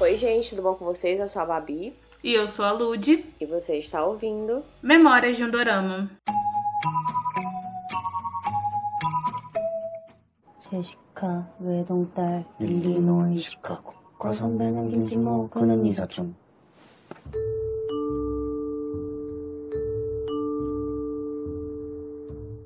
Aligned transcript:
Oi, 0.00 0.16
gente, 0.16 0.50
tudo 0.50 0.62
bom 0.62 0.74
com 0.74 0.84
vocês? 0.84 1.18
Eu 1.18 1.26
sou 1.26 1.42
a 1.42 1.46
Babi. 1.46 1.96
E 2.22 2.32
eu 2.34 2.46
sou 2.48 2.64
a 2.64 2.72
Lud. 2.72 3.24
E 3.40 3.46
você 3.46 3.78
está 3.78 4.04
ouvindo 4.04 4.62
Memórias 4.82 5.36
de 5.36 5.44
um 5.44 5.50
Dorama. 5.50 6.10
제시카 10.58 11.46
외동딸 11.60 12.44
일리노이 12.58 13.38
시카고 13.38 13.92
과선배는 14.18 14.90
김치모 14.90 15.50
그는 15.50 15.86
이사촌 15.86 16.34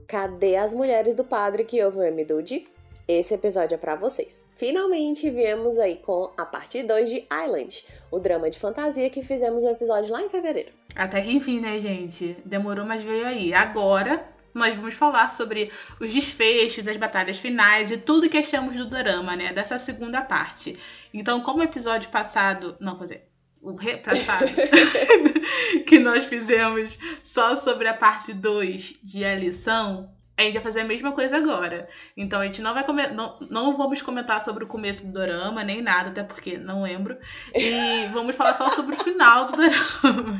Cadê 0.09 0.57
as 0.57 0.75
mulheres 0.75 1.15
do 1.15 1.23
padre 1.23 1.65
que 1.65 1.83
ouvem 1.85 2.11
o 2.11 2.13
MDUD? 2.13 2.67
Esse 3.08 3.36
episódio 3.36 3.76
é 3.76 3.78
para 3.78 3.96
vocês. 3.96 4.50
Finalmente 4.56 5.30
viemos 5.30 5.78
aí 5.78 5.98
com 5.98 6.32
a 6.36 6.44
parte 6.44 6.82
2 6.82 7.08
de 7.08 7.28
Island, 7.32 7.86
o 8.10 8.18
drama 8.18 8.50
de 8.50 8.58
fantasia 8.58 9.12
que 9.12 9.22
fizemos 9.22 9.64
no 9.64 9.70
episódio 9.70 10.12
lá 10.12 10.24
em 10.24 10.30
fevereiro. 10.30 10.72
Até 10.96 11.22
que 11.22 11.32
enfim, 11.32 11.60
né, 11.60 11.78
gente? 11.78 12.36
Demorou, 12.44 12.84
mas 12.84 13.04
veio 13.04 13.28
aí. 13.28 13.54
Agora 13.54 14.28
nós 14.56 14.74
vamos 14.74 14.96
falar 14.96 15.30
sobre 15.30 15.72
os 16.02 16.12
desfechos, 16.12 16.88
as 16.88 16.98
batalhas 16.98 17.38
finais 17.38 17.92
e 17.92 17.98
tudo 17.98 18.28
que 18.30 18.38
achamos 18.38 18.76
do 18.76 18.90
drama, 18.90 19.36
né? 19.36 19.54
Dessa 19.54 19.78
segunda 19.78 20.22
parte. 20.22 20.76
Então, 21.14 21.42
como 21.42 21.60
o 21.60 21.64
episódio 21.64 22.10
passado. 22.10 22.76
Não, 22.80 22.98
quer 22.98 23.04
dizer, 23.04 23.30
o 23.62 23.76
repassado 23.76 24.48
que 25.86 26.00
nós 26.00 26.26
fizemos 26.26 26.98
só 27.24 27.56
sobre 27.56 27.88
a 27.88 27.94
parte 27.94 28.34
2 28.34 28.96
de 29.04 29.24
a 29.24 29.36
lição, 29.36 30.15
a 30.38 30.42
gente 30.44 30.54
vai 30.54 30.64
fazer 30.64 30.82
a 30.82 30.86
mesma 30.86 31.12
coisa 31.12 31.38
agora. 31.38 31.88
Então 32.16 32.42
a 32.42 32.46
gente 32.46 32.62
não 32.62 32.74
vai 32.74 32.84
comer, 32.84 33.14
não, 33.14 33.38
não 33.50 33.74
vamos 33.74 34.02
comentar 34.02 34.42
sobre 34.42 34.64
o 34.64 34.68
começo 34.68 35.06
do 35.06 35.14
dorama, 35.14 35.64
nem 35.64 35.82
nada, 35.82 36.10
até 36.10 36.24
porque 36.24 36.58
não 36.58 36.84
lembro. 36.84 37.18
E 37.54 38.08
vamos 38.12 38.36
falar 38.36 38.54
só 38.54 38.70
sobre 38.72 38.96
o 38.96 39.04
final 39.04 39.46
do 39.46 39.54
dorama. 39.54 40.38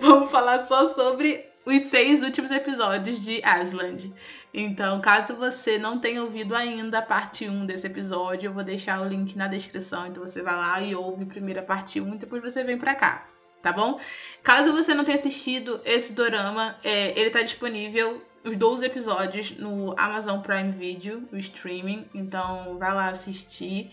vamos 0.00 0.30
falar 0.30 0.64
só 0.64 0.86
sobre 0.86 1.44
os 1.66 1.86
seis 1.88 2.22
últimos 2.22 2.50
episódios 2.50 3.20
de 3.20 3.42
Asland. 3.44 4.12
Então, 4.54 5.00
caso 5.00 5.34
você 5.34 5.76
não 5.76 5.98
tenha 5.98 6.22
ouvido 6.22 6.54
ainda 6.54 7.00
a 7.00 7.02
parte 7.02 7.46
1 7.48 7.66
desse 7.66 7.86
episódio, 7.86 8.48
eu 8.48 8.52
vou 8.54 8.62
deixar 8.62 9.02
o 9.02 9.08
link 9.08 9.36
na 9.36 9.48
descrição. 9.48 10.06
Então 10.06 10.24
você 10.24 10.40
vai 10.42 10.54
lá 10.54 10.80
e 10.80 10.94
ouve 10.94 11.26
primeiro 11.26 11.60
a 11.60 11.64
parte 11.64 12.00
1 12.00 12.14
e 12.14 12.18
depois 12.18 12.40
você 12.40 12.62
vem 12.62 12.78
pra 12.78 12.94
cá, 12.94 13.26
tá 13.60 13.72
bom? 13.72 14.00
Caso 14.42 14.72
você 14.72 14.94
não 14.94 15.04
tenha 15.04 15.18
assistido 15.18 15.80
esse 15.84 16.14
dorama, 16.14 16.76
é, 16.84 17.18
ele 17.20 17.30
tá 17.30 17.42
disponível 17.42 18.22
os 18.46 18.56
12 18.56 18.86
episódios 18.86 19.50
no 19.58 19.94
Amazon 19.96 20.40
Prime 20.40 20.70
Video, 20.72 21.28
o 21.32 21.36
streaming. 21.36 22.06
Então 22.14 22.78
vai 22.78 22.94
lá 22.94 23.08
assistir. 23.08 23.90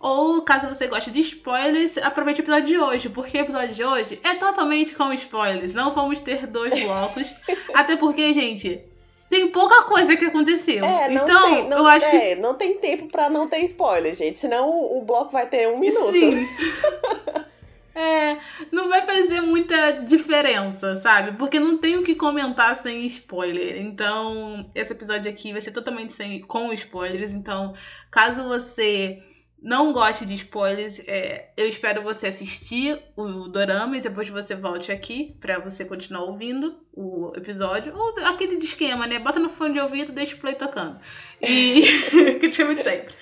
Ou 0.00 0.42
caso 0.42 0.68
você 0.68 0.86
goste 0.86 1.10
de 1.10 1.20
spoilers, 1.20 1.98
aproveite 1.98 2.40
o 2.40 2.44
episódio 2.44 2.66
de 2.66 2.78
hoje, 2.78 3.08
porque 3.08 3.36
o 3.36 3.40
episódio 3.40 3.74
de 3.74 3.84
hoje 3.84 4.20
é 4.22 4.34
totalmente 4.34 4.94
com 4.94 5.12
spoilers. 5.12 5.74
Não 5.74 5.90
vamos 5.90 6.20
ter 6.20 6.46
dois 6.46 6.72
blocos. 6.84 7.34
até 7.74 7.96
porque, 7.96 8.32
gente, 8.32 8.80
tem 9.28 9.48
pouca 9.48 9.82
coisa 9.82 10.16
que 10.16 10.24
aconteceu. 10.24 10.84
É, 10.84 11.08
não 11.08 11.24
então, 11.24 11.54
tem, 11.54 11.68
não, 11.68 11.78
eu 11.78 11.86
acho 11.86 12.06
é, 12.06 12.34
que. 12.34 12.40
não 12.40 12.54
tem 12.54 12.78
tempo 12.78 13.08
pra 13.08 13.28
não 13.28 13.48
ter 13.48 13.58
spoiler, 13.64 14.14
gente. 14.14 14.38
Senão 14.38 14.70
o 14.70 15.02
bloco 15.02 15.32
vai 15.32 15.46
ter 15.48 15.68
um 15.68 15.78
minuto. 15.78 16.12
Sim. 16.12 16.46
É, 17.98 18.38
não 18.70 18.88
vai 18.88 19.04
fazer 19.04 19.40
muita 19.40 19.90
diferença, 20.04 21.00
sabe? 21.00 21.36
Porque 21.36 21.58
não 21.58 21.78
tem 21.78 21.96
o 21.96 22.04
que 22.04 22.14
comentar 22.14 22.76
sem 22.76 23.04
spoiler. 23.06 23.76
Então, 23.76 24.64
esse 24.72 24.92
episódio 24.92 25.28
aqui 25.28 25.50
vai 25.50 25.60
ser 25.60 25.72
totalmente 25.72 26.12
sem, 26.12 26.40
com 26.42 26.72
spoilers. 26.72 27.34
Então, 27.34 27.74
caso 28.08 28.44
você 28.44 29.20
não 29.60 29.92
goste 29.92 30.24
de 30.24 30.34
spoilers, 30.34 31.00
é, 31.08 31.50
eu 31.56 31.68
espero 31.68 32.00
você 32.00 32.28
assistir 32.28 33.02
o 33.16 33.48
dorama 33.48 33.96
e 33.96 34.00
depois 34.00 34.28
você 34.28 34.54
volte 34.54 34.92
aqui 34.92 35.36
para 35.40 35.58
você 35.58 35.84
continuar 35.84 36.22
ouvindo 36.22 36.78
o 36.92 37.32
episódio. 37.36 37.92
Ou 37.96 38.14
aquele 38.26 38.58
de 38.58 38.64
esquema, 38.64 39.08
né? 39.08 39.18
Bota 39.18 39.40
no 39.40 39.48
fone 39.48 39.74
de 39.74 39.80
ouvido 39.80 40.12
e 40.12 40.14
deixa 40.14 40.36
o 40.36 40.38
play 40.38 40.54
tocando. 40.54 41.00
E. 41.42 41.82
que 42.38 42.48
te 42.48 42.54
chama 42.54 42.76
de 42.76 42.84
sempre. 42.84 43.12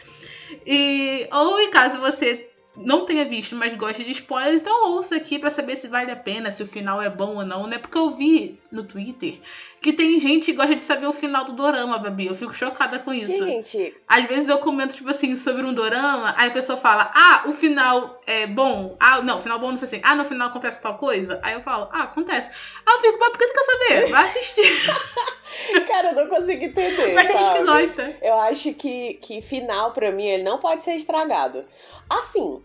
E, 0.66 1.26
ou 1.32 1.58
em 1.60 1.70
caso 1.70 1.98
você 1.98 2.50
não 2.76 3.04
tenha 3.04 3.24
visto, 3.24 3.56
mas 3.56 3.72
goste 3.74 4.04
de 4.04 4.10
spoilers, 4.12 4.60
então 4.60 4.92
ouça 4.92 5.16
aqui 5.16 5.38
para 5.38 5.50
saber 5.50 5.76
se 5.76 5.88
vale 5.88 6.10
a 6.10 6.16
pena, 6.16 6.50
se 6.50 6.62
o 6.62 6.66
final 6.66 7.00
é 7.02 7.08
bom 7.10 7.36
ou 7.36 7.46
não, 7.46 7.66
né? 7.66 7.78
Porque 7.78 7.98
eu 7.98 8.10
vi 8.10 8.58
no 8.70 8.84
Twitter 8.84 9.40
que 9.86 9.92
tem 9.92 10.18
gente 10.18 10.46
que 10.46 10.52
gosta 10.52 10.74
de 10.74 10.82
saber 10.82 11.06
o 11.06 11.12
final 11.12 11.44
do 11.44 11.52
dorama, 11.52 11.96
Babi. 11.98 12.26
Eu 12.26 12.34
fico 12.34 12.52
chocada 12.52 12.98
com 12.98 13.14
isso. 13.14 13.44
Gente, 13.44 13.94
Às 14.08 14.26
vezes 14.26 14.48
eu 14.48 14.58
comento, 14.58 14.94
tipo 14.96 15.08
assim, 15.08 15.36
sobre 15.36 15.62
um 15.62 15.72
dorama, 15.72 16.34
aí 16.36 16.48
a 16.48 16.52
pessoa 16.52 16.76
fala, 16.76 17.08
ah, 17.14 17.44
o 17.46 17.52
final 17.52 18.20
é 18.26 18.48
bom. 18.48 18.96
Ah, 18.98 19.22
não, 19.22 19.38
o 19.38 19.40
final 19.40 19.60
bom 19.60 19.70
não 19.70 19.78
foi 19.78 19.86
assim. 19.86 20.00
Ah, 20.02 20.16
no 20.16 20.24
final 20.24 20.48
acontece 20.48 20.80
tal 20.80 20.98
coisa. 20.98 21.38
Aí 21.42 21.54
eu 21.54 21.60
falo, 21.60 21.88
ah, 21.92 22.02
acontece. 22.02 22.48
Aí 22.84 22.94
eu 22.94 23.00
fico, 23.00 23.18
mas 23.20 23.30
por 23.30 23.38
que 23.38 23.46
tu 23.46 23.52
quer 23.52 23.64
saber? 23.64 24.10
Vai 24.10 24.28
assistir. 24.28 24.90
cara, 25.86 26.08
eu 26.10 26.14
não 26.16 26.28
consigo 26.28 26.64
entender. 26.64 27.14
mas 27.14 27.28
tem 27.28 27.38
gente 27.38 27.52
que 27.52 27.64
gosta. 27.64 28.16
Eu 28.20 28.34
acho 28.40 28.74
que, 28.74 29.14
que 29.14 29.40
final, 29.40 29.92
pra 29.92 30.10
mim, 30.10 30.26
ele 30.26 30.42
não 30.42 30.58
pode 30.58 30.82
ser 30.82 30.96
estragado. 30.96 31.64
Assim, 32.10 32.60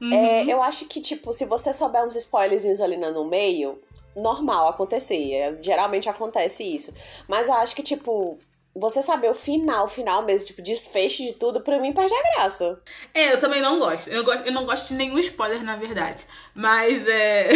Uhum. 0.00 0.14
é, 0.14 0.44
eu 0.46 0.62
acho 0.62 0.86
que, 0.86 0.98
tipo, 0.98 1.30
se 1.30 1.44
você 1.44 1.74
souber 1.74 2.02
uns 2.06 2.16
spoilerzinhos 2.16 2.80
ali 2.80 2.96
no 2.96 3.24
meio, 3.26 3.78
normal 4.16 4.68
acontecer. 4.68 5.32
É, 5.32 5.58
geralmente 5.62 6.08
acontece 6.08 6.62
isso. 6.64 6.94
Mas 7.28 7.48
eu 7.48 7.54
acho 7.54 7.74
que, 7.74 7.82
tipo, 7.82 8.38
você 8.74 9.02
saber 9.02 9.30
o 9.30 9.34
final, 9.34 9.88
final 9.88 10.22
mesmo, 10.22 10.46
tipo, 10.46 10.62
desfecho 10.62 11.22
de 11.22 11.32
tudo, 11.32 11.60
pra 11.60 11.78
mim 11.78 11.92
perde 11.92 12.14
a 12.14 12.34
graça. 12.36 12.80
É, 13.12 13.32
eu 13.32 13.38
também 13.38 13.60
não 13.60 13.78
gosto. 13.78 14.08
Eu, 14.08 14.22
gosto. 14.24 14.46
eu 14.46 14.52
não 14.52 14.64
gosto 14.64 14.88
de 14.88 14.94
nenhum 14.94 15.18
spoiler, 15.18 15.62
na 15.62 15.76
verdade. 15.76 16.24
Mas 16.54 17.06
é. 17.08 17.48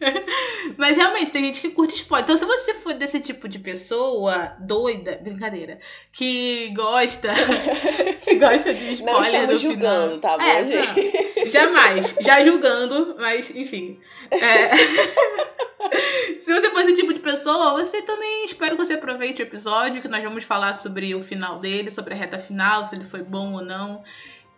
Mas 0.76 0.96
realmente, 0.96 1.32
tem 1.32 1.44
gente 1.44 1.60
que 1.60 1.70
curte 1.70 1.94
spoiler. 1.94 2.24
Então, 2.24 2.36
se 2.36 2.44
você 2.44 2.74
for 2.74 2.94
desse 2.94 3.20
tipo 3.20 3.48
de 3.48 3.58
pessoa 3.58 4.54
doida, 4.60 5.18
brincadeira, 5.22 5.78
que 6.12 6.72
gosta. 6.74 7.32
que 8.24 8.34
gosta 8.36 8.74
de 8.74 8.92
spoiler 8.94 9.14
Não 9.14 9.20
estamos 9.20 9.62
do 9.62 9.68
julgando, 9.68 10.14
final. 10.16 10.20
tá 10.20 10.38
bom, 10.38 10.44
é, 10.44 10.64
gente? 10.64 11.34
não. 11.35 11.35
Jamais. 11.50 12.14
Já 12.20 12.44
julgando, 12.44 13.16
mas 13.18 13.50
enfim. 13.50 14.00
É. 14.30 14.70
Se 16.38 16.52
você 16.52 16.70
for 16.70 16.80
esse 16.80 16.94
tipo 16.94 17.12
de 17.12 17.20
pessoa, 17.20 17.72
você 17.72 18.02
também 18.02 18.44
espero 18.44 18.76
que 18.76 18.84
você 18.84 18.94
aproveite 18.94 19.42
o 19.42 19.44
episódio, 19.44 20.00
que 20.00 20.08
nós 20.08 20.22
vamos 20.22 20.44
falar 20.44 20.74
sobre 20.74 21.14
o 21.14 21.22
final 21.22 21.58
dele, 21.58 21.90
sobre 21.90 22.14
a 22.14 22.16
reta 22.16 22.38
final, 22.38 22.84
se 22.84 22.94
ele 22.94 23.04
foi 23.04 23.22
bom 23.22 23.52
ou 23.52 23.62
não. 23.62 24.02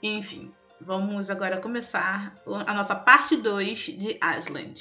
Enfim, 0.03 0.53
vamos 0.81 1.31
agora 1.31 1.57
começar 1.59 2.35
a 2.67 2.75
nossa 2.75 2.95
parte 2.95 3.37
2 3.37 3.79
de 3.79 4.19
Asland. 4.21 4.79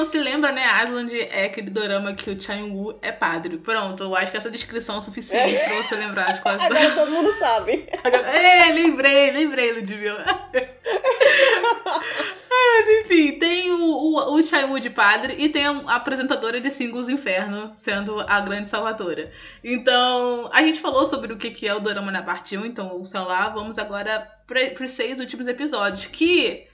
Não 0.00 0.04
se 0.06 0.18
lembra, 0.18 0.50
né, 0.50 0.64
Asland 0.64 1.14
é 1.14 1.44
aquele 1.44 1.68
dorama 1.68 2.14
que 2.14 2.30
o 2.30 2.40
Chan-woo 2.40 2.98
é 3.02 3.12
padre. 3.12 3.58
Pronto, 3.58 4.02
eu 4.02 4.16
acho 4.16 4.30
que 4.32 4.38
essa 4.38 4.50
descrição 4.50 4.96
é 4.96 5.00
suficiente 5.00 5.58
pra 5.58 5.82
você 5.82 5.94
lembrar 5.96 6.32
de 6.32 6.40
quase 6.40 6.64
Agora 6.64 6.90
todo 6.92 7.10
mundo 7.10 7.30
sabe. 7.32 7.86
É, 8.02 8.72
lembrei, 8.72 9.30
lembrei, 9.30 9.72
Ludmilla. 9.72 10.24
Mas 12.50 12.88
enfim, 13.00 13.38
tem 13.38 13.70
o, 13.70 13.82
o, 13.82 14.34
o 14.34 14.42
Chai 14.42 14.80
de 14.80 14.88
padre 14.88 15.34
e 15.38 15.50
tem 15.50 15.66
a 15.66 15.96
apresentadora 15.96 16.60
de 16.60 16.70
Singles 16.70 17.10
Inferno, 17.10 17.72
sendo 17.76 18.20
a 18.20 18.40
grande 18.40 18.70
salvadora. 18.70 19.30
Então, 19.62 20.48
a 20.50 20.62
gente 20.62 20.80
falou 20.80 21.04
sobre 21.04 21.32
o 21.34 21.36
que 21.36 21.66
é 21.66 21.74
o 21.74 21.80
Dorama 21.80 22.10
na 22.10 22.22
parte 22.22 22.56
1, 22.56 22.64
então 22.64 22.88
ouçam 22.88 23.26
lá. 23.26 23.50
Vamos 23.50 23.78
agora 23.78 24.26
para 24.46 24.82
os 24.82 24.92
seis 24.92 25.20
últimos 25.20 25.46
episódios, 25.46 26.06
que 26.06 26.69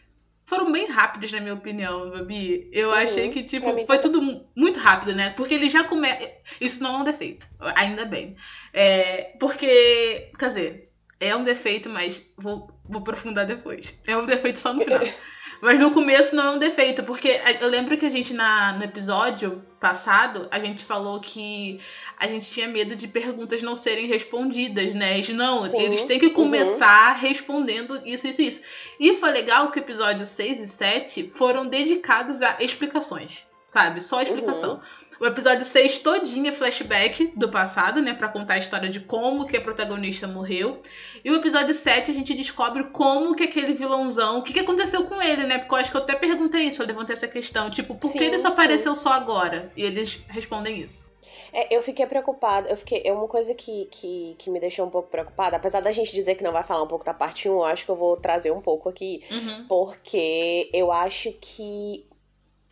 foram 0.46 0.70
bem 0.72 0.86
rápidos, 0.86 1.30
na 1.32 1.40
minha 1.40 1.54
opinião, 1.54 2.10
Babi. 2.10 2.68
Eu 2.72 2.88
Uhum, 2.90 2.94
achei 2.94 3.28
que, 3.30 3.42
tipo, 3.42 3.66
foi 3.66 3.76
também. 3.84 4.00
tudo 4.00 4.22
mu- 4.22 4.48
muito 4.56 4.78
rápido, 4.80 5.14
né? 5.14 5.30
Porque 5.30 5.54
ele 5.54 5.68
já 5.68 5.84
começa. 5.84 6.30
Isso 6.60 6.82
não 6.82 6.94
é 6.94 6.98
um 6.98 7.04
defeito, 7.04 7.46
ainda 7.74 8.04
bem. 8.04 8.36
É, 8.72 9.34
porque, 9.40 10.30
quer 10.38 10.48
dizer, 10.48 10.92
é 11.20 11.34
um 11.36 11.44
defeito, 11.44 11.88
mas 11.90 12.22
vou, 12.36 12.70
vou 12.84 13.00
aprofundar 13.00 13.44
depois. 13.46 13.92
É 14.06 14.16
um 14.16 14.24
defeito 14.26 14.58
só 14.58 14.72
no 14.72 14.82
final. 14.82 15.02
Mas 15.60 15.80
no 15.80 15.90
começo 15.90 16.34
não 16.34 16.44
é 16.44 16.50
um 16.56 16.58
defeito, 16.58 17.02
porque 17.02 17.40
eu 17.60 17.68
lembro 17.68 17.96
que 17.96 18.06
a 18.06 18.10
gente 18.10 18.34
na, 18.34 18.72
no 18.74 18.84
episódio 18.84 19.62
passado, 19.80 20.48
a 20.50 20.58
gente 20.58 20.84
falou 20.84 21.20
que 21.20 21.80
a 22.18 22.26
gente 22.26 22.50
tinha 22.50 22.68
medo 22.68 22.96
de 22.96 23.08
perguntas 23.08 23.62
não 23.62 23.76
serem 23.76 24.06
respondidas, 24.06 24.94
né? 24.94 25.14
Eles, 25.14 25.28
Não, 25.30 25.58
Sim, 25.58 25.82
eles 25.82 26.04
têm 26.04 26.18
que 26.18 26.30
começar 26.30 27.12
respondendo 27.12 28.00
isso, 28.04 28.26
isso, 28.26 28.42
isso. 28.42 28.62
E 28.98 29.14
foi 29.16 29.30
legal 29.30 29.70
que 29.70 29.78
o 29.78 29.82
episódio 29.82 30.26
6 30.26 30.60
e 30.60 30.66
7 30.66 31.28
foram 31.28 31.66
dedicados 31.66 32.42
a 32.42 32.56
explicações. 32.60 33.44
Sabe? 33.76 34.00
Só 34.02 34.20
a 34.20 34.22
explicação. 34.22 34.74
Uhum. 34.74 34.80
O 35.20 35.26
episódio 35.26 35.64
6 35.64 35.98
todinho 35.98 36.48
é 36.48 36.52
flashback 36.52 37.32
do 37.36 37.50
passado, 37.50 38.00
né? 38.00 38.14
Pra 38.14 38.28
contar 38.28 38.54
a 38.54 38.58
história 38.58 38.88
de 38.88 39.00
como 39.00 39.46
que 39.46 39.56
a 39.56 39.60
protagonista 39.60 40.26
morreu. 40.26 40.80
E 41.22 41.30
o 41.30 41.36
episódio 41.36 41.74
7 41.74 42.10
a 42.10 42.14
gente 42.14 42.32
descobre 42.32 42.84
como 42.84 43.34
que 43.34 43.44
aquele 43.44 43.74
vilãozão... 43.74 44.38
O 44.38 44.42
que, 44.42 44.54
que 44.54 44.60
aconteceu 44.60 45.04
com 45.04 45.20
ele, 45.20 45.44
né? 45.44 45.58
Porque 45.58 45.74
eu 45.74 45.78
acho 45.78 45.90
que 45.90 45.96
eu 45.96 46.02
até 46.02 46.14
perguntei 46.14 46.62
isso, 46.62 46.82
eu 46.82 46.86
levantei 46.86 47.14
essa 47.14 47.28
questão. 47.28 47.70
Tipo, 47.70 47.94
por 47.94 48.08
sim, 48.08 48.18
que 48.18 48.24
ele 48.24 48.38
só 48.38 48.50
sim. 48.50 48.60
apareceu 48.60 48.94
só 48.94 49.12
agora? 49.12 49.70
E 49.76 49.82
eles 49.82 50.20
respondem 50.28 50.78
isso. 50.78 51.10
É, 51.52 51.74
eu 51.74 51.82
fiquei 51.82 52.06
preocupada. 52.06 52.68
Eu 52.68 52.76
fiquei. 52.76 53.02
É 53.04 53.12
uma 53.12 53.28
coisa 53.28 53.54
que, 53.54 53.88
que, 53.90 54.36
que 54.38 54.50
me 54.50 54.60
deixou 54.60 54.86
um 54.86 54.90
pouco 54.90 55.10
preocupada. 55.10 55.56
Apesar 55.56 55.80
da 55.80 55.92
gente 55.92 56.12
dizer 56.12 56.34
que 56.34 56.44
não 56.44 56.52
vai 56.52 56.62
falar 56.62 56.82
um 56.82 56.86
pouco 56.86 57.04
da 57.04 57.14
parte 57.14 57.48
1, 57.48 57.52
eu 57.52 57.64
acho 57.64 57.84
que 57.84 57.90
eu 57.90 57.96
vou 57.96 58.16
trazer 58.16 58.50
um 58.50 58.60
pouco 58.60 58.88
aqui. 58.88 59.22
Uhum. 59.30 59.66
Porque 59.66 60.68
eu 60.72 60.92
acho 60.92 61.32
que 61.40 62.04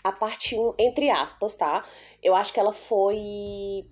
a 0.05 0.13
parte 0.13 0.55
1, 0.55 0.75
entre 0.79 1.09
aspas, 1.09 1.57
tá? 1.57 1.83
Eu 2.23 2.35
acho 2.35 2.53
que 2.53 2.61
ela 2.61 2.73
foi. 2.73 3.87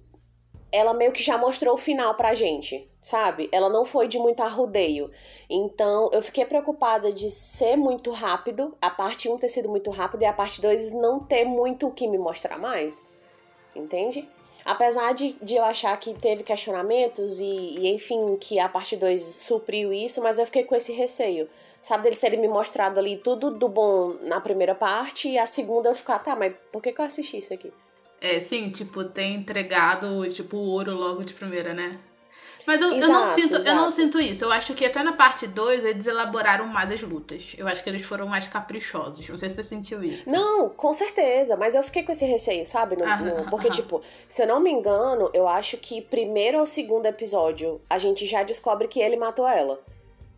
Ela 0.71 0.95
meio 0.95 1.13
que 1.13 1.23
já 1.23 1.37
mostrou 1.39 1.75
o 1.75 1.79
final 1.79 2.15
pra 2.15 2.35
gente, 2.35 2.91
sabe? 3.01 3.49
Ela 3.51 3.69
não 3.69 3.85
foi 3.85 4.07
de 4.09 4.19
muito 4.19 4.43
arrudeio. 4.43 5.11
Então, 5.51 6.11
eu 6.13 6.23
fiquei 6.23 6.45
preocupada 6.45 7.13
de 7.13 7.29
ser 7.29 7.77
muito 7.77 8.11
rápido, 8.11 8.77
a 8.81 8.89
parte 8.89 9.29
1 9.29 9.37
ter 9.39 9.49
sido 9.49 9.69
muito 9.69 9.91
rápida 9.91 10.25
e 10.25 10.27
a 10.27 10.33
parte 10.33 10.63
2 10.63 10.93
não 10.93 11.21
ter 11.21 11.45
muito 11.45 11.89
o 11.89 11.93
que 11.93 12.07
me 12.07 12.19
mostrar 12.19 12.59
mais. 12.59 13.07
Entende? 13.75 14.29
Apesar 14.65 15.13
de, 15.13 15.35
de 15.43 15.57
eu 15.57 15.65
achar 15.65 15.99
que 15.99 16.15
teve 16.15 16.43
questionamentos 16.43 17.41
e, 17.41 17.45
e 17.45 17.95
enfim, 17.95 18.37
que 18.41 18.59
a 18.59 18.69
parte 18.69 18.97
2 18.97 19.21
supriu 19.21 19.93
isso, 19.93 20.23
mas 20.23 20.39
eu 20.39 20.47
fiquei 20.47 20.65
com 20.65 20.75
esse 20.75 20.93
receio. 20.93 21.49
Sabe, 21.81 22.05
deles 22.05 22.21
terem 22.21 22.41
me 22.41 22.47
mostrado 22.47 23.01
ali 23.01 23.17
tudo 23.17 23.51
do 23.51 23.69
bom 23.69 24.15
na 24.23 24.41
primeira 24.41 24.75
parte 24.75 25.29
e 25.29 25.37
a 25.37 25.47
segunda 25.47 25.89
eu 25.89 25.95
ficar, 25.95 26.21
tá, 26.21 26.37
mas 26.37 26.55
por 26.71 26.81
que, 26.81 26.93
que 26.93 27.01
eu 27.01 27.05
assisti 27.05 27.39
isso 27.39 27.53
aqui? 27.53 27.73
É, 28.21 28.39
sim, 28.39 28.71
tipo, 28.71 29.03
ter 29.05 29.25
entregado, 29.25 30.29
tipo, 30.31 30.57
o 30.57 30.69
ouro 30.69 30.95
logo 30.95 31.25
de 31.25 31.35
primeira, 31.35 31.75
né? 31.75 31.99
Mas 32.67 32.81
eu, 32.81 32.93
exato, 32.93 33.13
eu, 33.13 33.13
não 33.13 33.35
sinto, 33.35 33.69
eu 33.69 33.75
não 33.75 33.91
sinto 33.91 34.21
isso. 34.21 34.45
Eu 34.45 34.53
acho 34.53 34.75
que 34.75 34.85
até 34.85 35.03
na 35.03 35.13
parte 35.13 35.47
2 35.47 35.85
eles 35.85 36.07
elaboraram 36.07 36.67
mais 36.67 36.91
as 36.91 37.03
lutas. 37.03 37.55
Eu 37.57 37.67
acho 37.67 37.83
que 37.83 37.89
eles 37.89 38.03
foram 38.03 38.27
mais 38.27 38.47
caprichosos. 38.47 39.29
Não 39.29 39.37
sei 39.37 39.49
se 39.49 39.57
você 39.57 39.65
sentiu 39.65 40.03
isso. 40.03 40.31
Não, 40.31 40.69
com 40.69 40.93
certeza. 40.93 41.57
Mas 41.57 41.75
eu 41.75 41.83
fiquei 41.83 42.03
com 42.03 42.13
esse 42.13 42.25
receio, 42.25 42.65
sabe? 42.65 42.97
No, 42.97 43.05
no, 43.05 43.51
porque, 43.51 43.71
tipo, 43.71 44.01
se 44.29 44.43
eu 44.43 44.47
não 44.47 44.61
me 44.61 44.71
engano, 44.71 45.31
eu 45.33 45.49
acho 45.49 45.77
que 45.77 46.01
primeiro 46.01 46.59
ou 46.59 46.67
segundo 46.67 47.07
episódio 47.07 47.81
a 47.89 47.99
gente 47.99 48.27
já 48.27 48.43
descobre 48.43 48.89
que 48.89 49.01
ele 49.01 49.17
matou 49.17 49.47
ela. 49.47 49.81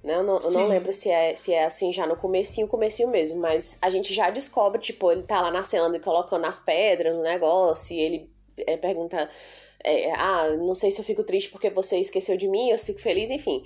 Né? 0.03 0.17
Eu, 0.17 0.23
não, 0.23 0.39
eu 0.39 0.51
não 0.51 0.69
lembro 0.69 0.93
se 0.93 1.09
é, 1.09 1.35
se 1.35 1.53
é 1.55 1.65
assim 1.65 1.91
já 1.91 2.07
no 2.07 2.15
comecinho, 2.17 2.69
comecinho 2.69 3.09
mesmo. 3.09 3.41
Mas 3.41 3.79
a 3.81 3.89
gente 3.89 4.13
já 4.13 4.31
descobre, 4.31 4.81
tipo, 4.81 5.11
ele 5.11 5.23
tá 5.23 5.41
lá 5.41 5.51
nascendo 5.51 5.97
e 5.97 6.01
colocando 6.01 6.45
as 6.45 6.59
pedras 6.59 7.15
no 7.15 7.23
negócio. 7.23 7.97
E 7.97 8.01
ele 8.01 8.31
é, 8.67 8.77
pergunta 8.77 9.29
é, 9.85 10.13
ah, 10.15 10.49
não 10.59 10.75
sei 10.75 10.91
se 10.91 11.01
eu 11.01 11.05
fico 11.05 11.23
triste 11.23 11.51
porque 11.51 11.69
você 11.69 11.99
esqueceu 11.99 12.37
de 12.37 12.49
mim, 12.49 12.71
eu 12.71 12.79
fico 12.79 13.01
feliz, 13.01 13.31
enfim. 13.31 13.63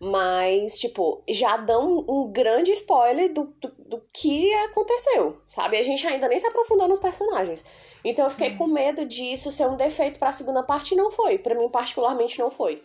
Mas, 0.00 0.78
tipo, 0.78 1.22
já 1.28 1.56
dão 1.56 2.04
um 2.08 2.30
grande 2.32 2.72
spoiler 2.72 3.32
do, 3.32 3.44
do, 3.60 3.72
do 3.78 4.02
que 4.12 4.52
aconteceu, 4.54 5.38
sabe? 5.46 5.76
A 5.76 5.82
gente 5.82 6.06
ainda 6.06 6.26
nem 6.26 6.38
se 6.38 6.46
aprofundou 6.46 6.88
nos 6.88 6.98
personagens. 6.98 7.64
Então 8.04 8.24
eu 8.24 8.30
fiquei 8.30 8.56
com 8.56 8.66
medo 8.66 9.04
disso 9.04 9.50
ser 9.50 9.68
um 9.68 9.76
defeito 9.76 10.18
para 10.18 10.30
a 10.30 10.32
segunda 10.32 10.62
parte 10.62 10.92
e 10.92 10.96
não 10.96 11.10
foi. 11.10 11.38
para 11.38 11.54
mim, 11.54 11.68
particularmente, 11.68 12.38
não 12.38 12.50
foi. 12.50 12.82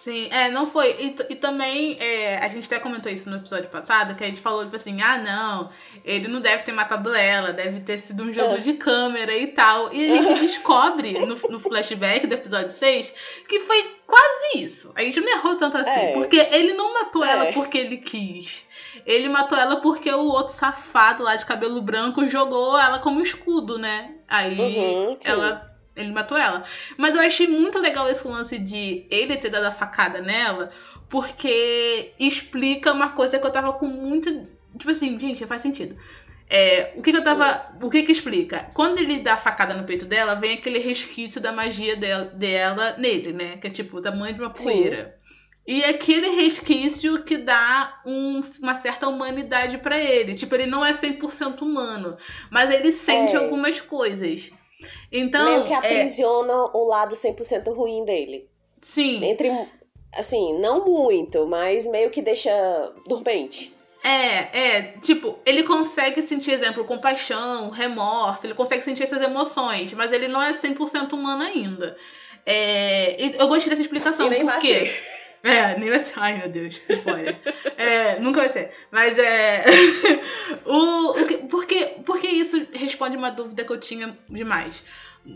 Sim, 0.00 0.30
é, 0.30 0.48
não 0.48 0.66
foi. 0.66 0.96
E, 0.98 1.16
e 1.28 1.36
também, 1.36 1.98
é, 2.00 2.38
a 2.38 2.48
gente 2.48 2.64
até 2.64 2.78
comentou 2.78 3.12
isso 3.12 3.28
no 3.28 3.36
episódio 3.36 3.68
passado, 3.68 4.14
que 4.14 4.24
a 4.24 4.26
gente 4.26 4.40
falou, 4.40 4.64
tipo 4.64 4.74
assim, 4.74 5.02
ah, 5.02 5.18
não, 5.18 5.70
ele 6.02 6.26
não 6.26 6.40
deve 6.40 6.62
ter 6.62 6.72
matado 6.72 7.14
ela, 7.14 7.52
deve 7.52 7.80
ter 7.80 7.98
sido 7.98 8.24
um 8.24 8.32
jogo 8.32 8.54
é. 8.54 8.60
de 8.60 8.72
câmera 8.72 9.36
e 9.36 9.48
tal. 9.48 9.92
E 9.92 10.10
a 10.10 10.16
gente 10.16 10.40
descobre 10.40 11.12
no, 11.26 11.36
no, 11.50 11.60
flashback 11.60 12.26
do 12.26 12.32
episódio 12.32 12.70
6 12.70 13.14
que 13.46 13.60
foi 13.60 13.94
quase 14.06 14.64
isso. 14.64 14.90
A 14.94 15.02
gente 15.02 15.20
não 15.20 15.32
errou 15.32 15.56
tanto 15.56 15.76
assim, 15.76 15.90
é. 15.90 16.12
porque 16.14 16.48
ele 16.50 16.72
não 16.72 16.94
matou 16.94 17.22
ela 17.22 17.48
é. 17.48 17.52
porque 17.52 17.76
ele 17.76 17.98
quis. 17.98 18.64
Ele 19.04 19.28
matou 19.28 19.58
ela 19.58 19.82
porque 19.82 20.10
o 20.10 20.28
outro 20.28 20.54
safado 20.54 21.22
lá 21.22 21.36
de 21.36 21.44
cabelo 21.44 21.82
branco 21.82 22.26
jogou 22.26 22.78
ela 22.78 23.00
como 23.00 23.20
escudo, 23.20 23.78
né? 23.78 24.14
Aí 24.26 24.58
uhum, 24.58 25.18
ela 25.26 25.69
ele 26.00 26.12
matou 26.12 26.36
ela. 26.36 26.64
Mas 26.96 27.14
eu 27.14 27.20
achei 27.20 27.46
muito 27.46 27.78
legal 27.78 28.08
esse 28.08 28.26
lance 28.26 28.58
de 28.58 29.06
ele 29.10 29.36
ter 29.36 29.50
dado 29.50 29.64
a 29.64 29.72
facada 29.72 30.20
nela, 30.20 30.70
porque 31.08 32.12
explica 32.18 32.92
uma 32.92 33.10
coisa 33.10 33.38
que 33.38 33.46
eu 33.46 33.50
tava 33.50 33.72
com 33.72 33.86
muita. 33.86 34.30
Tipo 34.78 34.90
assim, 34.90 35.18
gente, 35.18 35.46
faz 35.46 35.62
sentido. 35.62 35.96
É, 36.48 36.94
o 36.96 37.02
que, 37.02 37.12
que, 37.12 37.18
eu 37.18 37.22
tava. 37.22 37.70
O 37.80 37.88
que 37.88 38.02
que 38.02 38.10
explica? 38.10 38.70
Quando 38.74 38.98
ele 38.98 39.20
dá 39.20 39.34
a 39.34 39.38
facada 39.38 39.72
no 39.72 39.84
peito 39.84 40.04
dela, 40.04 40.34
vem 40.34 40.54
aquele 40.54 40.80
resquício 40.80 41.40
da 41.40 41.52
magia 41.52 41.94
dela, 41.94 42.24
dela 42.24 42.96
nele, 42.98 43.32
né? 43.32 43.56
Que 43.58 43.68
é 43.68 43.70
tipo 43.70 43.98
o 43.98 44.02
tamanho 44.02 44.34
de 44.34 44.40
uma 44.40 44.50
poeira. 44.50 45.16
Sim. 45.22 45.40
E 45.66 45.84
aquele 45.84 46.30
resquício 46.30 47.22
que 47.22 47.36
dá 47.36 48.00
um, 48.04 48.40
uma 48.60 48.74
certa 48.74 49.06
humanidade 49.06 49.78
para 49.78 49.96
ele. 49.96 50.34
Tipo, 50.34 50.56
ele 50.56 50.66
não 50.66 50.84
é 50.84 50.92
100% 50.92 51.62
humano, 51.62 52.16
mas 52.50 52.68
ele 52.70 52.90
sente 52.90 53.36
é. 53.36 53.38
algumas 53.38 53.80
coisas. 53.80 54.50
Então, 55.10 55.44
Meio 55.44 55.64
que 55.64 55.72
é 55.72 55.76
aprisiona 55.76 56.52
é... 56.52 56.76
o 56.76 56.84
lado 56.84 57.14
100% 57.14 57.74
ruim 57.74 58.04
dele. 58.04 58.48
Sim. 58.82 59.24
Entre, 59.24 59.50
assim, 60.14 60.58
não 60.58 60.84
muito, 60.84 61.46
mas 61.46 61.86
meio 61.86 62.10
que 62.10 62.22
deixa 62.22 62.50
dormente. 63.06 63.74
É, 64.02 64.76
é, 64.78 64.82
tipo, 65.02 65.38
ele 65.44 65.62
consegue 65.62 66.22
sentir, 66.22 66.52
exemplo, 66.52 66.84
compaixão, 66.84 67.68
remorso, 67.68 68.46
ele 68.46 68.54
consegue 68.54 68.82
sentir 68.82 69.02
essas 69.02 69.20
emoções, 69.20 69.92
mas 69.92 70.10
ele 70.10 70.26
não 70.26 70.40
é 70.40 70.52
100% 70.52 71.12
humano 71.12 71.42
ainda. 71.42 71.96
É, 72.46 73.16
eu 73.38 73.46
gostei 73.46 73.68
dessa 73.68 73.82
explicação, 73.82 74.26
e 74.26 74.30
nem 74.30 74.46
por 74.46 74.58
quê? 74.58 74.90
É, 75.42 75.78
nem 75.78 75.90
vai 75.90 76.00
ser. 76.00 76.14
Ai, 76.16 76.38
meu 76.38 76.48
Deus, 76.48 76.76
spoiler. 76.88 77.38
é, 77.76 78.18
nunca 78.18 78.40
vai 78.40 78.48
ser. 78.50 78.70
Mas 78.90 79.18
é. 79.18 79.64
o, 80.66 81.10
o 81.10 81.26
que, 81.26 81.36
porque, 81.38 81.94
porque 82.04 82.26
isso 82.26 82.66
responde 82.72 83.16
uma 83.16 83.30
dúvida 83.30 83.64
que 83.64 83.72
eu 83.72 83.80
tinha 83.80 84.16
demais. 84.28 84.82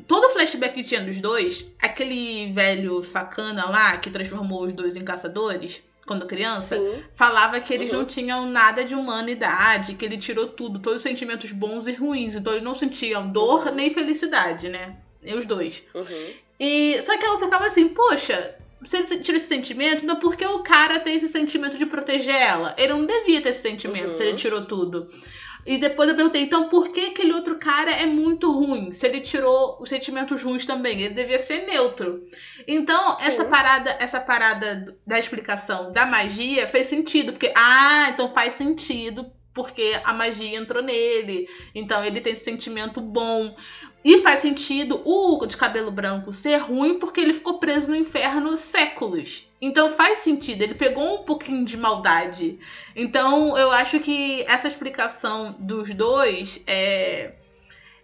Todo 0.06 0.30
flashback 0.30 0.74
que 0.74 0.82
tinha 0.82 1.00
dos 1.02 1.20
dois, 1.20 1.66
aquele 1.80 2.50
velho 2.52 3.02
sacana 3.04 3.68
lá 3.68 3.96
que 3.98 4.10
transformou 4.10 4.64
os 4.64 4.72
dois 4.72 4.96
em 4.96 5.02
caçadores, 5.02 5.82
quando 6.06 6.26
criança, 6.26 6.76
Sim. 6.76 7.02
falava 7.12 7.60
que 7.60 7.72
eles 7.72 7.90
uhum. 7.90 7.98
não 7.98 8.04
tinham 8.04 8.46
nada 8.46 8.84
de 8.84 8.94
humanidade, 8.94 9.94
que 9.94 10.04
ele 10.04 10.18
tirou 10.18 10.48
tudo, 10.48 10.78
todos 10.78 10.98
os 10.98 11.02
sentimentos 11.02 11.50
bons 11.52 11.86
e 11.86 11.92
ruins. 11.92 12.34
Então 12.34 12.52
eles 12.52 12.64
não 12.64 12.74
sentiam 12.74 13.30
dor 13.30 13.66
uhum. 13.66 13.74
nem 13.74 13.90
felicidade, 13.90 14.68
né? 14.68 14.96
E 15.22 15.34
os 15.34 15.46
dois. 15.46 15.82
Uhum. 15.94 16.32
E 16.60 17.00
só 17.02 17.16
que 17.16 17.24
eu 17.24 17.38
ficava 17.38 17.66
assim, 17.66 17.88
poxa, 17.88 18.54
se 18.84 18.96
ele 18.96 19.18
tira 19.18 19.36
esse 19.36 19.48
sentimento, 19.48 20.04
então 20.04 20.16
por 20.16 20.36
que 20.36 20.46
o 20.46 20.62
cara 20.62 21.00
tem 21.00 21.16
esse 21.16 21.28
sentimento 21.28 21.78
de 21.78 21.86
proteger 21.86 22.34
ela? 22.34 22.74
Ele 22.78 22.92
não 22.92 23.06
devia 23.06 23.40
ter 23.40 23.50
esse 23.50 23.62
sentimento 23.62 24.08
uhum. 24.08 24.12
se 24.12 24.22
ele 24.22 24.30
uhum. 24.30 24.36
tirou 24.36 24.64
tudo. 24.66 25.08
E 25.66 25.78
depois 25.78 26.08
eu 26.08 26.14
perguntei, 26.14 26.42
então 26.42 26.68
por 26.68 26.90
que 26.90 27.06
aquele 27.06 27.32
outro 27.32 27.56
cara 27.56 27.90
é 27.90 28.04
muito 28.04 28.52
ruim? 28.52 28.92
Se 28.92 29.06
ele 29.06 29.20
tirou 29.20 29.78
os 29.80 29.88
sentimentos 29.88 30.42
ruins 30.42 30.66
também, 30.66 31.00
ele 31.00 31.14
devia 31.14 31.38
ser 31.38 31.66
neutro. 31.66 32.22
Então, 32.68 33.18
Sim. 33.18 33.28
essa 33.28 33.44
parada, 33.46 33.96
essa 33.98 34.20
parada 34.20 34.94
da 35.06 35.18
explicação 35.18 35.90
da 35.90 36.04
magia 36.04 36.68
fez 36.68 36.86
sentido, 36.86 37.32
porque 37.32 37.52
ah, 37.56 38.10
então 38.10 38.32
faz 38.34 38.54
sentido 38.54 39.32
porque 39.54 39.98
a 40.04 40.12
magia 40.12 40.58
entrou 40.58 40.82
nele. 40.82 41.48
Então 41.74 42.04
ele 42.04 42.20
tem 42.20 42.32
esse 42.32 42.44
sentimento 42.44 43.00
bom. 43.00 43.54
E 44.04 44.18
faz 44.18 44.40
sentido 44.40 45.00
o 45.02 45.46
de 45.46 45.56
cabelo 45.56 45.90
branco 45.90 46.30
ser 46.30 46.58
ruim 46.58 46.98
porque 46.98 47.20
ele 47.20 47.32
ficou 47.32 47.58
preso 47.58 47.88
no 47.88 47.96
inferno 47.96 48.54
séculos. 48.56 49.48
Então 49.62 49.88
faz 49.88 50.18
sentido, 50.18 50.60
ele 50.60 50.74
pegou 50.74 51.20
um 51.20 51.24
pouquinho 51.24 51.64
de 51.64 51.76
maldade. 51.76 52.58
Então 52.94 53.56
eu 53.56 53.70
acho 53.70 54.00
que 54.00 54.42
essa 54.42 54.68
explicação 54.68 55.56
dos 55.58 55.88
dois 55.94 56.62
é, 56.66 57.32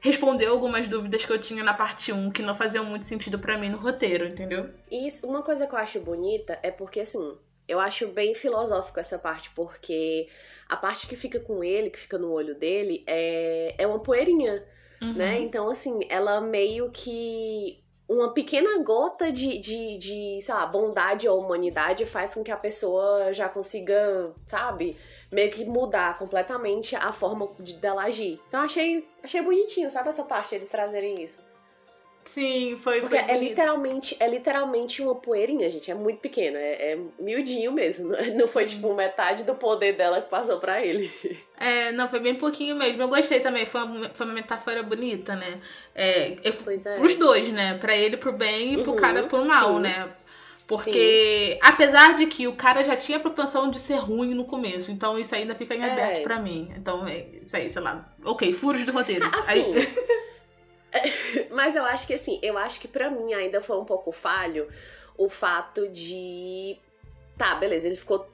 respondeu 0.01 0.53
algumas 0.53 0.89
dúvidas 0.89 1.23
que 1.23 1.31
eu 1.31 1.39
tinha 1.39 1.63
na 1.63 1.75
parte 1.75 2.13
1 2.13 2.31
que 2.31 2.41
não 2.41 2.55
faziam 2.55 2.85
muito 2.85 3.05
sentido 3.05 3.39
para 3.39 3.59
mim 3.59 3.69
no 3.69 3.77
roteiro, 3.77 4.27
entendeu? 4.27 4.71
Isso, 4.91 5.27
uma 5.27 5.43
coisa 5.43 5.67
que 5.67 5.75
eu 5.75 5.79
acho 5.79 6.01
bonita 6.01 6.59
é 6.63 6.71
porque 6.71 7.01
assim, 7.01 7.37
eu 7.69 7.79
acho 7.79 8.09
bem 8.09 8.35
filosófico 8.35 8.99
essa 8.99 9.19
parte, 9.19 9.51
porque 9.51 10.29
a 10.71 10.77
parte 10.77 11.09
que 11.09 11.17
fica 11.17 11.41
com 11.41 11.65
ele, 11.65 11.91
que 11.91 11.99
fica 11.99 12.17
no 12.17 12.31
olho 12.31 12.55
dele, 12.55 13.03
é, 13.07 13.75
é 13.77 13.87
uma 13.87 13.99
poeirinha, 13.99 14.65
uhum. 15.03 15.15
né? 15.15 15.41
Então, 15.41 15.69
assim, 15.69 16.01
ela 16.09 16.41
meio 16.41 16.91
que. 16.91 17.83
Uma 18.09 18.35
pequena 18.35 18.83
gota 18.83 19.31
de, 19.31 19.57
de, 19.59 19.97
de, 19.97 20.41
sei 20.41 20.53
lá, 20.53 20.67
bondade 20.67 21.29
ou 21.29 21.41
humanidade 21.41 22.05
faz 22.05 22.35
com 22.35 22.43
que 22.43 22.51
a 22.51 22.57
pessoa 22.57 23.33
já 23.33 23.49
consiga, 23.49 24.33
sabe, 24.45 24.97
meio 25.31 25.49
que 25.49 25.65
mudar 25.65 26.19
completamente 26.19 26.97
a 26.97 27.13
forma 27.13 27.49
de, 27.61 27.75
dela 27.75 28.03
agir. 28.03 28.41
Então, 28.49 28.63
achei, 28.63 29.09
achei 29.23 29.41
bonitinho, 29.41 29.89
sabe, 29.89 30.09
essa 30.09 30.25
parte, 30.25 30.57
eles 30.57 30.69
trazerem 30.69 31.23
isso. 31.23 31.41
Sim, 32.33 32.77
foi. 32.81 33.01
Porque 33.01 33.19
foi 33.19 33.29
é 33.29 33.37
literalmente, 33.39 34.17
é 34.21 34.29
literalmente 34.29 35.03
uma 35.03 35.17
poeirinha, 35.17 35.69
gente. 35.69 35.91
É 35.91 35.95
muito 35.95 36.21
pequena. 36.21 36.59
É, 36.59 36.93
é 36.93 36.99
miudinho 37.19 37.73
mesmo. 37.73 38.09
Não, 38.39 38.47
foi, 38.47 38.65
tipo, 38.65 38.95
metade 38.95 39.43
do 39.43 39.55
poder 39.57 39.95
dela 39.97 40.21
que 40.23 40.31
passou 40.31 40.59
pra 40.59 40.85
ele. 40.85 41.11
É, 41.63 41.93
não, 41.93 42.09
foi 42.09 42.21
bem 42.21 42.35
pouquinho 42.37 42.75
mesmo. 42.75 43.03
Eu 43.03 43.09
gostei 43.09 43.39
também, 43.39 43.67
foi 43.67 43.83
uma, 43.83 44.09
foi 44.15 44.25
uma 44.25 44.35
metáfora 44.35 44.83
bonita, 44.83 45.37
né? 45.37 45.61
É, 45.95 46.39
eu- 46.43 46.55
Pois 46.65 46.87
é. 46.87 46.97
Pros 46.97 47.17
dois, 47.17 47.49
né? 47.49 47.75
Pra 47.77 47.95
ele 47.95 48.17
pro 48.17 48.33
bem 48.33 48.81
e 48.81 48.83
pro 48.83 48.93
Uhum, 48.93 48.97
cara 48.97 49.25
pro 49.25 49.45
mal, 49.45 49.75
sim. 49.75 49.81
né? 49.81 50.09
Porque, 50.67 51.59
apesar 51.61 52.15
de 52.15 52.25
que 52.29 52.49
o 52.49 52.55
cara 52.55 52.83
já 52.83 52.97
tinha 52.97 53.19
a 53.19 53.21
propensão 53.21 53.71
de 53.71 53.79
ser 53.79 53.97
ruim 53.97 54.33
no 54.35 54.47
começo, 54.47 54.91
então 54.91 55.19
isso 55.19 55.35
ainda 55.35 55.55
fica 55.55 55.75
em 55.75 55.83
É. 55.83 55.93
aberto 55.93 56.23
pra 56.23 56.39
mim. 56.41 56.73
Então, 56.75 57.07
é 57.07 57.27
isso 57.43 57.55
aí, 57.55 57.69
sei 57.69 57.83
lá. 57.83 58.09
Ok, 58.25 58.51
furos 58.55 58.83
de 58.83 58.91
roteiro. 58.91 59.29
Assim. 59.37 59.75
Aí- 59.75 59.89
Mas 61.51 61.77
eu 61.77 61.85
acho 61.85 62.07
que 62.07 62.15
assim, 62.15 62.39
eu 62.43 62.57
acho 62.59 62.81
que 62.81 62.89
pra 62.89 63.11
mim 63.11 63.33
ainda 63.33 63.61
foi 63.61 63.79
um 63.79 63.85
pouco 63.85 64.13
falho 64.13 64.69
o 65.17 65.29
fato 65.29 65.89
de. 65.89 66.79
Tá, 67.37 67.55
beleza, 67.55 67.87
ele 67.87 67.97
ficou 67.97 68.29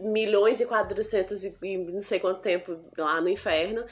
milhões 0.00 0.60
e 0.60 0.66
quatrocentos 0.66 1.44
e 1.44 1.76
não 1.78 2.00
sei 2.00 2.18
quanto 2.18 2.40
tempo 2.40 2.76
lá 2.98 3.20
no 3.20 3.28
inferno 3.28 3.84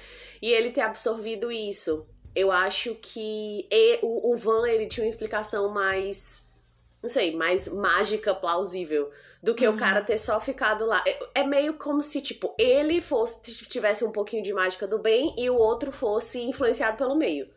e 0.42 0.50
ele 0.52 0.70
ter 0.70 0.80
absorvido 0.80 1.52
isso. 1.52 2.06
Eu 2.34 2.50
acho 2.52 2.94
que 2.96 3.66
e- 3.70 3.98
o, 4.02 4.32
o 4.32 4.36
Van 4.36 4.66
ele 4.68 4.86
tinha 4.86 5.04
uma 5.04 5.08
explicação 5.08 5.68
mais, 5.70 6.48
não 7.02 7.08
sei, 7.08 7.34
mais 7.34 7.68
mágica, 7.68 8.34
plausível 8.34 9.10
do 9.42 9.54
que 9.54 9.66
o 9.68 9.76
cara 9.76 10.02
ter 10.02 10.18
só 10.18 10.40
ficado 10.40 10.84
lá. 10.84 11.02
É, 11.06 11.40
é 11.40 11.44
meio 11.44 11.74
como 11.74 12.02
se, 12.02 12.20
tipo, 12.20 12.54
ele 12.58 13.00
fosse 13.00 13.40
tivesse 13.66 14.04
um 14.04 14.10
pouquinho 14.12 14.42
de 14.42 14.52
mágica 14.52 14.86
do 14.86 14.98
bem 14.98 15.34
e 15.38 15.48
o 15.48 15.56
outro 15.56 15.92
fosse 15.92 16.40
influenciado 16.42 16.96
pelo 16.96 17.14
meio. 17.14 17.48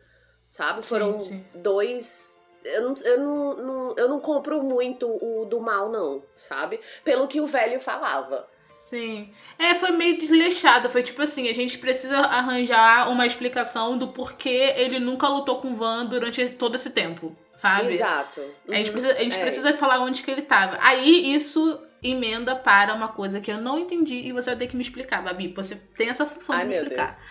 Sabe? 0.52 0.84
Foram 0.84 1.18
sim. 1.18 1.42
dois. 1.54 2.38
Eu 2.62 2.82
não, 2.82 2.94
eu, 3.06 3.18
não, 3.56 3.94
eu 3.96 4.08
não 4.10 4.20
compro 4.20 4.62
muito 4.62 5.08
o 5.08 5.46
do 5.46 5.58
mal, 5.62 5.88
não, 5.90 6.22
sabe? 6.36 6.78
Pelo 7.02 7.26
que 7.26 7.40
o 7.40 7.46
velho 7.46 7.80
falava. 7.80 8.46
Sim. 8.84 9.32
É, 9.58 9.74
foi 9.74 9.92
meio 9.92 10.18
desleixado. 10.18 10.90
Foi 10.90 11.02
tipo 11.02 11.22
assim, 11.22 11.48
a 11.48 11.54
gente 11.54 11.78
precisa 11.78 12.18
arranjar 12.18 13.10
uma 13.10 13.24
explicação 13.26 13.96
do 13.96 14.08
porquê 14.08 14.74
ele 14.76 14.98
nunca 14.98 15.26
lutou 15.26 15.56
com 15.56 15.70
o 15.70 15.74
Van 15.74 16.04
durante 16.04 16.46
todo 16.50 16.74
esse 16.74 16.90
tempo, 16.90 17.34
sabe? 17.56 17.94
Exato. 17.94 18.42
A 18.68 18.74
gente, 18.74 18.88
Uhum. 18.88 18.92
precisa, 18.92 19.14
a 19.18 19.22
gente 19.22 19.36
É. 19.38 19.40
precisa 19.40 19.74
falar 19.78 20.00
onde 20.00 20.22
que 20.22 20.30
ele 20.30 20.42
tava. 20.42 20.76
Aí 20.82 21.34
isso 21.34 21.80
emenda 22.02 22.54
para 22.54 22.92
uma 22.92 23.08
coisa 23.08 23.40
que 23.40 23.50
eu 23.50 23.56
não 23.58 23.78
entendi 23.78 24.16
e 24.16 24.32
você 24.32 24.50
vai 24.50 24.58
ter 24.58 24.66
que 24.66 24.76
me 24.76 24.82
explicar, 24.82 25.22
Babi. 25.22 25.48
Você 25.56 25.76
tem 25.96 26.10
essa 26.10 26.26
função 26.26 26.54
Ai, 26.54 26.60
de 26.60 26.68
me 26.68 26.74
meu 26.74 26.82
explicar. 26.82 27.06
Deus. 27.06 27.24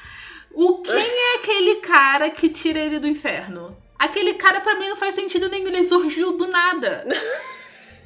O 0.53 0.81
quem 0.81 0.96
é 0.96 1.36
aquele 1.36 1.75
cara 1.75 2.29
que 2.29 2.50
tira 2.50 2.79
ele 2.79 3.00
do 3.00 3.08
inferno? 3.08 3.77
Aquele 3.98 4.34
cara 4.34 4.62
pra 4.62 4.75
mim 4.75 4.89
não 4.89 4.96
faz 4.96 5.15
sentido 5.15 5.48
nenhum, 5.50 5.67
ele 5.67 5.88
surgiu 5.88 6.34
do 6.38 6.48
nada. 6.48 7.05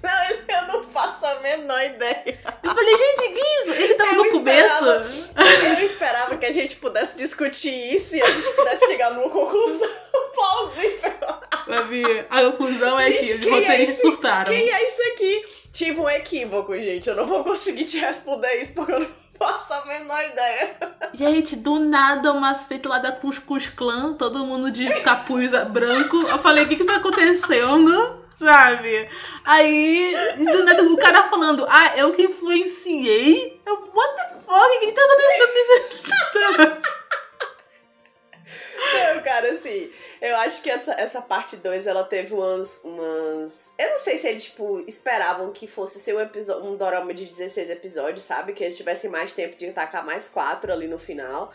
Não, 0.05 0.55
eu 0.55 0.67
não 0.67 0.87
faço 0.91 1.25
a 1.25 1.39
menor 1.39 1.83
ideia. 1.83 2.39
Eu 2.63 2.75
falei, 2.75 2.95
gente, 2.95 3.33
que 3.33 3.39
isso? 3.71 3.81
Ele 3.81 3.95
tava 3.95 4.11
Eu 4.11 4.17
no 4.17 4.25
esperava. 4.27 4.99
começo. 5.01 5.29
Eu 5.65 5.85
esperava 5.85 6.37
que 6.37 6.45
a 6.45 6.51
gente 6.51 6.75
pudesse 6.75 7.15
discutir 7.17 7.73
isso 7.95 8.15
e 8.15 8.21
a 8.21 8.29
gente 8.29 8.55
pudesse 8.55 8.85
chegar 8.85 9.09
numa 9.15 9.29
conclusão 9.31 9.89
plausível. 10.35 11.11
Babi, 11.67 12.03
a 12.29 12.43
conclusão 12.51 12.99
é 12.99 13.09
que 13.11 13.25
Gente, 13.25 13.33
os 13.33 13.39
quem 13.45 13.51
é 13.51 13.55
roteiristas 13.61 13.95
esse- 13.95 14.01
surtaram. 14.01 14.53
Quem 14.53 14.69
é 14.69 14.85
isso 14.85 15.01
aqui? 15.13 15.45
Tive 15.71 15.99
um 15.99 16.09
equívoco, 16.09 16.79
gente. 16.79 17.09
Eu 17.09 17.15
não 17.15 17.25
vou 17.25 17.43
conseguir 17.43 17.85
te 17.85 17.97
responder 17.97 18.53
isso 18.61 18.73
porque 18.75 18.91
eu 18.91 18.99
não 18.99 19.09
faço 19.37 19.73
a 19.73 19.85
menor 19.85 20.23
ideia. 20.23 20.75
Gente, 21.13 21.55
do 21.55 21.79
nada 21.79 22.31
uma 22.31 22.55
seita 22.55 22.89
lá 22.89 22.99
da 22.99 23.11
Cus 23.11 23.39
Cus 23.39 23.67
Clã, 23.67 24.13
todo 24.13 24.45
mundo 24.45 24.71
de 24.71 24.87
capuz 25.01 25.49
branco. 25.69 26.17
Eu 26.17 26.39
falei, 26.39 26.65
o 26.65 26.67
que 26.67 26.75
que 26.75 26.83
tá 26.83 26.97
acontecendo? 26.97 28.25
Sabe? 28.37 29.09
Aí, 29.45 30.13
do 30.37 30.63
nada 30.65 30.83
o 30.83 30.97
cara 30.97 31.29
falando, 31.29 31.65
ah, 31.69 31.97
eu 31.97 32.11
que 32.11 32.23
influenciei? 32.23 33.61
Eu, 33.65 33.89
what 33.93 34.15
the 34.15 34.35
fuck? 34.45 34.75
O 34.75 34.79
que 34.79 34.87
que 34.87 34.91
tá 34.91 35.01
acontecendo 35.01 36.94
Não, 38.77 39.21
cara, 39.23 39.51
assim, 39.51 39.91
eu 40.21 40.35
acho 40.37 40.61
que 40.61 40.69
essa, 40.69 40.93
essa 40.93 41.21
parte 41.21 41.57
2, 41.57 41.87
ela 41.87 42.03
teve 42.03 42.33
umas, 42.33 42.81
umas... 42.83 43.71
Eu 43.77 43.91
não 43.91 43.97
sei 43.97 44.17
se 44.17 44.27
eles, 44.27 44.45
tipo, 44.45 44.79
esperavam 44.87 45.51
que 45.51 45.67
fosse 45.67 45.99
ser 45.99 46.15
um, 46.15 46.19
episo- 46.19 46.61
um 46.61 46.75
dorama 46.75 47.13
de 47.13 47.25
16 47.25 47.69
episódios, 47.69 48.23
sabe? 48.23 48.53
Que 48.53 48.63
eles 48.63 48.77
tivessem 48.77 49.09
mais 49.09 49.31
tempo 49.33 49.55
de 49.55 49.71
tacar 49.71 50.05
mais 50.05 50.29
quatro 50.29 50.71
ali 50.71 50.87
no 50.87 50.97
final. 50.97 51.53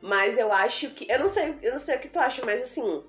Mas 0.00 0.38
eu 0.38 0.52
acho 0.52 0.90
que... 0.90 1.10
Eu 1.10 1.18
não 1.18 1.28
sei, 1.28 1.54
eu 1.62 1.72
não 1.72 1.78
sei 1.78 1.96
o 1.96 2.00
que 2.00 2.08
tu 2.08 2.18
acha, 2.18 2.42
mas 2.44 2.62
assim... 2.62 3.02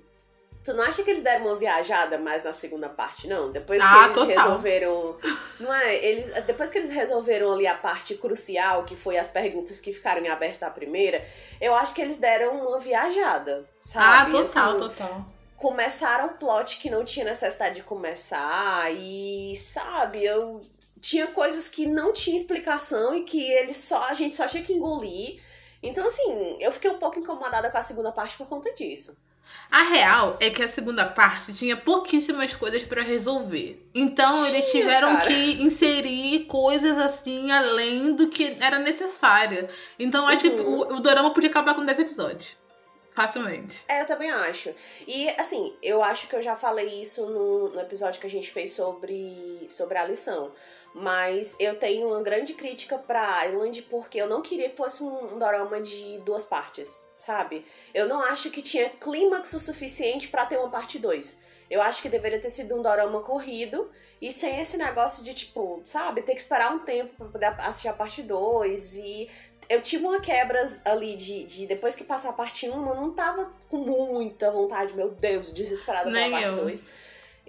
Tu 0.64 0.72
não 0.74 0.84
acha 0.84 1.02
que 1.02 1.10
eles 1.10 1.22
deram 1.24 1.46
uma 1.46 1.56
viajada 1.56 2.16
mais 2.18 2.44
na 2.44 2.52
segunda 2.52 2.88
parte, 2.88 3.26
não? 3.26 3.50
Depois 3.50 3.82
que 3.82 3.88
Ah, 3.88 4.04
eles 4.04 4.14
total. 4.14 4.26
resolveram. 4.28 5.16
Não 5.58 5.74
é? 5.74 5.96
Eles, 5.96 6.30
depois 6.44 6.70
que 6.70 6.78
eles 6.78 6.90
resolveram 6.90 7.52
ali 7.52 7.66
a 7.66 7.74
parte 7.74 8.14
crucial, 8.14 8.84
que 8.84 8.94
foi 8.94 9.18
as 9.18 9.26
perguntas 9.28 9.80
que 9.80 9.92
ficaram 9.92 10.24
em 10.24 10.28
da 10.60 10.70
primeira, 10.70 11.26
eu 11.60 11.74
acho 11.74 11.92
que 11.94 12.00
eles 12.00 12.16
deram 12.16 12.64
uma 12.64 12.78
viajada, 12.78 13.64
Ah, 13.68 13.76
sabe? 13.80 14.30
total, 14.30 14.42
Assim, 14.70 14.78
total. 14.78 15.24
começaram 15.56 16.26
um 16.26 16.36
plot 16.36 16.78
que 16.78 16.88
não 16.88 17.02
tinha 17.02 17.24
necessidade 17.24 17.74
de 17.76 17.82
começar 17.82 18.92
e, 18.92 19.54
sabe, 19.56 20.24
eu 20.24 20.64
tinha 21.00 21.26
coisas 21.26 21.66
que 21.68 21.86
não 21.86 22.12
tinha 22.12 22.36
explicação 22.36 23.16
e 23.16 23.24
que 23.24 23.50
eles 23.50 23.76
só 23.76 24.00
a 24.04 24.14
gente 24.14 24.36
só 24.36 24.46
tinha 24.46 24.62
que 24.62 24.72
engolir. 24.72 25.40
Então, 25.82 26.06
assim, 26.06 26.56
eu 26.60 26.70
fiquei 26.70 26.88
um 26.88 26.98
pouco 26.98 27.18
incomodada 27.18 27.68
com 27.68 27.78
a 27.78 27.82
segunda 27.82 28.12
parte 28.12 28.36
por 28.36 28.46
conta 28.46 28.72
disso. 28.72 29.16
A 29.72 29.84
real 29.84 30.36
é 30.38 30.50
que 30.50 30.62
a 30.62 30.68
segunda 30.68 31.06
parte 31.06 31.50
tinha 31.54 31.74
pouquíssimas 31.78 32.54
coisas 32.54 32.82
pra 32.82 33.02
resolver. 33.02 33.82
Então 33.94 34.30
eles 34.48 34.70
Tinha, 34.70 34.82
tiveram 34.82 35.16
cara. 35.16 35.26
que 35.26 35.62
inserir 35.62 36.44
coisas 36.44 36.98
assim 36.98 37.50
além 37.50 38.14
do 38.14 38.28
que 38.28 38.54
era 38.60 38.78
necessário. 38.78 39.66
Então 39.98 40.28
acho 40.28 40.42
que 40.42 40.50
Uhum. 40.50 40.80
o, 40.80 40.96
o 40.96 41.00
Dorama 41.00 41.32
podia 41.32 41.48
acabar 41.48 41.74
com 41.74 41.86
10 41.86 42.00
episódios. 42.00 42.58
Facilmente. 43.14 43.84
É, 43.88 44.02
eu 44.02 44.06
também 44.06 44.30
acho. 44.30 44.70
E, 45.06 45.28
assim, 45.38 45.74
eu 45.82 46.02
acho 46.02 46.28
que 46.28 46.36
eu 46.36 46.40
já 46.42 46.56
falei 46.56 47.00
isso 47.02 47.26
no, 47.26 47.68
no 47.70 47.80
episódio 47.80 48.18
que 48.20 48.26
a 48.26 48.30
gente 48.30 48.50
fez 48.50 48.72
sobre, 48.72 49.66
sobre 49.68 49.98
a 49.98 50.04
lição. 50.06 50.50
Mas 50.94 51.56
eu 51.58 51.76
tenho 51.76 52.08
uma 52.08 52.22
grande 52.22 52.52
crítica 52.52 52.98
pra 52.98 53.46
Island 53.46 53.82
porque 53.82 54.18
eu 54.18 54.28
não 54.28 54.42
queria 54.42 54.68
que 54.68 54.76
fosse 54.76 55.02
um, 55.02 55.38
dorama 55.38 55.80
de 55.80 56.18
duas 56.18 56.44
partes, 56.44 57.08
sabe? 57.16 57.64
Eu 57.94 58.06
não 58.06 58.22
acho 58.22 58.50
que 58.50 58.60
tinha 58.60 58.90
clímax 58.90 59.52
o 59.54 59.58
suficiente 59.58 60.28
pra 60.28 60.44
ter 60.44 60.58
uma 60.58 60.70
parte 60.70 60.98
2. 60.98 61.40
Eu 61.70 61.80
acho 61.80 62.02
que 62.02 62.08
deveria 62.10 62.38
ter 62.38 62.50
sido 62.50 62.76
um 62.76 62.82
dorama 62.82 63.22
corrido 63.22 63.90
e 64.20 64.30
sem 64.30 64.60
esse 64.60 64.76
negócio 64.76 65.24
de, 65.24 65.32
tipo, 65.32 65.80
sabe, 65.84 66.20
ter 66.20 66.34
que 66.34 66.40
esperar 66.40 66.70
um 66.70 66.80
tempo 66.80 67.14
pra 67.16 67.26
poder 67.28 67.46
assistir 67.60 67.88
a 67.88 67.94
parte 67.94 68.22
2 68.22 68.96
e 68.98 69.30
eu 69.68 69.80
tive 69.80 70.04
uma 70.04 70.20
quebras 70.20 70.84
ali 70.84 71.16
de, 71.16 71.44
de 71.44 71.66
depois 71.66 71.96
que 71.96 72.04
passar 72.04 72.28
a 72.30 72.32
parte 72.34 72.68
1, 72.68 72.72
eu 72.72 72.94
não 72.94 73.12
tava 73.14 73.50
com 73.68 73.78
muita 73.78 74.50
vontade, 74.50 74.94
meu 74.94 75.10
Deus, 75.10 75.52
desesperada 75.52 76.04
pela 76.04 76.20
Nem 76.20 76.30
parte 76.30 76.46
eu. 76.46 76.56
2. 76.56 76.86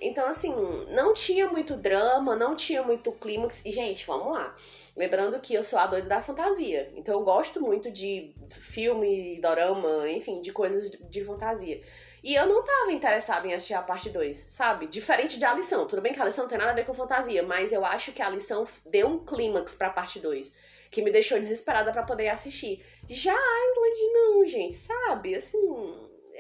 Então, 0.06 0.28
assim, 0.28 0.54
não 0.90 1.14
tinha 1.14 1.48
muito 1.48 1.76
drama, 1.76 2.36
não 2.36 2.56
tinha 2.56 2.84
muito 2.84 3.12
clímax. 3.14 3.64
E, 3.66 3.72
gente, 3.72 4.06
vamos 4.06 4.34
lá. 4.34 4.56
Lembrando 4.96 5.40
que 5.40 5.54
eu 5.54 5.64
sou 5.64 5.80
a 5.80 5.88
doida 5.88 6.08
da 6.08 6.22
fantasia. 6.22 6.92
Então, 6.96 7.18
eu 7.20 7.24
gosto 7.24 7.62
muito 7.62 7.90
de 7.90 8.34
filme, 8.50 9.40
dorama, 9.42 10.10
enfim, 10.10 10.42
de 10.42 10.52
coisas 10.52 10.92
de- 10.92 11.24
fantasia. 11.24 11.82
E 12.24 12.36
eu 12.36 12.46
não 12.46 12.64
tava 12.64 12.92
interessada 12.92 13.48
em 13.48 13.54
assistir 13.54 13.74
a 13.74 13.82
parte 13.82 14.10
2, 14.10 14.36
sabe? 14.38 14.88
Diferente 14.88 15.38
de 15.38 15.46
A 15.46 15.54
Lição. 15.54 15.88
Tudo 15.88 16.02
bem 16.02 16.14
que 16.14 16.20
a 16.22 16.26
lição 16.26 16.44
não 16.46 16.50
tem 16.50 16.58
nada 16.58 16.72
a 16.72 16.76
ver 16.76 16.86
com 16.86 16.94
fantasia, 16.94 17.44
mas 17.44 17.72
eu 17.74 17.84
acho 17.86 18.12
que 18.14 18.22
a 18.22 18.30
lição 18.30 18.66
deu 18.90 19.08
um 19.08 19.20
clímax 19.26 19.76
pra 19.76 19.90
parte 19.90 20.20
2. 20.20 20.56
Que 20.90 21.02
me 21.02 21.12
deixou 21.12 21.40
desesperada 21.40 21.92
pra 21.92 22.04
poder 22.04 22.30
assistir. 22.30 22.82
Já 23.10 23.34
a 23.34 23.72
Island 23.72 24.14
não, 24.14 24.46
gente, 24.46 24.76
sabe? 24.76 25.36
Assim, 25.36 25.60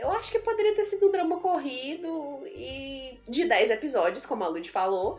eu 0.03 0.11
acho 0.11 0.31
que 0.31 0.39
poderia 0.39 0.75
ter 0.75 0.83
sido 0.83 1.07
um 1.07 1.11
drama 1.11 1.39
corrido 1.39 2.43
e 2.45 3.17
de 3.27 3.45
10 3.45 3.71
episódios, 3.71 4.25
como 4.25 4.43
a 4.43 4.47
Lud 4.47 4.69
falou. 4.69 5.17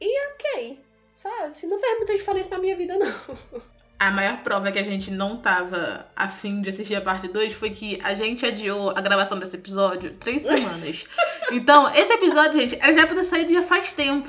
E 0.00 0.28
ok, 0.32 0.80
sabe? 1.16 1.44
Assim, 1.44 1.68
não 1.68 1.78
fez 1.78 1.96
muita 1.98 2.14
diferença 2.14 2.50
na 2.50 2.58
minha 2.58 2.76
vida, 2.76 2.96
não. 2.96 3.62
A 3.98 4.10
maior 4.10 4.38
prova 4.38 4.72
que 4.72 4.78
a 4.78 4.82
gente 4.82 5.10
não 5.10 5.36
tava 5.36 6.06
afim 6.16 6.60
de 6.60 6.70
assistir 6.70 6.96
a 6.96 7.00
parte 7.00 7.28
2 7.28 7.52
foi 7.52 7.70
que 7.70 7.98
a 8.02 8.12
gente 8.12 8.44
adiou 8.44 8.90
a 8.90 9.00
gravação 9.00 9.38
desse 9.38 9.56
episódio 9.56 10.14
três 10.14 10.42
semanas. 10.46 11.06
Então, 11.52 11.92
esse 11.94 12.12
episódio, 12.12 12.60
gente, 12.60 12.76
era 12.80 12.92
já 12.92 13.06
pra 13.06 13.16
ter 13.16 13.24
saído 13.24 13.52
já 13.52 13.62
faz 13.62 13.92
tempo. 13.92 14.28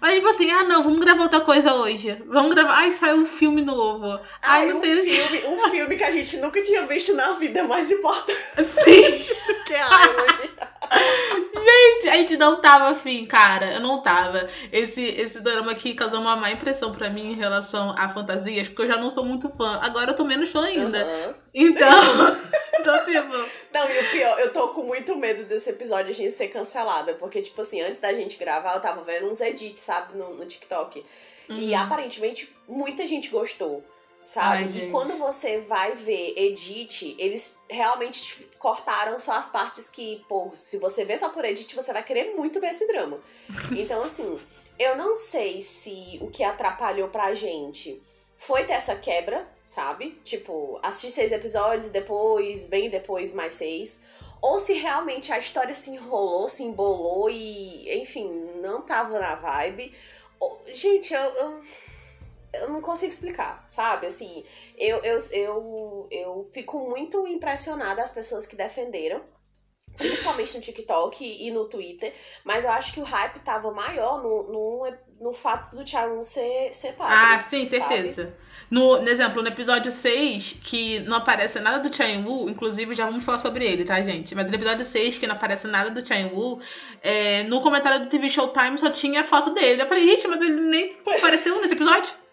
Mas, 0.00 0.14
tipo 0.16 0.28
assim, 0.28 0.50
ah, 0.50 0.64
não, 0.64 0.82
vamos 0.82 1.00
gravar 1.00 1.24
outra 1.24 1.40
coisa 1.40 1.74
hoje. 1.74 2.22
Vamos 2.26 2.54
gravar. 2.54 2.74
Ai, 2.74 2.92
saiu 2.92 3.16
um 3.16 3.26
filme 3.26 3.62
novo. 3.62 4.20
Ai, 4.42 4.66
Ai, 4.66 4.68
não 4.68 4.78
um 4.78 4.80
sei 4.80 5.08
filme, 5.08 5.46
um 5.46 5.70
filme 5.70 5.96
que 5.96 6.04
a 6.04 6.10
gente 6.10 6.36
nunca 6.36 6.62
tinha 6.62 6.86
visto 6.86 7.14
na 7.14 7.32
vida 7.32 7.64
mais 7.64 7.90
importante 7.92 8.42
Sim. 8.62 9.34
do 9.46 9.64
que 9.64 9.74
a 9.74 9.86
Island. 9.86 10.50
Gente, 11.54 12.08
a 12.08 12.16
gente 12.16 12.36
não 12.36 12.60
tava 12.60 12.90
afim, 12.90 13.26
cara. 13.26 13.74
Eu 13.74 13.80
não 13.80 14.00
tava. 14.02 14.48
Esse, 14.72 15.02
esse 15.02 15.40
drama 15.40 15.72
aqui 15.72 15.94
causou 15.94 16.20
uma 16.20 16.36
má 16.36 16.50
impressão 16.50 16.92
pra 16.92 17.10
mim 17.10 17.32
em 17.32 17.34
relação 17.34 17.94
a 17.98 18.08
fantasias, 18.08 18.68
porque 18.68 18.82
eu 18.82 18.86
já 18.88 18.96
não 18.96 19.10
sou 19.10 19.24
muito 19.24 19.48
fã. 19.50 19.78
Agora 19.82 20.10
eu 20.12 20.16
tô 20.16 20.24
menos 20.24 20.50
fã 20.50 20.64
ainda. 20.64 21.02
Aham. 21.02 21.34
Então. 21.54 21.88
Então, 22.78 23.02
tipo. 23.02 23.32
Não, 23.72 23.90
e 23.90 23.98
o 23.98 24.10
pior, 24.12 24.38
eu 24.38 24.52
tô 24.52 24.68
com 24.68 24.84
muito 24.84 25.16
medo 25.16 25.44
desse 25.44 25.70
episódio 25.70 26.10
a 26.10 26.14
gente 26.14 26.30
ser 26.30 26.48
cancelada. 26.48 27.14
Porque, 27.14 27.42
tipo 27.42 27.60
assim, 27.60 27.80
antes 27.80 27.98
da 27.98 28.12
gente 28.12 28.36
gravar, 28.36 28.74
eu 28.74 28.80
tava 28.80 29.02
vendo 29.02 29.28
uns 29.28 29.40
edits, 29.40 29.80
sabe, 29.80 30.16
no, 30.16 30.34
no 30.34 30.44
TikTok. 30.46 31.02
E 31.48 31.72
Uhum. 31.72 31.78
aparentemente 31.80 32.54
muita 32.68 33.04
gente 33.04 33.28
gostou. 33.28 33.84
Sabe? 34.26 34.56
Ai, 34.56 34.64
e 34.64 34.68
gente. 34.72 34.90
quando 34.90 35.16
você 35.18 35.60
vai 35.60 35.94
ver 35.94 36.34
edit, 36.36 37.14
eles 37.16 37.60
realmente 37.70 38.20
te- 38.20 38.48
cortaram 38.58 39.20
só 39.20 39.34
as 39.34 39.48
partes 39.48 39.88
que, 39.88 40.24
pô, 40.28 40.50
se 40.52 40.78
você 40.78 41.04
vê 41.04 41.16
só 41.16 41.28
por 41.28 41.44
edit, 41.44 41.76
você 41.76 41.92
vai 41.92 42.02
querer 42.02 42.34
muito 42.34 42.60
ver 42.60 42.70
esse 42.70 42.88
drama. 42.88 43.20
Então, 43.70 44.02
assim, 44.02 44.36
eu 44.80 44.96
não 44.96 45.14
sei 45.14 45.62
se 45.62 46.18
o 46.20 46.28
que 46.28 46.42
atrapalhou 46.42 47.08
pra 47.08 47.34
gente 47.34 48.02
foi 48.36 48.64
ter 48.64 48.72
essa 48.72 48.96
quebra, 48.96 49.46
sabe? 49.64 50.18
Tipo, 50.24 50.80
assistir 50.82 51.12
seis 51.12 51.30
episódios 51.30 51.86
e 51.86 51.92
depois, 51.92 52.66
bem 52.66 52.90
depois, 52.90 53.32
mais 53.32 53.54
seis. 53.54 54.00
Ou 54.42 54.58
se 54.58 54.72
realmente 54.72 55.30
a 55.32 55.38
história 55.38 55.72
se 55.72 55.90
enrolou, 55.90 56.48
se 56.48 56.64
embolou 56.64 57.30
e, 57.30 58.02
enfim, 58.02 58.28
não 58.60 58.82
tava 58.82 59.20
na 59.20 59.36
vibe. 59.36 59.94
Gente, 60.72 61.14
eu, 61.14 61.20
eu, 61.20 61.60
eu 62.62 62.70
não 62.70 62.80
consigo 62.80 63.10
explicar, 63.10 63.62
sabe? 63.66 64.06
Assim, 64.06 64.44
eu, 64.76 64.98
eu, 65.02 65.18
eu, 65.32 66.08
eu 66.10 66.50
fico 66.52 66.88
muito 66.88 67.26
impressionada 67.26 68.02
as 68.02 68.12
pessoas 68.12 68.46
que 68.46 68.56
defenderam. 68.56 69.22
Principalmente 69.96 70.54
no 70.54 70.60
TikTok 70.60 71.24
e 71.24 71.50
no 71.50 71.64
Twitter. 71.68 72.12
Mas 72.44 72.64
eu 72.64 72.70
acho 72.70 72.92
que 72.92 73.00
o 73.00 73.04
hype 73.04 73.40
tava 73.40 73.70
maior 73.72 74.22
no, 74.22 74.42
no, 74.42 74.92
no 75.20 75.32
fato 75.32 75.74
do 75.74 75.84
Thiago 75.84 76.22
ser, 76.22 76.72
ser 76.72 76.92
padre. 76.92 77.14
Ah, 77.16 77.38
sim, 77.40 77.66
sabe? 77.68 77.94
certeza. 77.94 78.36
No, 78.70 79.00
no 79.00 79.08
exemplo, 79.08 79.42
no 79.42 79.48
episódio 79.48 79.90
6, 79.90 80.58
que 80.62 81.00
não 81.00 81.16
aparece 81.16 81.60
nada 81.60 81.78
do 81.78 81.94
Chain 81.94 82.24
Wu, 82.24 82.50
inclusive 82.50 82.94
já 82.94 83.06
vamos 83.06 83.24
falar 83.24 83.38
sobre 83.38 83.64
ele, 83.64 83.84
tá, 83.84 84.02
gente? 84.02 84.34
Mas 84.34 84.48
no 84.48 84.54
episódio 84.54 84.84
6, 84.84 85.18
que 85.18 85.26
não 85.26 85.36
aparece 85.36 85.66
nada 85.66 85.88
do 85.88 86.04
Chain 86.04 86.32
Wu, 86.32 86.60
é, 87.00 87.44
no 87.44 87.60
comentário 87.60 88.00
do 88.00 88.08
TV 88.08 88.28
Showtime 88.28 88.76
só 88.76 88.90
tinha 88.90 89.20
a 89.20 89.24
foto 89.24 89.50
dele. 89.54 89.82
Eu 89.82 89.86
falei, 89.86 90.04
gente, 90.04 90.26
mas 90.26 90.40
ele 90.40 90.60
nem 90.60 90.90
apareceu 91.06 91.60
nesse 91.62 91.74
episódio? 91.74 92.25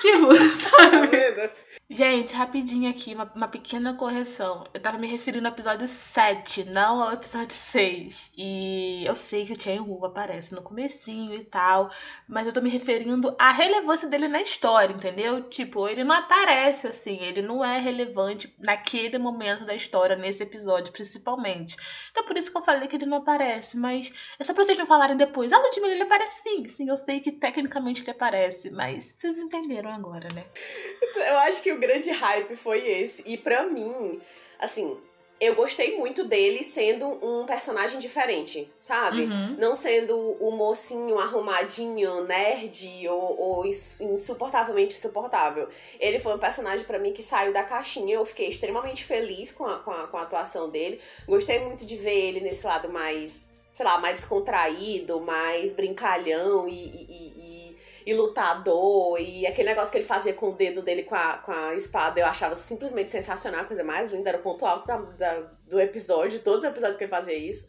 Tipo, 0.00 0.28
Tá 0.34 0.90
sabe? 0.90 1.50
Gente, 1.88 2.34
rapidinho 2.34 2.90
aqui, 2.90 3.14
uma, 3.14 3.30
uma 3.34 3.46
pequena 3.46 3.94
correção. 3.94 4.64
Eu 4.74 4.80
tava 4.80 4.98
me 4.98 5.06
referindo 5.06 5.46
ao 5.46 5.52
episódio 5.52 5.86
7, 5.86 6.64
não 6.64 7.00
ao 7.00 7.12
episódio 7.12 7.56
6. 7.56 8.32
E 8.36 9.04
eu 9.06 9.14
sei 9.14 9.46
que 9.46 9.52
o 9.52 9.60
Chen 9.60 9.80
Wu 9.80 10.04
aparece 10.04 10.52
no 10.52 10.62
comecinho 10.62 11.32
e 11.34 11.44
tal, 11.44 11.90
mas 12.28 12.44
eu 12.44 12.52
tô 12.52 12.60
me 12.60 12.70
referindo 12.70 13.34
à 13.38 13.52
relevância 13.52 14.08
dele 14.08 14.26
na 14.26 14.42
história, 14.42 14.92
entendeu? 14.92 15.48
Tipo, 15.48 15.86
ele 15.86 16.02
não 16.02 16.14
aparece 16.16 16.88
assim, 16.88 17.18
ele 17.22 17.40
não 17.40 17.64
é 17.64 17.78
relevante 17.78 18.52
naquele 18.58 19.16
momento 19.18 19.64
da 19.64 19.74
história, 19.74 20.16
nesse 20.16 20.42
episódio, 20.42 20.92
principalmente. 20.92 21.76
Então 22.10 22.24
por 22.24 22.36
isso 22.36 22.50
que 22.50 22.56
eu 22.56 22.62
falei 22.62 22.88
que 22.88 22.96
ele 22.96 23.06
não 23.06 23.18
aparece, 23.18 23.76
mas 23.76 24.12
é 24.38 24.44
só 24.44 24.52
pra 24.52 24.64
vocês 24.64 24.76
não 24.76 24.86
falarem 24.86 25.16
depois. 25.16 25.52
Ah, 25.52 25.58
Ludmilla, 25.58 25.94
ele 25.94 26.02
aparece 26.02 26.42
sim. 26.42 26.66
Sim, 26.66 26.88
eu 26.88 26.96
sei 26.96 27.20
que 27.20 27.30
tecnicamente 27.30 28.02
ele 28.02 28.10
aparece, 28.10 28.70
mas 28.70 29.14
vocês 29.16 29.38
entenderam 29.38 29.90
agora, 29.90 30.26
né? 30.34 30.44
Eu 31.28 31.38
acho 31.38 31.62
que 31.62 31.65
o 31.72 31.78
grande 31.78 32.10
hype 32.10 32.56
foi 32.56 32.86
esse. 32.86 33.22
E 33.26 33.36
pra 33.36 33.64
mim, 33.66 34.20
assim, 34.58 34.96
eu 35.38 35.54
gostei 35.54 35.98
muito 35.98 36.24
dele 36.24 36.64
sendo 36.64 37.06
um 37.22 37.44
personagem 37.44 37.98
diferente, 37.98 38.70
sabe? 38.78 39.24
Uhum. 39.24 39.56
Não 39.58 39.74
sendo 39.74 40.16
o 40.16 40.50
mocinho 40.50 41.18
arrumadinho, 41.18 42.24
nerd 42.24 43.06
ou, 43.08 43.38
ou 43.38 43.66
ins- 43.66 44.00
insuportavelmente 44.00 44.96
insuportável. 44.96 45.68
Ele 46.00 46.18
foi 46.18 46.34
um 46.34 46.38
personagem 46.38 46.86
pra 46.86 46.98
mim 46.98 47.12
que 47.12 47.22
saiu 47.22 47.52
da 47.52 47.62
caixinha. 47.62 48.14
Eu 48.14 48.24
fiquei 48.24 48.48
extremamente 48.48 49.04
feliz 49.04 49.52
com 49.52 49.66
a, 49.66 49.76
com, 49.78 49.90
a, 49.90 50.06
com 50.06 50.16
a 50.16 50.22
atuação 50.22 50.70
dele. 50.70 50.98
Gostei 51.26 51.58
muito 51.58 51.84
de 51.84 51.96
ver 51.96 52.16
ele 52.28 52.40
nesse 52.40 52.64
lado 52.66 52.88
mais, 52.88 53.50
sei 53.74 53.84
lá, 53.84 53.98
mais 53.98 54.20
descontraído, 54.20 55.20
mais 55.20 55.74
brincalhão 55.74 56.66
e, 56.66 56.72
e- 56.72 57.06
e- 57.10 57.45
e- 58.06 58.14
lutador. 58.14 59.20
E 59.20 59.46
aquele 59.46 59.68
negócio 59.68 59.90
que 59.92 59.98
ele 59.98 60.04
fazia 60.06 60.32
com 60.32 60.50
o 60.50 60.54
dedo 60.54 60.80
dele 60.80 61.02
com 61.02 61.14
a, 61.14 61.38
com 61.38 61.52
a 61.52 61.74
espada, 61.74 62.20
eu 62.20 62.26
achava 62.26 62.54
simplesmente 62.54 63.10
sensacional, 63.10 63.62
a 63.62 63.64
coisa 63.64 63.82
mais 63.84 64.12
linda. 64.12 64.30
Era 64.30 64.38
o 64.38 64.42
ponto 64.42 64.64
alto 64.64 64.86
da- 64.86 64.96
da- 64.96 65.50
do 65.68 65.80
episódio, 65.80 66.40
todos 66.40 66.60
os 66.60 66.70
episódios 66.70 66.96
que 66.96 67.04
ele 67.04 67.10
fazia 67.10 67.34
isso. 67.36 67.66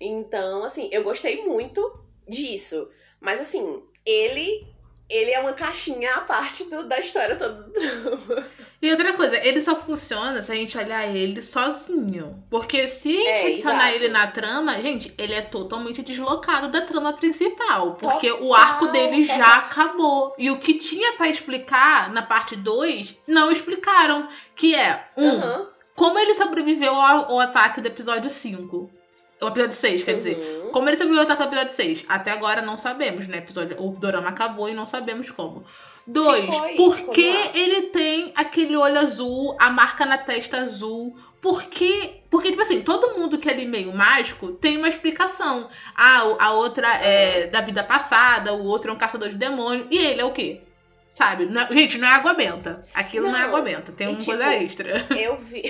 Então, 0.00 0.64
assim, 0.64 0.88
eu 0.92 1.02
gostei 1.02 1.44
muito 1.44 1.98
disso. 2.26 2.88
Mas 3.20 3.40
assim, 3.40 3.82
ele. 4.06 4.66
Ele 5.10 5.30
é 5.30 5.38
uma 5.40 5.52
caixinha 5.52 6.14
à 6.14 6.20
parte 6.22 6.64
do- 6.70 6.88
da 6.88 6.98
história 6.98 7.36
toda 7.36 7.54
do 7.64 7.70
drama. 7.72 8.48
E 8.82 8.90
outra 8.90 9.12
coisa, 9.12 9.36
ele 9.46 9.60
só 9.62 9.76
funciona 9.76 10.42
se 10.42 10.50
a 10.50 10.56
gente 10.56 10.76
olhar 10.76 11.06
ele 11.06 11.40
sozinho. 11.40 12.42
Porque 12.50 12.88
se 12.88 13.10
a 13.16 13.20
gente 13.20 13.28
É, 13.28 13.46
adicionar 13.52 13.88
exato. 13.90 13.94
ele 14.04 14.08
na 14.12 14.26
trama, 14.26 14.82
gente, 14.82 15.14
ele 15.16 15.32
é 15.34 15.40
totalmente 15.40 16.02
deslocado 16.02 16.68
da 16.68 16.80
trama 16.80 17.12
principal. 17.12 17.92
Porque 17.94 18.28
o 18.32 18.38
Total, 18.38 18.54
arco 18.54 18.86
dele 18.88 19.22
total. 19.24 19.38
já 19.38 19.54
acabou. 19.58 20.34
E 20.36 20.50
o 20.50 20.58
que 20.58 20.74
tinha 20.74 21.12
pra 21.12 21.28
explicar 21.28 22.12
na 22.12 22.22
parte 22.22 22.56
2, 22.56 23.16
não 23.28 23.52
explicaram. 23.52 24.26
Que 24.56 24.74
é, 24.74 25.04
um, 25.16 25.28
Aham. 25.30 25.68
como 25.94 26.18
ele 26.18 26.34
sobreviveu 26.34 26.92
ao, 26.94 27.30
ao 27.30 27.38
ataque 27.38 27.80
do 27.80 27.86
episódio 27.86 28.28
5. 28.28 28.90
O 29.40 29.46
episódio 29.46 29.76
6, 29.76 30.02
quer 30.02 30.14
dizer. 30.14 30.61
Como 30.72 30.88
ele 30.88 30.96
sobreviveu 30.96 31.22
ataque 31.24 31.42
do 31.42 31.48
episódio 31.48 31.72
6? 31.74 32.04
Até 32.08 32.30
agora 32.32 32.60
não 32.62 32.76
sabemos, 32.76 33.28
né? 33.28 33.38
Episódio, 33.38 33.76
o 33.80 33.90
dorama 33.90 34.30
acabou 34.30 34.68
e 34.68 34.74
não 34.74 34.86
sabemos 34.86 35.30
como. 35.30 35.64
Dois, 36.06 36.44
Ficou 36.46 36.74
por 36.76 37.10
que 37.12 37.34
ele 37.54 37.82
tem 37.88 38.32
aquele 38.34 38.76
olho 38.76 38.98
azul, 38.98 39.56
a 39.60 39.70
marca 39.70 40.04
na 40.04 40.18
testa 40.18 40.58
azul? 40.58 41.16
Por 41.40 41.64
que. 41.64 42.22
Porque, 42.30 42.50
tipo 42.50 42.62
assim, 42.62 42.82
todo 42.82 43.18
mundo 43.18 43.36
que 43.38 43.48
é 43.48 43.52
ali 43.52 43.66
meio 43.66 43.92
mágico 43.92 44.52
tem 44.52 44.76
uma 44.78 44.88
explicação. 44.88 45.68
Ah, 45.94 46.24
o- 46.24 46.36
a 46.40 46.52
outra 46.52 46.88
é 46.96 47.46
da 47.48 47.60
vida 47.60 47.82
passada, 47.84 48.52
o 48.52 48.64
outro 48.64 48.90
é 48.90 48.94
um 48.94 48.98
caçador 48.98 49.28
de 49.28 49.36
demônio. 49.36 49.86
E 49.90 49.98
ele 49.98 50.20
é 50.20 50.24
o 50.24 50.32
quê? 50.32 50.60
Sabe? 51.08 51.44
Não 51.46 51.60
é- 51.62 51.68
gente, 51.72 51.98
não 51.98 52.08
é 52.08 52.12
água 52.12 52.32
benta. 52.32 52.84
Aquilo 52.94 53.26
não, 53.28 53.36
é 53.36 53.40
Não. 53.40 53.46
água 53.48 53.60
benta. 53.60 53.92
Tem 53.92 54.06
E, 54.06 54.10
uma 54.10 54.18
tipo, 54.18 54.30
coisa 54.30 54.54
extra. 54.54 55.06
Eu 55.10 55.36
vi. 55.42 55.62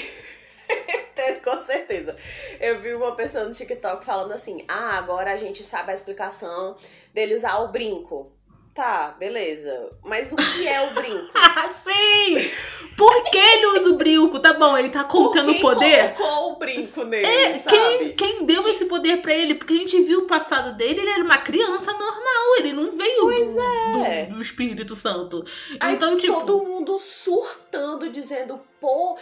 Com 1.45 1.59
certeza. 1.59 2.17
Eu 2.61 2.81
vi 2.81 2.95
uma 2.95 3.15
pessoa 3.15 3.45
no 3.45 3.53
TikTok 3.53 4.05
falando 4.05 4.33
assim: 4.33 4.65
ah, 4.69 4.97
agora 4.97 5.33
a 5.33 5.37
gente 5.37 5.63
sabe 5.65 5.91
a 5.91 5.95
explicação 5.95 6.77
dele 7.13 7.35
usar 7.35 7.59
o 7.59 7.69
brinco. 7.69 8.32
Tá, 8.75 9.15
beleza. 9.19 9.91
Mas 10.03 10.33
o 10.33 10.37
que 10.37 10.67
é 10.67 10.81
o 10.81 10.95
brinco? 10.95 11.31
Sim! 11.85 12.51
Por 12.97 13.25
que 13.31 13.37
ele 13.37 13.67
usa 13.79 13.91
o 13.91 13.97
brinco? 13.97 14.39
Tá 14.41 14.55
bom, 14.55 14.77
ele 14.79 14.89
tá 14.89 15.05
contando 15.05 15.51
quem 15.53 15.61
poder? 15.61 16.15
colocou 16.15 16.53
o 16.53 16.57
brinco 16.57 17.05
nele, 17.05 17.27
É, 17.27 17.59
sabe? 17.59 17.77
quem, 17.77 18.13
quem 18.13 18.45
deu 18.47 18.67
esse 18.69 18.87
poder 18.87 19.21
pra 19.21 19.35
ele? 19.35 19.57
Porque 19.57 19.75
a 19.75 19.77
gente 19.79 20.01
viu 20.03 20.21
o 20.21 20.27
passado 20.27 20.75
dele, 20.77 21.01
ele 21.01 21.11
era 21.11 21.23
uma 21.23 21.39
criança 21.39 21.93
normal, 21.93 22.57
ele 22.61 22.73
não 22.73 22.93
veio 22.93 23.23
Pois 23.23 23.55
do, 23.55 23.61
é. 24.05 24.25
do, 24.27 24.35
do 24.37 24.43
Espírito 24.43 24.95
Santo. 24.97 25.45
Aí 25.81 25.95
então, 25.95 26.17
tipo. 26.17 26.33
todo 26.33 26.65
mundo 26.65 26.99
surtando, 26.99 28.09
dizendo, 28.09 28.59
pô, 28.81 29.19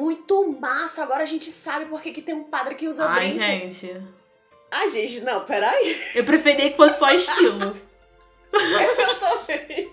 muito 0.00 0.44
massa, 0.60 1.02
agora 1.04 1.22
a 1.22 1.26
gente 1.26 1.50
sabe 1.52 1.86
por 1.86 2.00
que, 2.00 2.10
que 2.10 2.22
tem 2.22 2.34
um 2.34 2.44
padre 2.44 2.74
que 2.74 2.88
usa 2.88 3.06
Ai, 3.06 3.30
brinco. 3.30 3.44
gente. 3.44 3.96
Ai, 4.70 4.88
gente, 4.90 5.20
não, 5.20 5.44
peraí. 5.44 5.96
Eu 6.16 6.24
preferia 6.24 6.70
que 6.70 6.76
fosse 6.76 6.98
só 6.98 7.08
estilo. 7.14 7.87
Eu 8.52 9.20
também. 9.20 9.92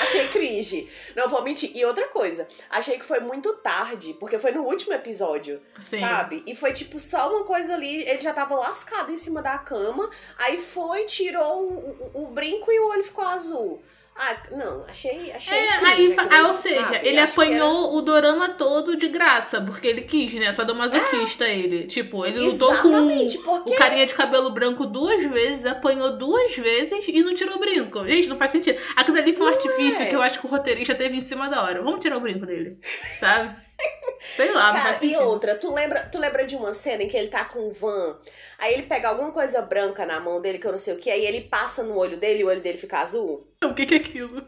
achei 0.00 0.28
cringe. 0.28 0.88
Não 1.16 1.28
vou 1.28 1.42
mentir. 1.42 1.70
E 1.76 1.84
outra 1.84 2.06
coisa, 2.08 2.46
achei 2.70 2.98
que 2.98 3.04
foi 3.04 3.20
muito 3.20 3.52
tarde, 3.54 4.14
porque 4.14 4.38
foi 4.38 4.52
no 4.52 4.62
último 4.62 4.92
episódio, 4.92 5.60
Sim. 5.80 6.00
sabe? 6.00 6.42
E 6.46 6.54
foi 6.54 6.72
tipo 6.72 6.98
só 6.98 7.28
uma 7.34 7.44
coisa 7.44 7.74
ali, 7.74 8.02
ele 8.08 8.20
já 8.20 8.32
tava 8.32 8.54
lascado 8.54 9.10
em 9.12 9.16
cima 9.16 9.42
da 9.42 9.58
cama, 9.58 10.08
aí 10.38 10.58
foi, 10.58 11.04
tirou 11.04 11.62
o, 11.62 12.10
o- 12.14 12.22
o 12.24 12.26
brinco 12.28 12.70
e 12.70 12.78
o 12.80 12.88
olho 12.88 13.04
ficou 13.04 13.24
azul. 13.24 13.82
Ah, 14.16 14.36
não, 14.52 14.84
achei, 14.88 15.32
achei 15.32 15.58
É, 15.58 15.76
cringe 15.78 16.12
aí, 16.12 16.16
ah, 16.30 16.46
ou 16.46 16.54
seja, 16.54 16.80
sabe? 16.86 16.96
ele 16.98 17.10
que 17.10 17.16
era- 17.18 17.24
apanhou 17.30 17.96
o 17.96 18.00
dorama 18.00 18.50
todo 18.50 18.96
de 18.96 19.08
graça, 19.08 19.60
porque 19.60 19.88
ele 19.88 20.02
quis, 20.02 20.32
né? 20.34 20.52
Sadomasoquista 20.52 21.44
ele. 21.48 21.84
Tipo, 21.88 22.24
ele 22.24 22.38
lutou 22.38 22.68
com 22.76 22.88
Exatamente, 22.90 23.38
o 23.38 23.42
porque 23.42 23.74
carinha 23.74 24.06
de 24.06 24.14
cabelo 24.14 24.50
branco 24.50 24.86
duas 24.86 25.24
vezes, 25.24 25.66
apanhou 25.66 26.16
duas 26.16 26.54
vezes 26.56 26.92
e 27.08 27.22
não 27.22 27.34
tirou 27.34 27.56
o 27.56 27.58
brinco. 27.58 28.04
Gente, 28.06 28.28
não 28.28 28.36
faz 28.36 28.52
sentido. 28.52 28.78
Aquilo 28.94 29.18
ali 29.18 29.34
foi 29.34 29.46
um 29.46 29.50
artifício 29.50 30.02
é. 30.04 30.06
que 30.06 30.14
eu 30.14 30.22
acho 30.22 30.38
que 30.38 30.46
o 30.46 30.50
roteirista 30.50 30.94
teve 30.94 31.16
em 31.16 31.20
cima 31.20 31.48
da 31.48 31.62
hora. 31.64 31.82
Vamos 31.82 31.98
tirar 32.00 32.16
o 32.16 32.20
brinco 32.20 32.46
dele, 32.46 32.78
sabe? 33.18 33.64
Sei 34.20 34.52
lá, 34.52 34.72
não 34.72 34.80
Cara, 34.80 34.94
faz 34.94 35.02
e 35.02 35.16
outra, 35.16 35.54
tu 35.54 35.72
lembra, 35.72 36.08
tu 36.10 36.18
lembra 36.18 36.44
de 36.44 36.56
uma 36.56 36.72
cena 36.72 37.02
em 37.02 37.08
que 37.08 37.16
ele 37.16 37.28
tá 37.28 37.44
com 37.44 37.68
um 37.68 37.72
van, 37.72 38.18
aí 38.58 38.74
ele 38.74 38.82
pega 38.84 39.08
alguma 39.08 39.30
coisa 39.30 39.62
branca 39.62 40.04
na 40.04 40.18
mão 40.18 40.40
dele, 40.40 40.58
que 40.58 40.66
eu 40.66 40.72
não 40.72 40.78
sei 40.78 40.94
o 40.94 40.98
que, 40.98 41.10
aí 41.10 41.24
ele 41.24 41.42
passa 41.42 41.82
no 41.82 41.96
olho 41.96 42.16
dele 42.16 42.40
e 42.40 42.44
o 42.44 42.48
olho 42.48 42.60
dele 42.60 42.78
fica 42.78 42.98
azul? 42.98 43.46
O 43.62 43.74
que, 43.74 43.86
que 43.86 43.94
é 43.94 43.98
aquilo? 43.98 44.44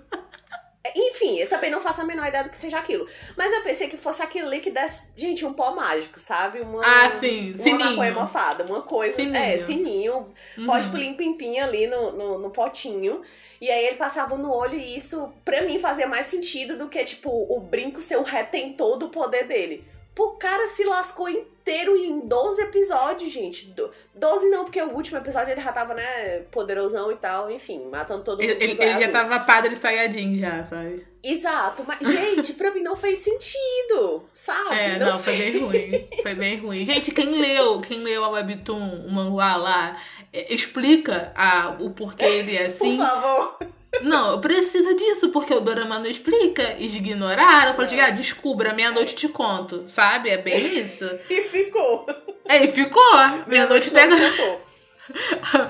Enfim, 0.95 1.39
eu 1.39 1.49
também 1.49 1.71
não 1.71 1.81
faço 1.81 2.01
a 2.01 2.05
menor 2.05 2.27
ideia 2.27 2.45
do 2.45 2.51
que 2.51 2.59
seja 2.59 2.79
aquilo. 2.79 3.07
Mas 3.37 3.53
eu 3.53 3.63
pensei 3.63 3.89
que 3.89 3.97
fosse 3.97 4.23
aquilo 4.23 4.49
ali 4.49 4.61
que 4.61 4.71
desse, 4.71 5.09
gente, 5.17 5.45
um 5.45 5.53
pó 5.53 5.73
mágico, 5.73 6.21
sabe? 6.21 6.61
Uma, 6.61 6.83
Ah, 6.85 7.11
sim, 7.11 7.53
uma 7.53 7.63
sininho. 7.63 7.79
maconha 7.91 8.13
mofada, 8.13 8.65
uma 8.65 8.83
coisa. 8.83 9.17
Sininho. 9.17 9.37
É, 9.37 9.57
sininho, 9.59 10.33
Uhum. 10.59 10.67
pode 10.67 10.89
plim 10.89 11.15
pim 11.15 11.35
pim 11.35 11.59
ali 11.59 11.87
no, 11.87 12.13
no, 12.13 12.39
no 12.39 12.51
potinho. 12.51 13.23
E 13.61 13.71
aí 13.71 13.87
ele 13.87 13.97
passava 13.97 14.37
no 14.37 14.53
olho 14.53 14.75
e 14.75 14.97
isso, 14.97 15.33
pra 15.45 15.63
mim, 15.63 15.79
fazia 15.79 16.07
mais 16.07 16.27
sentido 16.27 16.77
do 16.77 16.89
que, 16.89 17.03
tipo, 17.05 17.31
o 17.31 17.61
brinco 17.61 18.03
ser 18.03 18.17
o 18.17 18.23
retentor 18.23 18.97
do 18.99 19.09
poder 19.09 19.45
dele. 19.45 19.85
O 20.19 20.31
cara 20.33 20.67
se 20.67 20.85
lascou 20.85 21.29
inteiro 21.29 21.97
em 21.97 22.21
12 22.21 22.63
episódios, 22.63 23.31
gente. 23.31 23.75
12 24.15 24.49
não, 24.49 24.65
porque 24.65 24.81
o 24.81 24.95
último 24.95 25.19
episódio 25.19 25.53
ele 25.53 25.61
já 25.61 25.73
tava, 25.73 25.95
né, 25.95 26.41
poderosão 26.51 27.13
e 27.13 27.17
tal, 27.17 27.51
enfim, 27.51 27.87
matando 27.91 28.23
todo 28.23 28.41
mundo. 28.41 28.51
Ele, 28.51 28.65
ele, 28.65 28.83
ele 28.83 29.01
já 29.01 29.11
tava 29.11 29.41
padre 29.41 29.75
Sayajin 29.75 30.39
já, 30.39 30.65
sabe? 30.65 31.07
Exato, 31.23 31.85
mas, 31.87 32.07
gente, 32.07 32.55
pra 32.55 32.73
mim 32.73 32.83
não 32.83 32.97
fez 32.97 33.19
sentido, 33.19 34.25
sabe? 34.33 34.75
É, 34.75 34.99
não, 34.99 35.13
não 35.15 35.19
foi 35.19 35.37
bem 35.37 35.59
ruim. 35.59 36.09
Foi 36.23 36.35
bem 36.35 36.57
ruim. 36.59 36.85
Gente, 36.87 37.11
quem 37.11 37.41
leu, 37.41 37.81
quem 37.81 38.03
leu 38.03 38.25
a 38.25 38.29
Webtoon, 38.29 39.07
o 39.07 39.11
manhua 39.11 39.57
lá, 39.57 40.01
é, 40.33 40.55
explica 40.55 41.33
a, 41.35 41.77
o 41.81 41.91
porquê 41.91 42.25
ele 42.25 42.57
é 42.57 42.67
assim. 42.67 42.97
Por 42.97 43.07
favor. 43.07 43.59
Não, 44.03 44.33
eu 44.33 44.41
preciso 44.41 44.95
disso, 44.95 45.31
porque 45.31 45.55
o 45.55 45.61
Dorama 45.61 45.99
não 45.99 46.07
explica. 46.07 46.77
Ignoraram. 46.79 47.75
Falei, 47.75 47.87
assim, 47.87 48.01
ah, 48.01 48.11
descubra, 48.11 48.75
meia-noite 48.75 49.15
te 49.15 49.29
conto. 49.29 49.85
Sabe? 49.87 50.31
É 50.31 50.37
bem 50.37 50.57
isso. 50.57 51.05
e 51.31 51.43
ficou. 51.43 52.07
É, 52.45 52.65
e 52.65 52.71
ficou. 52.71 53.03
Meia-noite 53.47 53.91
pega. 53.91 54.17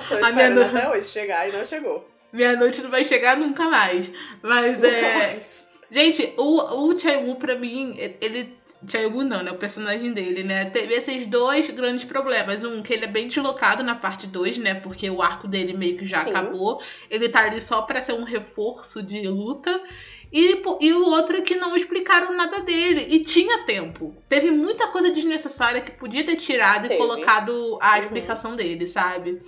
Tô 0.08 0.24
a 0.24 0.32
minha 0.32 0.50
noite 0.50 0.76
até 0.76 0.88
hoje 0.90 1.08
chegar 1.08 1.48
e 1.48 1.52
não 1.52 1.64
chegou. 1.64 2.08
Meia-noite 2.32 2.82
não 2.82 2.90
vai 2.90 3.04
chegar 3.04 3.36
nunca 3.36 3.64
mais. 3.64 4.10
Mas 4.42 4.80
nunca 4.80 4.88
é. 4.88 5.16
Mais. 5.16 5.66
Gente, 5.90 6.34
o, 6.36 6.88
o 6.88 6.98
Chai 6.98 7.22
pra 7.38 7.56
mim, 7.56 7.96
ele 8.20 8.56
Jaegu 8.88 9.24
não, 9.24 9.42
né? 9.42 9.50
O 9.50 9.56
personagem 9.56 10.12
dele, 10.12 10.42
né? 10.42 10.66
Teve 10.66 10.94
esses 10.94 11.26
dois 11.26 11.68
grandes 11.70 12.04
problemas. 12.04 12.62
Um, 12.62 12.82
que 12.82 12.92
ele 12.92 13.04
é 13.04 13.08
bem 13.08 13.28
deslocado 13.28 13.82
na 13.82 13.94
parte 13.94 14.26
2, 14.26 14.58
né? 14.58 14.74
Porque 14.74 15.10
o 15.10 15.20
arco 15.20 15.48
dele 15.48 15.72
meio 15.72 15.98
que 15.98 16.06
já 16.06 16.18
Sim. 16.18 16.30
acabou. 16.30 16.80
Ele 17.10 17.28
tá 17.28 17.40
ali 17.44 17.60
só 17.60 17.82
pra 17.82 18.00
ser 18.00 18.12
um 18.12 18.24
reforço 18.24 19.02
de 19.02 19.26
luta. 19.26 19.82
E, 20.32 20.62
e 20.80 20.92
o 20.92 21.04
outro 21.06 21.38
é 21.38 21.40
que 21.40 21.54
não 21.54 21.74
explicaram 21.74 22.36
nada 22.36 22.60
dele. 22.60 23.06
E 23.08 23.20
tinha 23.20 23.64
tempo. 23.64 24.14
Teve 24.28 24.50
muita 24.50 24.88
coisa 24.88 25.10
desnecessária 25.10 25.80
que 25.80 25.92
podia 25.92 26.24
ter 26.24 26.36
tirado 26.36 26.82
Teve. 26.82 26.94
e 26.94 26.98
colocado 26.98 27.78
a 27.80 27.92
uhum. 27.92 27.98
explicação 27.98 28.56
dele, 28.56 28.86
sabe? 28.86 29.40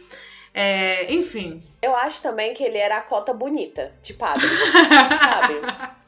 É, 0.53 1.13
enfim. 1.13 1.63
Eu 1.81 1.95
acho 1.95 2.23
também 2.23 2.53
que 2.55 2.65
ele 2.65 2.79
era 2.79 2.99
a 2.99 3.03
cota 3.03 3.33
bonita 3.33 3.93
de 4.03 4.15
padre, 4.15 4.49
sabe? 5.21 5.55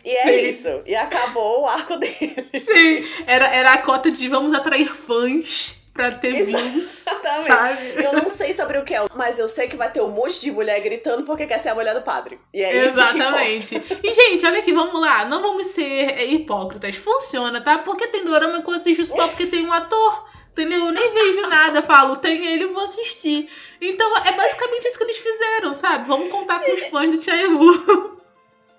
E 0.04 0.10
é 0.10 0.24
Sim. 0.24 0.48
isso. 0.48 0.82
E 0.86 0.94
acabou 0.94 1.62
o 1.62 1.66
arco 1.66 1.96
dele. 1.96 2.36
Sim, 2.54 3.04
era, 3.26 3.46
era 3.48 3.72
a 3.72 3.78
cota 3.78 4.10
de 4.10 4.28
vamos 4.28 4.52
atrair 4.52 4.88
fãs 4.88 5.76
pra 5.92 6.12
ter 6.12 6.32
views. 6.32 7.06
Exatamente. 7.06 8.02
Eu 8.04 8.12
não 8.14 8.28
sei 8.28 8.52
sobre 8.54 8.78
o 8.78 8.84
que 8.84 8.94
é, 8.94 9.04
mas 9.14 9.38
eu 9.38 9.46
sei 9.48 9.68
que 9.68 9.76
vai 9.76 9.90
ter 9.90 10.00
um 10.00 10.10
monte 10.10 10.40
de 10.40 10.50
mulher 10.50 10.80
gritando 10.80 11.24
porque 11.24 11.46
quer 11.46 11.58
ser 11.58 11.70
a 11.70 11.74
mulher 11.74 11.94
do 11.94 12.02
padre. 12.02 12.38
E 12.54 12.62
é 12.62 12.84
Exatamente. 12.84 13.76
isso 13.76 13.98
E, 14.02 14.14
gente, 14.14 14.46
olha 14.46 14.60
aqui, 14.60 14.72
vamos 14.72 15.00
lá. 15.00 15.24
Não 15.24 15.42
vamos 15.42 15.68
ser 15.68 16.32
hipócritas. 16.32 16.96
Funciona, 16.96 17.60
tá? 17.60 17.78
Porque 17.78 18.06
tem 18.06 18.24
dorama 18.24 18.62
que 18.62 18.70
eu 18.70 18.74
assisto 18.74 19.04
só 19.04 19.28
porque 19.28 19.46
tem 19.46 19.66
um 19.66 19.72
ator. 19.72 20.28
Entendeu? 20.52 20.86
Eu 20.86 20.92
nem 20.92 21.14
vejo 21.14 21.42
nada, 21.42 21.80
falo, 21.80 22.16
tem 22.16 22.44
ele, 22.44 22.66
vou 22.66 22.82
assistir. 22.82 23.48
Então 23.80 24.16
é 24.18 24.32
basicamente 24.32 24.88
isso 24.88 24.98
que 24.98 25.04
eles 25.04 25.16
fizeram, 25.16 25.72
sabe? 25.72 26.08
Vamos 26.08 26.30
contar 26.30 26.60
com 26.60 26.74
os 26.74 26.80
fãs 26.88 27.14
do 27.14 27.22
Chaewu. 27.22 28.19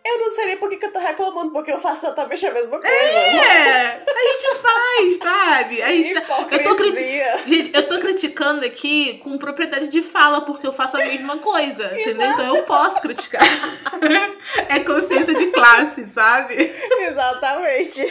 Eu 0.04 0.18
não 0.20 0.30
sei 0.32 0.46
nem 0.48 0.58
por 0.58 0.68
que, 0.70 0.78
que 0.78 0.86
eu 0.88 0.92
tô 0.92 1.00
reclamando, 1.00 1.52
porque 1.52 1.72
eu 1.72 1.78
faço 1.80 2.06
exatamente 2.06 2.46
a 2.48 2.52
mesma 2.52 2.80
coisa. 2.80 2.96
É, 2.96 4.04
a 4.04 4.28
gente 4.28 4.56
faz, 4.62 5.18
sabe? 5.22 5.82
A 5.82 5.88
gente 5.90 6.22
tá- 6.22 6.48
eu 6.52 6.64
tô 6.64 6.76
criti... 6.76 7.22
Gente, 7.48 7.72
eu 7.74 7.88
tô 7.88 8.00
criticando 8.00 8.66
aqui 8.66 9.20
com 9.20 9.38
propriedade 9.38 9.88
de 9.88 10.02
fala, 10.02 10.42
porque 10.42 10.66
eu 10.66 10.74
faço 10.74 10.98
a 10.98 11.00
mesma 11.00 11.38
coisa, 11.38 11.86
entendeu? 12.00 12.28
Então 12.32 12.56
eu 12.58 12.64
posso 12.64 13.00
criticar. 13.00 13.42
é 14.70 14.80
consciência 14.80 15.34
de 15.36 15.52
classe, 15.52 16.08
sabe? 16.10 16.74
Exatamente. 17.02 18.02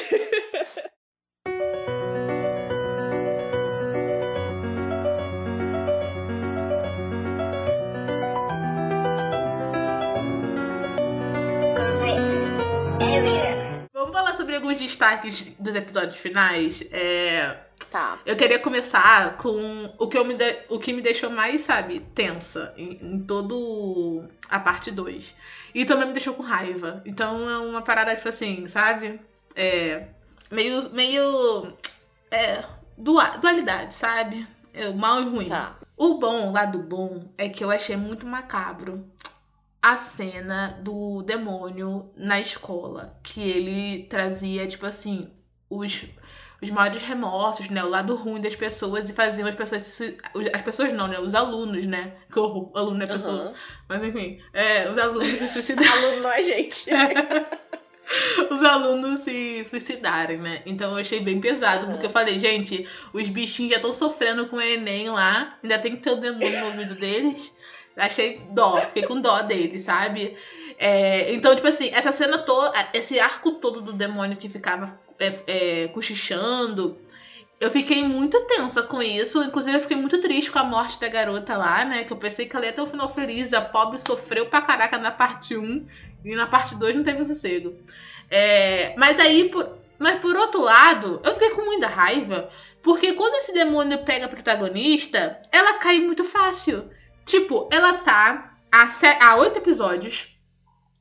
Alguns 14.70 14.78
destaques 14.78 15.52
dos 15.58 15.74
episódios 15.74 16.16
finais. 16.16 16.82
É... 16.92 17.56
Tá. 17.90 18.18
Eu 18.24 18.36
queria 18.36 18.58
começar 18.58 19.36
com 19.36 19.92
o 19.98 20.06
que, 20.06 20.16
eu 20.16 20.24
me 20.24 20.34
de... 20.34 20.58
o 20.68 20.78
que 20.78 20.92
me 20.92 21.02
deixou 21.02 21.28
mais, 21.28 21.62
sabe, 21.62 22.00
tensa 22.14 22.72
em, 22.76 22.98
em 23.02 23.18
todo 23.20 24.24
a 24.48 24.60
parte 24.60 24.90
2. 24.90 25.34
E 25.74 25.84
também 25.84 26.06
me 26.06 26.12
deixou 26.12 26.34
com 26.34 26.42
raiva. 26.42 27.02
Então 27.04 27.48
é 27.50 27.58
uma 27.58 27.82
parada, 27.82 28.14
tipo 28.14 28.28
assim, 28.28 28.66
sabe? 28.68 29.20
É. 29.56 30.06
Meio. 30.50 30.88
meio. 30.90 31.74
É. 32.30 32.62
Dualidade, 32.96 33.94
sabe? 33.94 34.46
É, 34.74 34.88
o 34.88 34.94
mal 34.94 35.22
e 35.22 35.24
o 35.24 35.30
ruim. 35.30 35.48
Tá. 35.48 35.74
O 35.96 36.18
bom, 36.18 36.48
o 36.48 36.52
lado 36.52 36.78
bom, 36.78 37.24
é 37.36 37.48
que 37.48 37.64
eu 37.64 37.70
achei 37.70 37.96
muito 37.96 38.26
macabro 38.26 39.04
a 39.82 39.96
cena 39.96 40.78
do 40.82 41.22
demônio 41.22 42.10
na 42.16 42.40
escola, 42.40 43.18
que 43.22 43.42
ele 43.42 44.04
trazia, 44.04 44.66
tipo 44.66 44.84
assim, 44.84 45.30
os, 45.70 46.04
os 46.60 46.70
maiores 46.70 47.02
remorsos, 47.02 47.68
né? 47.70 47.82
O 47.82 47.88
lado 47.88 48.14
ruim 48.14 48.40
das 48.40 48.54
pessoas 48.54 49.08
e 49.08 49.14
fazia 49.14 49.46
as 49.48 49.54
pessoas 49.54 49.82
se, 49.82 50.18
As 50.52 50.62
pessoas 50.62 50.92
não, 50.92 51.08
né? 51.08 51.18
Os 51.18 51.34
alunos, 51.34 51.86
né? 51.86 52.14
Que 52.30 52.38
o 52.38 52.70
aluno 52.74 53.02
é 53.02 53.06
pessoa. 53.06 53.46
Uhum. 53.46 53.54
Mas 53.88 54.04
enfim, 54.04 54.38
é, 54.52 54.90
os 54.90 54.98
alunos 54.98 55.26
se 55.26 55.48
suicidarem. 55.48 55.90
Aluno 56.04 56.22
não 56.22 56.32
é 56.32 56.42
gente. 56.42 56.90
os 58.50 58.62
alunos 58.62 59.20
se 59.20 59.64
suicidarem, 59.64 60.38
né? 60.38 60.62
Então 60.66 60.92
eu 60.92 60.98
achei 60.98 61.20
bem 61.20 61.40
pesado, 61.40 61.86
uhum. 61.86 61.92
porque 61.92 62.06
eu 62.06 62.10
falei, 62.10 62.38
gente, 62.38 62.86
os 63.12 63.28
bichinhos 63.28 63.70
já 63.70 63.76
estão 63.76 63.92
sofrendo 63.92 64.46
com 64.48 64.56
o 64.56 64.60
Enem 64.60 65.08
lá, 65.08 65.56
ainda 65.62 65.78
tem 65.78 65.96
que 65.96 66.02
ter 66.02 66.10
o 66.10 66.16
demônio 66.16 66.60
no 66.60 66.66
ouvido 66.66 66.94
deles. 66.96 67.52
Achei 68.00 68.40
dó, 68.50 68.78
fiquei 68.78 69.02
com 69.02 69.20
dó 69.20 69.42
dele, 69.42 69.78
sabe? 69.78 70.36
É, 70.78 71.32
então, 71.34 71.54
tipo 71.54 71.68
assim, 71.68 71.90
essa 71.92 72.10
cena 72.10 72.38
toda, 72.38 72.72
esse 72.94 73.20
arco 73.20 73.52
todo 73.52 73.82
do 73.82 73.92
demônio 73.92 74.38
que 74.38 74.48
ficava 74.48 74.98
é, 75.18 75.34
é, 75.46 75.88
cochichando, 75.88 76.98
eu 77.60 77.70
fiquei 77.70 78.02
muito 78.02 78.40
tensa 78.46 78.82
com 78.82 79.02
isso. 79.02 79.42
Inclusive, 79.44 79.76
eu 79.76 79.80
fiquei 79.82 79.96
muito 79.96 80.18
triste 80.18 80.50
com 80.50 80.58
a 80.58 80.64
morte 80.64 80.98
da 80.98 81.08
garota 81.08 81.56
lá, 81.58 81.84
né? 81.84 82.04
Que 82.04 82.12
eu 82.12 82.16
pensei 82.16 82.46
que 82.46 82.56
ela 82.56 82.64
ia 82.64 82.72
ter 82.72 82.80
um 82.80 82.86
final 82.86 83.08
feliz. 83.14 83.52
A 83.52 83.60
pobre 83.60 83.98
sofreu 83.98 84.46
pra 84.46 84.62
caraca 84.62 84.96
na 84.96 85.10
parte 85.10 85.54
1 85.54 85.86
e 86.24 86.34
na 86.34 86.46
parte 86.46 86.74
2 86.74 86.96
não 86.96 87.02
teve 87.02 87.22
sossego. 87.26 87.76
É, 88.30 88.94
mas 88.96 89.20
aí, 89.20 89.50
por, 89.50 89.76
mas 89.98 90.18
por 90.20 90.34
outro 90.34 90.62
lado, 90.62 91.20
eu 91.22 91.34
fiquei 91.34 91.50
com 91.50 91.62
muita 91.62 91.86
raiva. 91.86 92.48
Porque 92.82 93.12
quando 93.12 93.34
esse 93.34 93.52
demônio 93.52 94.02
pega 94.04 94.24
a 94.24 94.28
protagonista, 94.30 95.42
ela 95.52 95.74
cai 95.74 95.98
muito 95.98 96.24
fácil. 96.24 96.88
Tipo, 97.24 97.68
ela 97.72 97.94
tá 97.94 98.56
há, 98.70 99.36
oito 99.36 99.58
episódios 99.58 100.36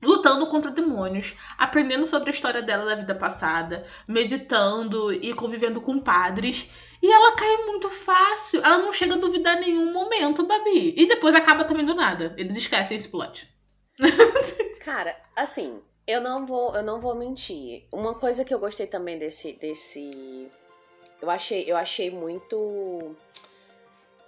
lutando 0.01 0.47
contra 0.47 0.71
demônios, 0.71 1.35
aprendendo 1.57 2.05
sobre 2.05 2.29
a 2.29 2.33
história 2.33 2.61
dela 2.61 2.85
da 2.85 2.95
vida 2.95 3.13
passada, 3.13 3.85
meditando 4.07 5.11
e 5.11 5.33
convivendo 5.33 5.81
com 5.81 5.99
padres. 5.99 6.69
E 7.01 7.11
ela 7.11 7.35
cai 7.35 7.65
muito 7.65 7.89
fácil. 7.89 8.61
Ela 8.63 8.77
não 8.77 8.93
chega 8.93 9.15
a 9.15 9.19
duvidar 9.19 9.57
em 9.57 9.67
nenhum 9.67 9.91
momento, 9.91 10.45
Babi. 10.45 10.93
E 10.97 11.05
depois 11.05 11.35
acaba 11.35 11.65
também 11.65 11.85
do 11.85 11.95
nada. 11.95 12.33
Eles 12.37 12.55
esquecem 12.55 12.95
esse 12.95 13.09
plot. 13.09 13.49
Cara, 14.83 15.15
assim, 15.35 15.81
eu 16.07 16.21
não 16.21 16.45
vou, 16.45 16.75
eu 16.75 16.83
não 16.83 16.99
vou 16.99 17.15
mentir. 17.15 17.85
Uma 17.91 18.13
coisa 18.13 18.45
que 18.45 18.53
eu 18.53 18.59
gostei 18.59 18.87
também 18.87 19.17
desse 19.17 19.53
desse 19.53 20.49
eu 21.21 21.29
achei, 21.29 21.69
eu 21.69 21.75
achei 21.75 22.09
muito 22.09 23.15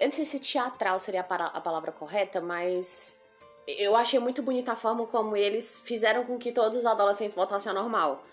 eu 0.02 0.08
não 0.08 0.12
sei 0.12 0.26
se 0.26 0.40
teatral 0.40 0.98
seria 1.00 1.22
a 1.22 1.62
palavra 1.62 1.92
correta, 1.92 2.42
mas 2.42 3.22
eu 3.68 3.96
achei 3.96 4.20
muito 4.20 4.42
bonita 4.42 4.72
a 4.72 4.76
forma 4.76 5.06
como 5.06 5.38
eles 5.38 5.80
fizeram 5.86 6.24
com 6.24 6.40
que 6.40 6.52
todos 6.52 6.76
os 6.76 6.88
adolescentes 6.88 7.36
voltassem 7.36 7.70
ao 7.70 7.76
normal. 7.76 8.24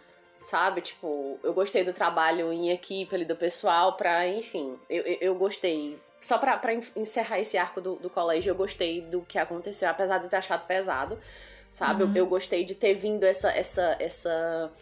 Sabe? 0.40 0.80
Tipo, 0.80 1.38
eu 1.42 1.52
gostei 1.52 1.84
do 1.84 1.92
trabalho 1.92 2.50
em 2.54 2.70
equipe 2.70 3.14
ali 3.14 3.26
do 3.26 3.36
pessoal 3.36 3.92
pra, 3.94 4.26
enfim, 4.26 4.78
eu, 4.88 5.02
eu, 5.02 5.18
eu 5.20 5.34
gostei. 5.34 6.00
Só 6.18 6.38
pra, 6.38 6.56
pra 6.56 6.72
encerrar 6.96 7.38
esse 7.38 7.58
arco 7.58 7.82
do, 7.82 7.96
do 7.96 8.08
colégio, 8.08 8.50
eu 8.50 8.54
gostei 8.54 9.02
do 9.02 9.20
que 9.20 9.38
aconteceu, 9.38 9.90
apesar 9.90 10.18
de 10.18 10.28
ter 10.28 10.36
achado 10.36 10.66
pesado, 10.66 11.18
sabe? 11.68 12.02
Uhum. 12.02 12.10
Eu, 12.12 12.24
eu 12.24 12.26
gostei 12.26 12.64
de 12.64 12.74
ter 12.74 12.94
vindo 12.94 13.24
essa, 13.24 13.50
essa, 13.50 13.94
essa 14.00 14.72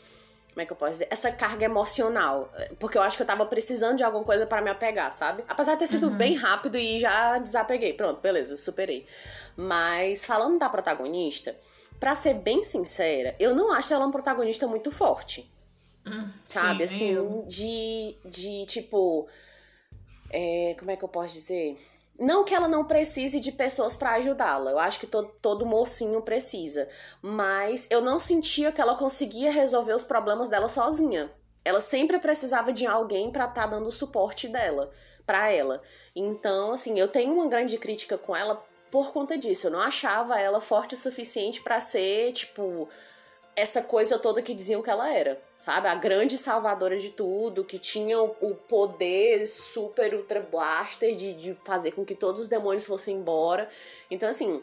como 0.56 0.62
é 0.62 0.66
que 0.66 0.72
eu 0.72 0.76
posso 0.76 0.92
dizer? 0.92 1.08
Essa 1.10 1.30
carga 1.30 1.66
emocional. 1.66 2.50
Porque 2.78 2.96
eu 2.96 3.02
acho 3.02 3.14
que 3.14 3.22
eu 3.22 3.26
tava 3.26 3.44
precisando 3.44 3.98
de 3.98 4.02
alguma 4.02 4.24
coisa 4.24 4.46
para 4.46 4.62
me 4.62 4.70
apegar, 4.70 5.12
sabe? 5.12 5.44
Apesar 5.46 5.74
de 5.74 5.80
ter 5.80 5.86
sido 5.86 6.08
uhum. 6.08 6.16
bem 6.16 6.34
rápido 6.34 6.78
e 6.78 6.98
já 6.98 7.36
desapeguei. 7.36 7.92
Pronto, 7.92 8.22
beleza, 8.22 8.56
superei. 8.56 9.04
Mas 9.54 10.24
falando 10.24 10.58
da 10.58 10.70
protagonista, 10.70 11.54
para 12.00 12.14
ser 12.14 12.32
bem 12.32 12.62
sincera, 12.62 13.36
eu 13.38 13.54
não 13.54 13.70
acho 13.70 13.92
ela 13.92 14.06
uma 14.06 14.10
protagonista 14.10 14.66
muito 14.66 14.90
forte. 14.90 15.46
Hum, 16.06 16.30
sabe? 16.42 16.88
Sim, 16.88 16.94
assim, 16.94 17.10
eu... 17.10 17.44
de, 17.46 18.16
de 18.24 18.64
tipo. 18.64 19.28
É, 20.30 20.74
como 20.78 20.90
é 20.90 20.96
que 20.96 21.04
eu 21.04 21.08
posso 21.10 21.34
dizer? 21.34 21.76
Não 22.18 22.44
que 22.44 22.54
ela 22.54 22.68
não 22.68 22.84
precise 22.84 23.40
de 23.40 23.52
pessoas 23.52 23.94
para 23.94 24.12
ajudá-la, 24.12 24.70
eu 24.70 24.78
acho 24.78 24.98
que 24.98 25.06
todo, 25.06 25.28
todo 25.40 25.66
mocinho 25.66 26.22
precisa, 26.22 26.88
mas 27.20 27.86
eu 27.90 28.00
não 28.00 28.18
sentia 28.18 28.72
que 28.72 28.80
ela 28.80 28.96
conseguia 28.96 29.50
resolver 29.50 29.92
os 29.92 30.04
problemas 30.04 30.48
dela 30.48 30.68
sozinha, 30.68 31.30
ela 31.64 31.80
sempre 31.80 32.18
precisava 32.18 32.72
de 32.72 32.86
alguém 32.86 33.30
para 33.30 33.44
estar 33.44 33.62
tá 33.62 33.66
dando 33.66 33.88
o 33.88 33.92
suporte 33.92 34.48
dela, 34.48 34.90
para 35.26 35.50
ela. 35.50 35.82
Então, 36.14 36.72
assim, 36.72 36.98
eu 36.98 37.08
tenho 37.08 37.34
uma 37.34 37.48
grande 37.48 37.76
crítica 37.76 38.16
com 38.16 38.36
ela 38.36 38.64
por 38.90 39.12
conta 39.12 39.36
disso. 39.36 39.66
Eu 39.66 39.72
não 39.72 39.80
achava 39.80 40.40
ela 40.40 40.60
forte 40.60 40.94
o 40.94 40.96
suficiente 40.96 41.60
para 41.60 41.80
ser, 41.80 42.32
tipo, 42.32 42.88
essa 43.56 43.80
coisa 43.80 44.18
toda 44.18 44.42
que 44.42 44.54
diziam 44.54 44.82
que 44.82 44.90
ela 44.90 45.10
era, 45.10 45.40
sabe? 45.56 45.88
A 45.88 45.94
grande 45.94 46.36
salvadora 46.36 46.98
de 46.98 47.08
tudo, 47.08 47.64
que 47.64 47.78
tinha 47.78 48.20
o, 48.20 48.54
poder 48.54 49.46
super 49.46 50.14
ultra 50.14 50.40
blaster 50.40 51.14
de, 51.14 51.32
de 51.32 51.54
fazer 51.64 51.92
com 51.92 52.04
que 52.04 52.14
todos 52.14 52.42
os 52.42 52.48
demônios 52.48 52.84
fossem 52.84 53.16
embora. 53.16 53.66
Então, 54.10 54.28
assim, 54.28 54.62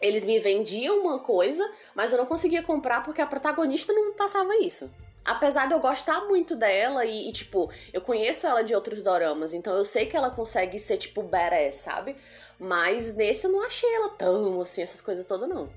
eles 0.00 0.24
me 0.24 0.38
vendiam 0.38 1.00
uma 1.00 1.18
coisa, 1.18 1.68
mas 1.92 2.12
eu 2.12 2.18
não 2.18 2.26
conseguia 2.26 2.62
comprar 2.62 3.02
porque 3.02 3.20
a 3.20 3.26
protagonista 3.26 3.92
não 3.92 4.12
passava 4.12 4.56
isso. 4.58 4.88
Apesar 5.24 5.66
de 5.66 5.74
eu 5.74 5.80
gostar 5.80 6.24
muito 6.26 6.54
dela 6.54 7.04
e, 7.04 7.28
e, 7.28 7.32
tipo, 7.32 7.68
eu 7.92 8.00
conheço 8.00 8.46
ela 8.46 8.62
de 8.62 8.74
outros 8.74 9.02
doramas, 9.02 9.52
então 9.52 9.74
eu 9.76 9.84
sei 9.84 10.06
que 10.06 10.16
ela 10.16 10.30
consegue 10.30 10.78
ser, 10.78 10.96
tipo, 10.98 11.20
badass, 11.22 11.74
sabe? 11.74 12.16
Mas 12.60 13.16
nesse 13.16 13.46
eu 13.46 13.52
não 13.52 13.64
achei 13.64 13.92
ela 13.92 14.10
tão, 14.10 14.60
assim, 14.60 14.82
essas 14.82 15.00
coisas 15.00 15.26
todas, 15.26 15.48
não. 15.48 15.68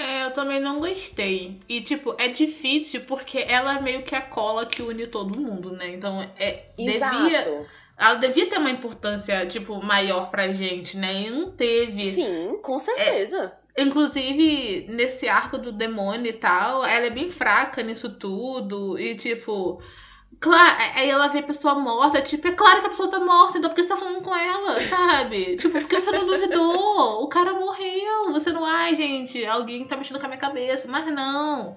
É, 0.00 0.24
eu 0.24 0.30
também 0.30 0.60
não 0.60 0.80
gostei. 0.80 1.60
E, 1.68 1.82
tipo, 1.82 2.14
é 2.18 2.28
difícil 2.28 3.02
porque 3.02 3.38
ela 3.38 3.76
é 3.76 3.82
meio 3.82 4.02
que 4.02 4.14
a 4.14 4.22
cola 4.22 4.64
que 4.64 4.80
une 4.80 5.06
todo 5.06 5.38
mundo, 5.38 5.72
né? 5.72 5.90
Então, 5.90 6.22
é. 6.38 6.70
Exato. 6.78 7.22
Devia, 7.22 7.66
ela 7.98 8.14
devia 8.14 8.48
ter 8.48 8.58
uma 8.58 8.70
importância, 8.70 9.44
tipo, 9.44 9.82
maior 9.82 10.30
pra 10.30 10.50
gente, 10.52 10.96
né? 10.96 11.22
E 11.22 11.30
não 11.30 11.50
teve. 11.50 12.02
Sim, 12.02 12.58
com 12.62 12.78
certeza. 12.78 13.52
É, 13.76 13.82
inclusive, 13.82 14.86
nesse 14.88 15.28
arco 15.28 15.58
do 15.58 15.70
demônio 15.70 16.30
e 16.30 16.32
tal, 16.32 16.82
ela 16.82 17.06
é 17.06 17.10
bem 17.10 17.30
fraca 17.30 17.82
nisso 17.82 18.08
tudo. 18.08 18.98
E, 18.98 19.14
tipo. 19.14 19.82
Claro, 20.38 20.76
aí 20.94 21.10
ela 21.10 21.28
vê 21.28 21.40
a 21.40 21.42
pessoa 21.42 21.74
morta, 21.74 22.22
tipo, 22.22 22.48
é 22.48 22.52
claro 22.52 22.80
que 22.80 22.86
a 22.86 22.90
pessoa 22.90 23.10
tá 23.10 23.20
morta, 23.20 23.58
então 23.58 23.68
por 23.68 23.76
que 23.76 23.82
você 23.82 23.88
tá 23.88 23.96
falando 23.96 24.22
com 24.22 24.34
ela, 24.34 24.80
sabe? 24.80 25.56
tipo, 25.56 25.78
por 25.78 25.88
que 25.88 26.00
você 26.00 26.10
não 26.12 26.24
duvidou? 26.24 27.22
O 27.22 27.28
cara 27.28 27.52
morreu. 27.52 28.32
Você 28.32 28.50
não, 28.50 28.64
ai, 28.64 28.94
gente, 28.94 29.44
alguém 29.44 29.84
tá 29.84 29.96
mexendo 29.96 30.18
com 30.18 30.24
a 30.26 30.28
minha 30.28 30.40
cabeça. 30.40 30.88
Mas 30.88 31.06
não. 31.06 31.76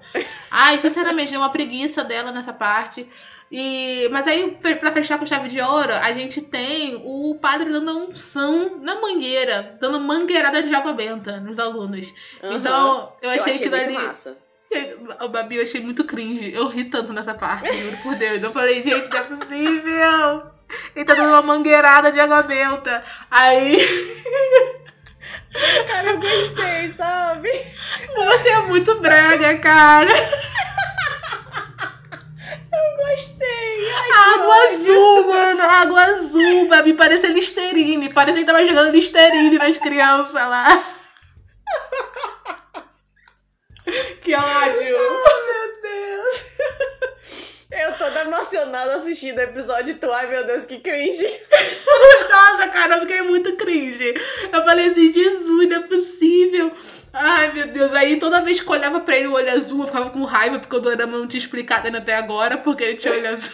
Ai, 0.50 0.78
sinceramente, 0.78 1.34
é 1.34 1.38
uma 1.38 1.50
preguiça 1.50 2.02
dela 2.02 2.32
nessa 2.32 2.52
parte. 2.52 3.06
E, 3.52 4.08
mas 4.10 4.26
aí, 4.26 4.56
para 4.80 4.92
fechar 4.92 5.18
com 5.18 5.26
chave 5.26 5.48
de 5.48 5.60
ouro, 5.60 5.92
a 5.92 6.10
gente 6.12 6.40
tem 6.40 7.02
o 7.04 7.36
padre 7.40 7.70
dando 7.70 8.08
unção 8.08 8.78
na 8.80 9.00
mangueira, 9.00 9.76
dando 9.78 10.00
mangueirada 10.00 10.62
de 10.62 10.74
água 10.74 10.92
benta 10.92 11.38
nos 11.38 11.58
alunos. 11.58 12.12
Uhum. 12.42 12.52
Então, 12.54 13.12
eu 13.20 13.30
achei, 13.30 13.40
eu 13.40 13.54
achei 13.54 13.58
que 13.58 13.68
dali. 13.68 13.92
Massa. 13.92 14.43
O 15.20 15.28
Babi 15.28 15.56
eu 15.56 15.62
achei 15.62 15.80
muito 15.80 16.04
cringe. 16.04 16.52
Eu 16.52 16.68
ri 16.68 16.84
tanto 16.84 17.12
nessa 17.12 17.34
parte, 17.34 17.72
juro 17.72 17.96
por 17.98 18.16
Deus. 18.16 18.42
Eu 18.42 18.52
falei, 18.52 18.82
gente, 18.82 19.10
não 19.10 19.18
é 19.18 19.22
possível. 19.22 20.42
Ele 20.96 21.04
tá 21.04 21.14
dando 21.14 21.28
uma 21.28 21.42
mangueirada 21.42 22.10
de 22.10 22.18
água 22.18 22.42
benta. 22.42 23.04
Aí. 23.30 23.78
Cara, 25.86 26.10
eu 26.10 26.18
gostei, 26.18 26.92
sabe? 26.92 27.48
Você 28.14 28.48
é 28.48 28.58
muito 28.62 29.00
brega, 29.00 29.56
cara. 29.58 30.10
Eu 32.72 32.96
gostei. 32.96 33.92
Ai, 33.94 34.10
água 34.34 34.54
azul, 34.68 35.26
mano. 35.28 35.62
Água 35.62 36.02
azul, 36.02 36.68
Babi. 36.68 36.94
Parece 36.94 37.28
Listerine. 37.28 38.12
Parece 38.12 38.38
que 38.38 38.44
tava 38.44 38.66
jogando 38.66 38.92
Listerine 38.92 39.56
nas 39.56 39.78
crianças 39.78 40.34
lá. 40.34 40.93
Que 44.22 44.34
ódio! 44.34 44.96
Oh, 44.98 45.46
meu 45.46 45.82
Deus! 45.82 46.54
Eu 47.70 47.98
toda 47.98 48.20
emocionada 48.20 48.94
assistindo 48.94 49.38
o 49.38 49.42
episódio 49.42 49.98
tu. 49.98 50.10
Ai, 50.12 50.28
meu 50.28 50.46
Deus, 50.46 50.64
que 50.64 50.78
cringe! 50.78 51.26
Nossa, 52.30 52.68
cara, 52.68 52.96
eu 52.96 53.00
fiquei 53.00 53.22
muito 53.22 53.56
cringe. 53.56 54.14
Eu 54.52 54.64
falei 54.64 54.88
assim, 54.90 55.12
Jesus, 55.12 55.68
não 55.68 55.76
é 55.76 55.80
possível. 55.80 56.72
Ai, 57.12 57.52
meu 57.52 57.66
Deus. 57.66 57.92
Aí 57.92 58.16
toda 58.20 58.42
vez 58.42 58.60
que 58.60 58.66
eu 58.66 58.72
olhava 58.72 59.00
pra 59.00 59.16
ele 59.16 59.26
o 59.26 59.32
olho 59.32 59.50
azul, 59.50 59.80
eu 59.80 59.86
ficava 59.86 60.10
com 60.10 60.22
raiva, 60.22 60.60
porque 60.60 60.76
o 60.76 60.80
Dorama 60.80 61.18
não 61.18 61.26
tinha 61.26 61.40
explicado 61.40 61.86
ainda 61.86 61.98
até 61.98 62.14
agora, 62.14 62.58
porque 62.58 62.84
ele 62.84 62.94
tinha 62.96 63.12
olho 63.12 63.28
azul. 63.28 63.52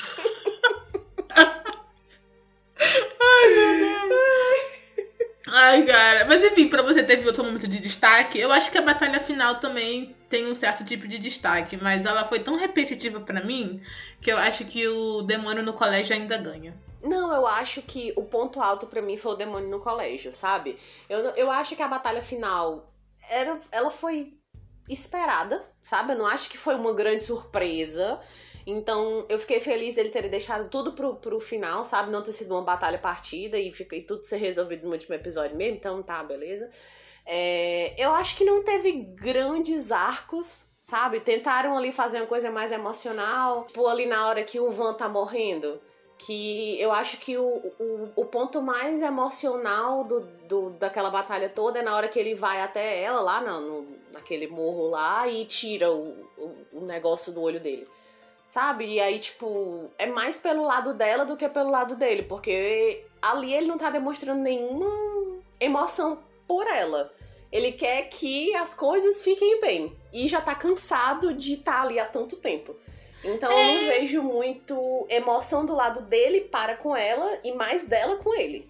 Ai, 5.62 5.84
cara. 5.84 6.24
Mas 6.24 6.42
enfim, 6.42 6.68
pra 6.68 6.82
você 6.82 7.02
ter 7.02 7.24
outro 7.26 7.44
momento 7.44 7.68
de 7.68 7.78
destaque, 7.78 8.38
eu 8.38 8.50
acho 8.50 8.72
que 8.72 8.78
a 8.78 8.82
batalha 8.82 9.20
final 9.20 9.60
também 9.60 10.16
tem 10.26 10.50
um 10.50 10.54
certo 10.54 10.82
tipo 10.84 11.06
de 11.06 11.18
destaque, 11.18 11.76
mas 11.76 12.06
ela 12.06 12.24
foi 12.24 12.40
tão 12.40 12.56
repetitiva 12.56 13.20
para 13.20 13.44
mim 13.44 13.82
que 14.22 14.32
eu 14.32 14.38
acho 14.38 14.64
que 14.64 14.88
o 14.88 15.20
demônio 15.20 15.62
no 15.62 15.74
colégio 15.74 16.16
ainda 16.16 16.38
ganha. 16.38 16.74
Não, 17.04 17.30
eu 17.34 17.46
acho 17.46 17.82
que 17.82 18.12
o 18.16 18.24
ponto 18.24 18.60
alto 18.60 18.86
para 18.86 19.02
mim 19.02 19.18
foi 19.18 19.32
o 19.32 19.36
demônio 19.36 19.68
no 19.68 19.80
colégio, 19.80 20.32
sabe? 20.32 20.78
Eu, 21.10 21.18
eu 21.30 21.50
acho 21.50 21.76
que 21.76 21.82
a 21.82 21.88
batalha 21.88 22.22
final 22.22 22.90
era, 23.28 23.58
ela 23.70 23.90
foi 23.90 24.32
esperada, 24.88 25.62
sabe? 25.82 26.12
Eu 26.12 26.18
não 26.18 26.26
acho 26.26 26.48
que 26.48 26.56
foi 26.56 26.74
uma 26.74 26.94
grande 26.94 27.24
surpresa. 27.24 28.18
Então, 28.70 29.24
eu 29.28 29.38
fiquei 29.38 29.60
feliz 29.60 29.96
dele 29.96 30.10
ter 30.10 30.28
deixado 30.28 30.68
tudo 30.68 30.92
pro, 30.92 31.16
pro 31.16 31.40
final, 31.40 31.84
sabe? 31.84 32.10
Não 32.10 32.22
ter 32.22 32.32
sido 32.32 32.52
uma 32.54 32.62
batalha 32.62 32.98
partida 32.98 33.58
e, 33.58 33.72
fica, 33.72 33.96
e 33.96 34.02
tudo 34.02 34.24
ser 34.24 34.36
resolvido 34.36 34.86
no 34.86 34.92
último 34.92 35.14
episódio 35.14 35.56
mesmo. 35.56 35.76
Então, 35.76 36.02
tá, 36.02 36.22
beleza. 36.22 36.70
É, 37.26 37.94
eu 37.98 38.12
acho 38.12 38.36
que 38.36 38.44
não 38.44 38.62
teve 38.62 38.92
grandes 38.92 39.90
arcos, 39.90 40.66
sabe? 40.78 41.20
Tentaram 41.20 41.76
ali 41.76 41.92
fazer 41.92 42.18
uma 42.18 42.26
coisa 42.26 42.50
mais 42.50 42.72
emocional. 42.72 43.64
Tipo, 43.64 43.86
ali 43.88 44.06
na 44.06 44.28
hora 44.28 44.44
que 44.44 44.60
o 44.60 44.70
Van 44.70 44.94
tá 44.94 45.08
morrendo. 45.08 45.80
Que 46.18 46.78
eu 46.80 46.92
acho 46.92 47.16
que 47.16 47.38
o, 47.38 47.72
o, 47.78 48.12
o 48.14 48.24
ponto 48.26 48.60
mais 48.60 49.00
emocional 49.00 50.04
do, 50.04 50.20
do, 50.46 50.70
daquela 50.70 51.08
batalha 51.08 51.48
toda 51.48 51.78
é 51.78 51.82
na 51.82 51.96
hora 51.96 52.08
que 52.08 52.18
ele 52.18 52.34
vai 52.34 52.60
até 52.60 53.02
ela 53.02 53.20
lá 53.22 53.40
no, 53.40 53.60
no 53.60 54.00
naquele 54.12 54.46
morro 54.46 54.88
lá 54.88 55.26
e 55.28 55.46
tira 55.46 55.90
o, 55.90 56.28
o, 56.36 56.56
o 56.74 56.80
negócio 56.82 57.32
do 57.32 57.40
olho 57.40 57.58
dele 57.58 57.86
sabe? 58.50 58.84
E 58.84 59.00
aí, 59.00 59.20
tipo, 59.20 59.88
é 59.96 60.06
mais 60.06 60.36
pelo 60.36 60.64
lado 60.64 60.92
dela 60.92 61.24
do 61.24 61.36
que 61.36 61.48
pelo 61.48 61.70
lado 61.70 61.94
dele, 61.94 62.24
porque 62.24 63.04
ali 63.22 63.54
ele 63.54 63.68
não 63.68 63.78
tá 63.78 63.90
demonstrando 63.90 64.40
nenhuma 64.40 65.40
emoção 65.60 66.18
por 66.48 66.66
ela. 66.66 67.12
Ele 67.52 67.70
quer 67.70 68.08
que 68.08 68.52
as 68.56 68.74
coisas 68.74 69.22
fiquem 69.22 69.60
bem. 69.60 69.96
E 70.12 70.26
já 70.26 70.40
tá 70.40 70.52
cansado 70.52 71.32
de 71.32 71.54
estar 71.54 71.74
tá 71.74 71.82
ali 71.82 72.00
há 72.00 72.04
tanto 72.04 72.36
tempo. 72.36 72.74
Então 73.22 73.52
é... 73.52 73.54
eu 73.54 73.82
não 73.82 73.92
é. 73.92 73.98
vejo 73.98 74.22
muito 74.22 75.06
emoção 75.08 75.64
do 75.64 75.74
lado 75.74 76.00
dele 76.00 76.40
para 76.40 76.74
com 76.74 76.96
ela 76.96 77.38
e 77.44 77.52
mais 77.52 77.84
dela 77.84 78.16
com 78.16 78.34
ele. 78.34 78.68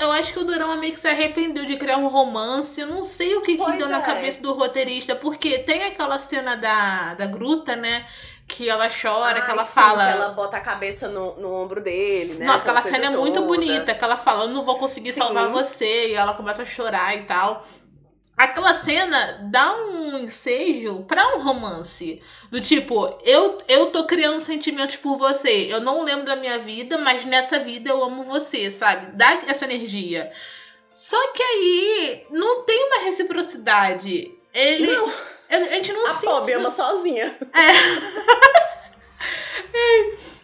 Eu 0.00 0.12
acho 0.12 0.32
que 0.32 0.38
o 0.38 0.44
Durão 0.44 0.76
meio 0.76 0.94
que 0.94 1.00
se 1.00 1.08
arrependeu 1.08 1.64
de 1.64 1.76
criar 1.76 1.96
um 1.96 2.08
romance. 2.08 2.80
Eu 2.80 2.86
não 2.86 3.02
sei 3.02 3.34
o 3.36 3.42
que, 3.42 3.56
que 3.56 3.72
deu 3.72 3.86
é. 3.86 3.90
na 3.90 4.00
cabeça 4.00 4.40
do 4.40 4.52
roteirista, 4.52 5.14
porque 5.14 5.58
tem 5.58 5.84
aquela 5.84 6.18
cena 6.18 6.56
da, 6.56 7.14
da 7.14 7.26
gruta, 7.26 7.76
né? 7.76 8.06
Que 8.48 8.68
ela 8.68 8.88
chora, 8.88 9.38
Ai, 9.40 9.44
que 9.44 9.50
ela 9.50 9.62
sim, 9.62 9.74
fala. 9.74 10.06
Que 10.06 10.12
ela 10.12 10.28
bota 10.28 10.56
a 10.56 10.60
cabeça 10.60 11.08
no, 11.08 11.34
no 11.36 11.52
ombro 11.52 11.80
dele, 11.80 12.34
né? 12.34 12.46
Nossa, 12.46 12.58
aquela 12.58 12.82
cena 12.82 13.10
toda. 13.10 13.16
é 13.16 13.16
muito 13.18 13.42
bonita, 13.42 13.94
que 13.94 14.04
ela 14.04 14.16
fala, 14.16 14.44
eu 14.44 14.50
não 14.50 14.64
vou 14.64 14.78
conseguir 14.78 15.12
sim. 15.12 15.20
salvar 15.20 15.48
você, 15.48 16.10
e 16.10 16.14
ela 16.14 16.32
começa 16.34 16.62
a 16.62 16.66
chorar 16.66 17.16
e 17.16 17.22
tal 17.22 17.64
aquela 18.36 18.74
cena 18.74 19.38
dá 19.50 19.74
um 19.76 20.18
ensejo 20.18 21.04
para 21.04 21.36
um 21.36 21.42
romance. 21.42 22.22
Do 22.50 22.60
tipo, 22.60 23.18
eu, 23.24 23.58
eu 23.66 23.86
tô 23.86 24.04
criando 24.04 24.40
sentimentos 24.40 24.96
por 24.96 25.16
você. 25.16 25.66
Eu 25.70 25.80
não 25.80 26.02
lembro 26.02 26.26
da 26.26 26.36
minha 26.36 26.58
vida, 26.58 26.98
mas 26.98 27.24
nessa 27.24 27.58
vida 27.58 27.90
eu 27.90 28.04
amo 28.04 28.22
você, 28.22 28.70
sabe? 28.70 29.16
Dá 29.16 29.42
essa 29.46 29.64
energia. 29.64 30.30
Só 30.92 31.32
que 31.32 31.42
aí 31.42 32.26
não 32.30 32.62
tem 32.64 32.84
uma 32.84 33.04
reciprocidade. 33.04 34.32
Ele. 34.52 34.86
Não. 34.86 35.12
A 35.48 35.60
gente 35.74 35.92
não 35.92 36.06
a 36.06 36.14
sente. 36.14 36.26
A 36.26 36.30
pobre 36.30 36.52
ama 36.54 36.70
sozinha. 36.70 37.38
É. 37.54 37.66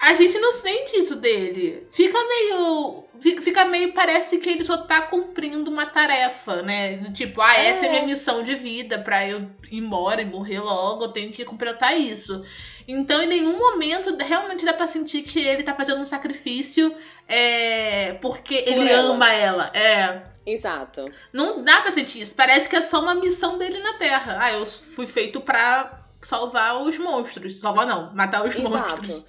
a 0.00 0.14
gente 0.14 0.38
não 0.38 0.52
sente 0.52 0.96
isso 0.96 1.16
dele. 1.16 1.86
Fica 1.90 2.18
meio. 2.24 3.04
Fica 3.20 3.64
meio. 3.64 3.92
Parece 3.92 4.38
que 4.38 4.48
ele 4.48 4.62
só 4.62 4.78
tá 4.78 5.02
cumprindo 5.02 5.70
uma 5.70 5.86
tarefa, 5.86 6.62
né? 6.62 6.98
Tipo, 7.12 7.40
ah, 7.40 7.54
essa 7.54 7.84
é, 7.84 7.88
é 7.88 7.90
minha 7.90 8.06
missão 8.06 8.42
de 8.42 8.54
vida. 8.54 8.98
Pra 9.00 9.26
eu 9.26 9.40
ir 9.70 9.78
embora 9.78 10.22
e 10.22 10.24
morrer 10.24 10.60
logo, 10.60 11.04
eu 11.04 11.12
tenho 11.12 11.32
que 11.32 11.44
completar 11.44 11.98
isso. 11.98 12.44
Então, 12.86 13.20
em 13.22 13.26
nenhum 13.26 13.58
momento 13.58 14.16
realmente 14.16 14.64
dá 14.64 14.72
pra 14.72 14.86
sentir 14.86 15.22
que 15.22 15.40
ele 15.40 15.62
tá 15.62 15.74
fazendo 15.74 16.00
um 16.00 16.06
sacrifício 16.06 16.94
é, 17.26 18.14
porque 18.14 18.62
Por 18.62 18.72
ele 18.72 18.88
ela. 18.88 19.14
ama 19.14 19.32
ela. 19.32 19.70
É. 19.74 20.22
Exato. 20.46 21.04
Não 21.30 21.62
dá 21.62 21.82
pra 21.82 21.92
sentir 21.92 22.22
isso. 22.22 22.34
Parece 22.34 22.68
que 22.68 22.76
é 22.76 22.80
só 22.80 23.02
uma 23.02 23.14
missão 23.14 23.58
dele 23.58 23.80
na 23.80 23.94
Terra. 23.94 24.38
Ah, 24.40 24.52
eu 24.52 24.64
fui 24.64 25.06
feito 25.06 25.40
pra 25.40 26.00
salvar 26.22 26.80
os 26.80 26.96
monstros. 26.98 27.60
Salvar 27.60 27.84
não, 27.86 28.14
matar 28.14 28.46
os 28.46 28.54
Exato. 28.56 28.70
monstros. 28.70 29.24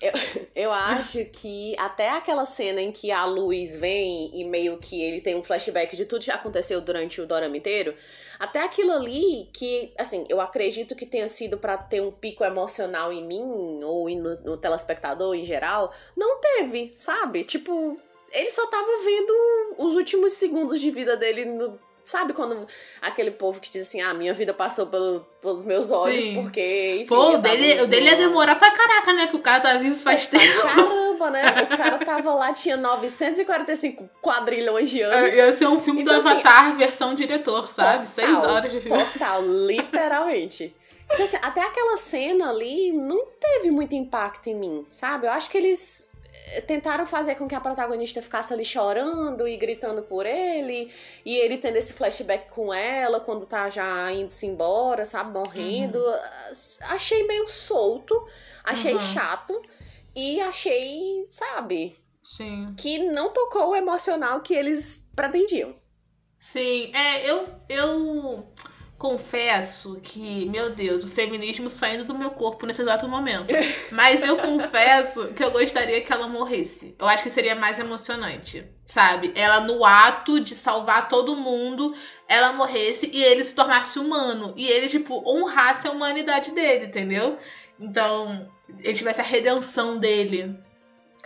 Eu, 0.00 0.12
eu 0.54 0.72
acho 0.72 1.24
que 1.26 1.74
até 1.78 2.10
aquela 2.10 2.44
cena 2.44 2.80
em 2.80 2.92
que 2.92 3.10
a 3.10 3.24
luz 3.24 3.76
vem 3.76 4.30
e 4.34 4.44
meio 4.44 4.78
que 4.78 5.02
ele 5.02 5.20
tem 5.20 5.34
um 5.34 5.42
flashback 5.42 5.96
de 5.96 6.04
tudo 6.04 6.24
que 6.24 6.30
aconteceu 6.30 6.80
durante 6.80 7.20
o 7.20 7.26
dorama 7.26 7.56
inteiro, 7.56 7.94
até 8.38 8.62
aquilo 8.62 8.92
ali 8.92 9.48
que, 9.52 9.92
assim, 9.98 10.26
eu 10.28 10.40
acredito 10.40 10.94
que 10.94 11.06
tenha 11.06 11.28
sido 11.28 11.58
para 11.58 11.76
ter 11.78 12.00
um 12.02 12.10
pico 12.10 12.44
emocional 12.44 13.12
em 13.12 13.24
mim 13.24 13.82
ou 13.82 14.08
no, 14.10 14.36
no 14.42 14.56
telespectador 14.56 15.34
em 15.34 15.44
geral, 15.44 15.92
não 16.16 16.40
teve, 16.40 16.92
sabe? 16.94 17.44
Tipo, 17.44 17.98
ele 18.32 18.50
só 18.50 18.66
tava 18.66 19.02
vendo 19.04 19.32
os 19.78 19.94
últimos 19.94 20.34
segundos 20.34 20.80
de 20.80 20.90
vida 20.90 21.16
dele 21.16 21.44
no, 21.44 21.78
Sabe 22.06 22.32
quando 22.32 22.68
aquele 23.02 23.32
povo 23.32 23.60
que 23.60 23.68
diz 23.68 23.88
assim, 23.88 24.00
ah, 24.00 24.14
minha 24.14 24.32
vida 24.32 24.54
passou 24.54 24.86
pelo, 24.86 25.26
pelos 25.42 25.64
meus 25.64 25.90
olhos, 25.90 26.22
Sim. 26.22 26.40
porque. 26.40 26.98
Enfim, 26.98 27.08
Pô, 27.08 27.32
o 27.32 27.38
dele, 27.38 27.82
o 27.82 27.88
dele 27.88 28.06
ia 28.06 28.14
demorar 28.14 28.54
pra 28.54 28.70
caraca, 28.70 29.12
né? 29.12 29.26
Que 29.26 29.34
o 29.34 29.40
cara 29.40 29.60
tá 29.60 29.76
vivo 29.76 29.98
faz 29.98 30.28
tempo. 30.28 30.62
Caramba, 30.62 31.30
né? 31.30 31.42
O 31.64 31.66
cara 31.76 31.98
tava 31.98 32.32
lá, 32.32 32.52
tinha 32.52 32.76
945 32.76 34.08
quadrilhões 34.22 34.88
de 34.88 35.02
anos. 35.02 35.34
É, 35.34 35.48
ia 35.48 35.52
ser 35.52 35.66
um 35.66 35.80
filme 35.80 36.02
então, 36.02 36.14
do 36.14 36.20
assim, 36.20 36.38
Avatar, 36.38 36.76
versão 36.76 37.12
diretor, 37.12 37.72
sabe? 37.72 38.06
Total, 38.06 38.06
Seis 38.06 38.36
horas 38.36 38.70
de 38.70 38.80
filme. 38.80 39.04
Total, 39.04 39.42
literalmente. 39.42 40.76
Então, 41.10 41.24
assim, 41.24 41.38
até 41.42 41.60
aquela 41.60 41.96
cena 41.96 42.50
ali 42.50 42.92
não 42.92 43.26
teve 43.40 43.72
muito 43.72 43.96
impacto 43.96 44.46
em 44.46 44.54
mim, 44.54 44.86
sabe? 44.88 45.26
Eu 45.26 45.32
acho 45.32 45.50
que 45.50 45.58
eles 45.58 46.16
tentaram 46.66 47.04
fazer 47.04 47.34
com 47.34 47.48
que 47.48 47.54
a 47.54 47.60
protagonista 47.60 48.22
ficasse 48.22 48.52
ali 48.52 48.64
chorando 48.64 49.46
e 49.48 49.56
gritando 49.56 50.02
por 50.02 50.26
ele, 50.26 50.90
e 51.24 51.36
ele 51.36 51.58
tendo 51.58 51.76
esse 51.76 51.92
flashback 51.92 52.48
com 52.50 52.72
ela 52.72 53.20
quando 53.20 53.46
tá 53.46 53.68
já 53.68 54.12
indo-se 54.12 54.46
embora, 54.46 55.04
sabe, 55.04 55.32
morrendo. 55.32 55.98
Uhum. 55.98 56.20
Achei 56.90 57.26
meio 57.26 57.48
solto, 57.48 58.26
achei 58.64 58.94
uhum. 58.94 59.00
chato 59.00 59.60
e 60.14 60.40
achei, 60.40 61.26
sabe, 61.28 61.96
Sim. 62.24 62.74
que 62.78 62.98
não 62.98 63.32
tocou 63.32 63.70
o 63.70 63.76
emocional 63.76 64.40
que 64.40 64.54
eles 64.54 65.08
pretendiam. 65.14 65.74
Sim, 66.52 66.94
é, 66.94 67.28
eu 67.28 67.48
eu 67.68 68.46
confesso 69.06 70.00
que, 70.02 70.46
meu 70.46 70.70
Deus, 70.70 71.04
o 71.04 71.08
feminismo 71.08 71.70
saindo 71.70 72.04
do 72.04 72.18
meu 72.18 72.30
corpo 72.30 72.66
nesse 72.66 72.82
exato 72.82 73.08
momento. 73.08 73.46
Mas 73.92 74.26
eu 74.26 74.36
confesso 74.36 75.28
que 75.28 75.44
eu 75.44 75.52
gostaria 75.52 76.00
que 76.00 76.12
ela 76.12 76.26
morresse. 76.28 76.94
Eu 76.98 77.06
acho 77.06 77.22
que 77.22 77.30
seria 77.30 77.54
mais 77.54 77.78
emocionante, 77.78 78.66
sabe? 78.84 79.32
Ela 79.36 79.60
no 79.60 79.84
ato 79.84 80.40
de 80.40 80.56
salvar 80.56 81.08
todo 81.08 81.36
mundo, 81.36 81.94
ela 82.28 82.52
morresse 82.52 83.08
e 83.12 83.22
ele 83.22 83.44
se 83.44 83.54
tornasse 83.54 83.98
humano. 83.98 84.52
E 84.56 84.66
ele, 84.66 84.88
tipo, 84.88 85.22
honrasse 85.24 85.86
a 85.86 85.92
humanidade 85.92 86.50
dele, 86.50 86.86
entendeu? 86.86 87.38
Então, 87.78 88.50
ele 88.80 88.94
tivesse 88.94 89.20
a 89.20 89.24
redenção 89.24 89.98
dele. 89.98 90.58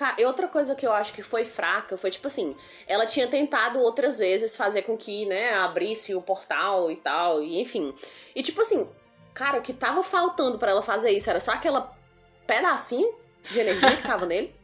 Cara, 0.00 0.14
e 0.18 0.24
outra 0.24 0.48
coisa 0.48 0.74
que 0.74 0.86
eu 0.86 0.92
acho 0.94 1.12
que 1.12 1.22
foi 1.22 1.44
fraca 1.44 1.94
foi, 1.94 2.10
tipo 2.10 2.26
assim, 2.26 2.56
ela 2.88 3.04
tinha 3.04 3.26
tentado 3.26 3.78
outras 3.80 4.18
vezes 4.18 4.56
fazer 4.56 4.80
com 4.80 4.96
que, 4.96 5.26
né, 5.26 5.52
abrisse 5.56 6.14
o 6.14 6.22
portal 6.22 6.90
e 6.90 6.96
tal, 6.96 7.42
e 7.42 7.60
enfim. 7.60 7.94
E 8.34 8.42
tipo 8.42 8.62
assim, 8.62 8.88
cara, 9.34 9.58
o 9.58 9.60
que 9.60 9.74
tava 9.74 10.02
faltando 10.02 10.56
para 10.56 10.70
ela 10.70 10.80
fazer 10.80 11.10
isso 11.10 11.28
era 11.28 11.38
só 11.38 11.50
aquela 11.52 11.94
pedacinho 12.46 13.12
de 13.50 13.60
energia 13.60 13.94
que 13.94 14.02
tava 14.02 14.24
nele? 14.24 14.54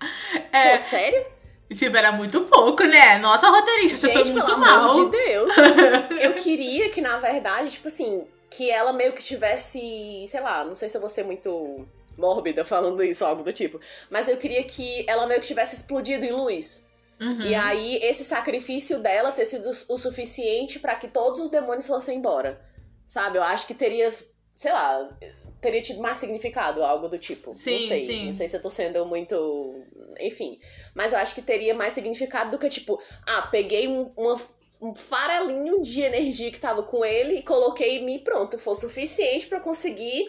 É. 0.52 0.72
Pô, 0.72 0.78
sério? 0.78 1.24
Tipo, 1.72 1.96
era 1.96 2.10
muito 2.10 2.40
pouco, 2.40 2.82
né? 2.82 3.18
Nossa, 3.18 3.48
roteirista, 3.48 4.08
Gente, 4.08 4.18
você 4.18 4.24
foi 4.24 4.32
muito 4.32 4.46
pelo 4.46 4.58
mal. 4.58 4.90
amor 4.90 5.04
de 5.04 5.10
Deus. 5.16 5.52
eu 6.20 6.34
queria 6.34 6.90
que, 6.90 7.00
na 7.00 7.16
verdade, 7.18 7.70
tipo 7.70 7.86
assim, 7.86 8.26
que 8.50 8.68
ela 8.68 8.92
meio 8.92 9.12
que 9.12 9.22
tivesse, 9.22 10.24
sei 10.26 10.40
lá, 10.40 10.64
não 10.64 10.74
sei 10.74 10.88
se 10.88 10.96
eu 10.96 11.00
vou 11.00 11.08
ser 11.08 11.22
muito 11.22 11.86
mórbida 12.20 12.64
falando 12.64 13.02
isso, 13.02 13.24
algo 13.24 13.42
do 13.42 13.52
tipo. 13.52 13.80
Mas 14.08 14.28
eu 14.28 14.36
queria 14.36 14.62
que 14.62 15.04
ela 15.08 15.26
meio 15.26 15.40
que 15.40 15.46
tivesse 15.46 15.74
explodido 15.74 16.24
em 16.24 16.32
luz. 16.32 16.86
Uhum. 17.20 17.42
E 17.42 17.54
aí, 17.54 17.96
esse 18.02 18.24
sacrifício 18.24 18.98
dela 18.98 19.32
ter 19.32 19.44
sido 19.44 19.70
o 19.88 19.98
suficiente 19.98 20.78
para 20.78 20.94
que 20.94 21.08
todos 21.08 21.40
os 21.40 21.50
demônios 21.50 21.86
fossem 21.86 22.18
embora. 22.18 22.60
Sabe? 23.04 23.38
Eu 23.38 23.42
acho 23.42 23.66
que 23.66 23.74
teria, 23.74 24.12
sei 24.54 24.72
lá, 24.72 25.18
teria 25.60 25.80
tido 25.80 26.00
mais 26.00 26.18
significado, 26.18 26.82
algo 26.82 27.08
do 27.08 27.18
tipo. 27.18 27.54
Sim, 27.54 27.72
não 27.72 27.88
sei. 27.88 28.06
Sim. 28.06 28.26
Não 28.26 28.32
sei 28.32 28.48
se 28.48 28.56
eu 28.56 28.62
tô 28.62 28.70
sendo 28.70 29.04
muito. 29.04 29.84
Enfim. 30.18 30.58
Mas 30.94 31.12
eu 31.12 31.18
acho 31.18 31.34
que 31.34 31.42
teria 31.42 31.74
mais 31.74 31.92
significado 31.92 32.52
do 32.52 32.58
que, 32.58 32.68
tipo, 32.68 33.00
ah, 33.26 33.42
peguei 33.42 33.86
um, 33.86 34.10
uma, 34.16 34.40
um 34.80 34.94
farelinho 34.94 35.82
de 35.82 36.00
energia 36.00 36.50
que 36.50 36.58
tava 36.58 36.82
com 36.82 37.04
ele 37.04 37.36
e 37.36 37.42
coloquei 37.42 37.98
em 37.98 38.04
mim 38.04 38.18
pronto. 38.20 38.58
Foi 38.58 38.74
suficiente 38.74 39.46
para 39.46 39.60
conseguir 39.60 40.28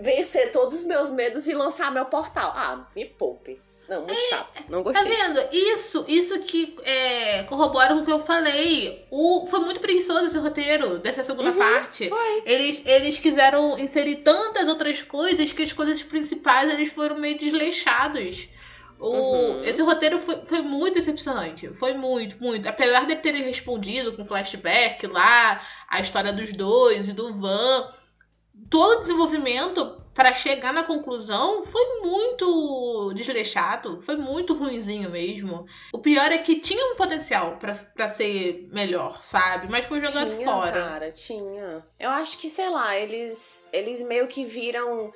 vencer 0.00 0.52
todos 0.52 0.74
os 0.74 0.84
meus 0.84 1.10
medos 1.10 1.46
e 1.46 1.54
lançar 1.54 1.90
meu 1.90 2.06
portal. 2.06 2.52
Ah, 2.54 2.86
me 2.94 3.04
poupe. 3.04 3.60
Não, 3.88 3.98
muito 3.98 4.12
é, 4.14 4.28
chato. 4.28 4.64
Não 4.68 4.82
gostei. 4.82 5.04
Tá 5.04 5.08
vendo? 5.08 5.48
Isso, 5.52 6.04
isso 6.08 6.40
que 6.40 6.76
é, 6.82 7.44
corrobora 7.44 7.94
com 7.94 8.00
o 8.00 8.04
que 8.04 8.12
eu 8.12 8.18
falei. 8.18 9.06
O, 9.10 9.46
foi 9.46 9.60
muito 9.60 9.80
preguiçoso 9.80 10.24
esse 10.24 10.38
roteiro 10.38 10.98
dessa 10.98 11.22
segunda 11.22 11.50
uhum, 11.50 11.58
parte. 11.58 12.08
Foi. 12.08 12.42
Eles, 12.44 12.82
eles 12.84 13.18
quiseram 13.18 13.78
inserir 13.78 14.16
tantas 14.16 14.66
outras 14.66 15.02
coisas 15.02 15.52
que 15.52 15.62
as 15.62 15.72
coisas 15.72 16.02
principais 16.02 16.70
eles 16.72 16.92
foram 16.92 17.18
meio 17.18 17.38
desleixados. 17.38 18.48
O, 18.98 19.08
uhum. 19.08 19.64
Esse 19.64 19.82
roteiro 19.82 20.18
foi, 20.18 20.36
foi 20.46 20.62
muito 20.62 20.94
decepcionante. 20.94 21.68
Foi 21.68 21.92
muito, 21.92 22.42
muito. 22.42 22.66
Apesar 22.66 23.06
de 23.06 23.14
terem 23.16 23.42
respondido 23.42 24.14
com 24.14 24.24
flashback 24.24 25.06
lá, 25.06 25.60
a 25.88 26.00
história 26.00 26.32
dos 26.32 26.52
dois 26.52 27.08
e 27.08 27.12
do 27.12 27.32
Van 27.34 27.88
todo 28.68 28.98
o 28.98 29.00
desenvolvimento 29.00 30.02
para 30.16 30.32
chegar 30.32 30.72
na 30.72 30.82
conclusão 30.82 31.62
foi 31.62 32.00
muito 32.00 33.12
desleixado, 33.14 34.00
foi 34.00 34.16
muito 34.16 34.54
ruinzinho 34.54 35.10
mesmo. 35.10 35.66
O 35.92 35.98
pior 35.98 36.32
é 36.32 36.38
que 36.38 36.58
tinha 36.58 36.92
um 36.92 36.96
potencial 36.96 37.58
para 37.58 38.08
ser 38.08 38.66
melhor, 38.72 39.22
sabe? 39.22 39.68
Mas 39.70 39.84
foi 39.84 40.02
jogado 40.04 40.34
tinha, 40.34 40.46
fora. 40.46 40.72
Cara, 40.72 41.12
tinha. 41.12 41.86
Eu 42.00 42.10
acho 42.10 42.38
que, 42.38 42.48
sei 42.48 42.70
lá, 42.70 42.96
eles 42.96 43.68
eles 43.72 44.00
meio 44.02 44.26
que 44.26 44.46
viram 44.46 45.12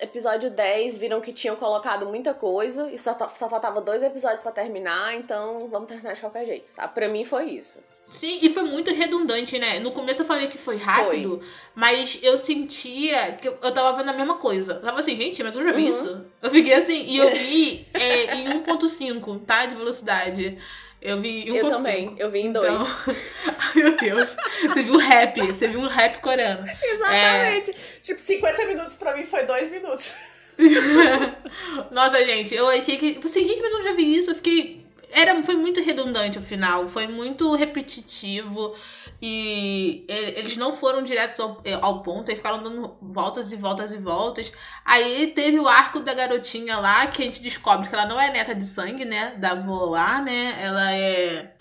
episódio 0.00 0.50
10 0.50 0.98
viram 0.98 1.20
que 1.20 1.32
tinham 1.32 1.56
colocado 1.56 2.06
muita 2.06 2.34
coisa 2.34 2.90
e 2.90 2.98
só, 2.98 3.16
só 3.30 3.48
faltava 3.48 3.80
dois 3.80 4.02
episódios 4.02 4.40
para 4.40 4.52
terminar, 4.52 5.14
então 5.14 5.68
vamos 5.68 5.88
terminar 5.88 6.12
de 6.12 6.20
qualquer 6.20 6.44
jeito, 6.44 6.74
tá? 6.74 6.86
Pra 6.86 7.08
mim 7.08 7.24
foi 7.24 7.46
isso. 7.46 7.82
Sim, 8.06 8.38
e 8.42 8.50
foi 8.50 8.62
muito 8.64 8.92
redundante, 8.92 9.58
né? 9.58 9.80
No 9.80 9.90
começo 9.90 10.22
eu 10.22 10.26
falei 10.26 10.46
que 10.48 10.58
foi 10.58 10.76
rápido, 10.76 11.38
foi. 11.38 11.48
mas 11.74 12.18
eu 12.22 12.36
sentia 12.36 13.32
que 13.32 13.48
eu 13.48 13.72
tava 13.72 13.96
vendo 13.96 14.10
a 14.10 14.12
mesma 14.12 14.34
coisa. 14.34 14.74
Eu 14.74 14.80
tava 14.82 15.00
assim, 15.00 15.16
gente, 15.16 15.42
mas 15.42 15.56
eu 15.56 15.64
já 15.64 15.72
vi 15.72 15.84
uhum. 15.84 15.90
isso. 15.90 16.24
Eu 16.42 16.50
fiquei 16.50 16.74
assim, 16.74 17.04
e 17.06 17.16
eu 17.16 17.30
vi 17.30 17.86
é, 17.94 18.34
em 18.34 18.44
1.5, 18.62 19.44
tá? 19.46 19.66
De 19.66 19.74
velocidade. 19.74 20.58
Eu 21.00 21.20
vi 21.20 21.48
em 21.48 21.52
1.5. 21.52 21.56
Eu 21.56 21.70
também, 21.70 22.14
eu 22.18 22.30
vi 22.30 22.40
em 22.40 22.52
2. 22.52 22.72
Então... 22.72 22.86
Ai, 23.58 23.82
meu 23.82 23.96
Deus. 23.96 24.36
Você 24.62 24.82
viu 24.82 24.96
rap, 24.96 25.40
você 25.40 25.68
viu 25.68 25.80
um 25.80 25.88
rap 25.88 26.20
coreano. 26.20 26.66
Exatamente. 26.82 27.70
É... 27.70 27.74
Tipo, 28.02 28.20
50 28.20 28.66
minutos 28.66 28.96
pra 28.96 29.16
mim 29.16 29.24
foi 29.24 29.44
2 29.46 29.70
minutos. 29.70 30.14
Nossa, 31.90 32.24
gente, 32.24 32.54
eu 32.54 32.68
achei 32.68 32.96
que. 32.96 33.18
Assim, 33.24 33.44
gente, 33.44 33.60
mas 33.60 33.72
eu 33.72 33.82
já 33.82 33.92
vi 33.92 34.16
isso. 34.16 34.30
Eu 34.30 34.34
fiquei 34.34 34.83
era, 35.10 35.42
foi 35.42 35.54
muito 35.56 35.82
redundante 35.82 36.38
o 36.38 36.42
final, 36.42 36.88
foi 36.88 37.06
muito 37.06 37.54
repetitivo 37.54 38.74
e 39.20 40.04
eles 40.08 40.56
não 40.56 40.72
foram 40.72 41.02
diretos 41.02 41.40
ao, 41.40 41.62
ao 41.80 42.02
ponto, 42.02 42.28
eles 42.28 42.38
ficaram 42.38 42.62
dando 42.62 42.96
voltas 43.00 43.52
e 43.52 43.56
voltas 43.56 43.92
e 43.92 43.98
voltas. 43.98 44.52
Aí 44.84 45.28
teve 45.28 45.58
o 45.58 45.66
arco 45.66 46.00
da 46.00 46.12
garotinha 46.12 46.78
lá, 46.78 47.06
que 47.06 47.22
a 47.22 47.24
gente 47.24 47.40
descobre 47.40 47.88
que 47.88 47.94
ela 47.94 48.06
não 48.06 48.20
é 48.20 48.30
neta 48.30 48.54
de 48.54 48.66
sangue, 48.66 49.04
né? 49.04 49.34
Da 49.38 49.52
avó 49.52 49.86
lá, 49.86 50.20
né? 50.20 50.56
Ela 50.60 50.92
é. 50.92 51.54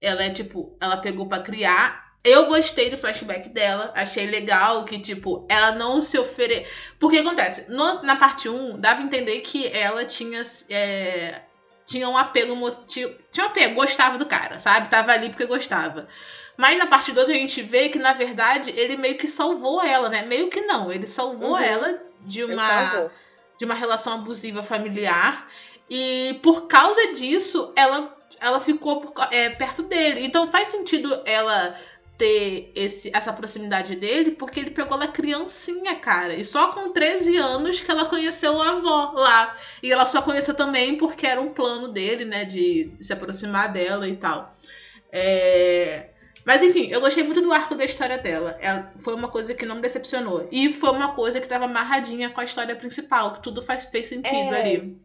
Ela 0.00 0.24
é 0.24 0.30
tipo, 0.30 0.76
ela 0.80 0.96
pegou 0.96 1.28
para 1.28 1.42
criar. 1.42 2.04
Eu 2.24 2.46
gostei 2.46 2.88
do 2.88 2.96
flashback 2.96 3.50
dela, 3.50 3.92
achei 3.94 4.26
legal 4.26 4.84
que, 4.86 4.98
tipo, 4.98 5.46
ela 5.50 5.72
não 5.72 6.00
se 6.00 6.18
ofere. 6.18 6.66
Porque 6.98 7.18
acontece, 7.18 7.70
no, 7.70 8.02
na 8.02 8.16
parte 8.16 8.48
1, 8.48 8.80
dava 8.80 9.02
a 9.02 9.04
entender 9.04 9.40
que 9.40 9.66
ela 9.68 10.06
tinha. 10.06 10.42
É, 10.70 11.42
tinha 11.86 12.08
um 12.08 12.16
apelo, 12.16 12.70
tinha, 12.86 13.14
tinha 13.30 13.46
um 13.46 13.48
apelo, 13.50 13.74
gostava 13.74 14.18
do 14.18 14.26
cara, 14.26 14.58
sabe? 14.58 14.88
Tava 14.88 15.12
ali 15.12 15.30
porque 15.30 15.46
gostava. 15.46 16.06
Mas 16.56 16.78
na 16.78 16.86
parte 16.86 17.12
2 17.12 17.28
a 17.28 17.32
gente 17.32 17.62
vê 17.62 17.88
que, 17.88 17.98
na 17.98 18.12
verdade, 18.12 18.72
ele 18.76 18.96
meio 18.96 19.18
que 19.18 19.26
salvou 19.26 19.82
ela, 19.82 20.08
né? 20.08 20.22
Meio 20.22 20.48
que 20.48 20.60
não, 20.60 20.90
ele 20.90 21.06
salvou 21.06 21.52
uhum. 21.52 21.58
ela 21.58 22.00
de 22.20 22.44
uma, 22.44 23.10
de 23.58 23.64
uma 23.64 23.74
relação 23.74 24.14
abusiva 24.14 24.62
familiar. 24.62 25.48
E 25.90 26.38
por 26.42 26.66
causa 26.66 27.12
disso, 27.12 27.72
ela, 27.74 28.16
ela 28.40 28.60
ficou 28.60 29.12
é, 29.30 29.50
perto 29.50 29.82
dele. 29.82 30.24
Então 30.24 30.46
faz 30.46 30.68
sentido 30.68 31.20
ela 31.24 31.74
ter 32.16 32.70
esse, 32.74 33.10
essa 33.12 33.32
proximidade 33.32 33.96
dele, 33.96 34.32
porque 34.32 34.60
ele 34.60 34.70
pegou 34.70 34.94
ela 34.96 35.08
criancinha, 35.08 35.96
cara. 35.96 36.34
E 36.34 36.44
só 36.44 36.72
com 36.72 36.92
13 36.92 37.36
anos 37.36 37.80
que 37.80 37.90
ela 37.90 38.04
conheceu 38.06 38.60
a 38.62 38.70
avó 38.70 39.12
lá. 39.14 39.56
E 39.82 39.90
ela 39.90 40.06
só 40.06 40.22
conheceu 40.22 40.54
também 40.54 40.96
porque 40.96 41.26
era 41.26 41.40
um 41.40 41.52
plano 41.52 41.88
dele, 41.88 42.24
né, 42.24 42.44
de 42.44 42.92
se 43.00 43.12
aproximar 43.12 43.72
dela 43.72 44.08
e 44.08 44.16
tal. 44.16 44.50
É... 45.12 46.10
Mas 46.44 46.62
enfim, 46.62 46.88
eu 46.90 47.00
gostei 47.00 47.24
muito 47.24 47.40
do 47.40 47.52
arco 47.52 47.74
da 47.74 47.84
história 47.84 48.18
dela. 48.18 48.56
Ela, 48.60 48.92
foi 48.98 49.14
uma 49.14 49.28
coisa 49.28 49.54
que 49.54 49.64
não 49.64 49.76
me 49.76 49.82
decepcionou. 49.82 50.46
E 50.52 50.72
foi 50.72 50.90
uma 50.90 51.12
coisa 51.14 51.40
que 51.40 51.48
tava 51.48 51.64
amarradinha 51.64 52.30
com 52.30 52.40
a 52.40 52.44
história 52.44 52.76
principal, 52.76 53.32
que 53.32 53.42
tudo 53.42 53.62
faz, 53.62 53.86
fez 53.86 54.06
sentido 54.06 54.54
É. 54.54 54.60
ali. 54.60 55.03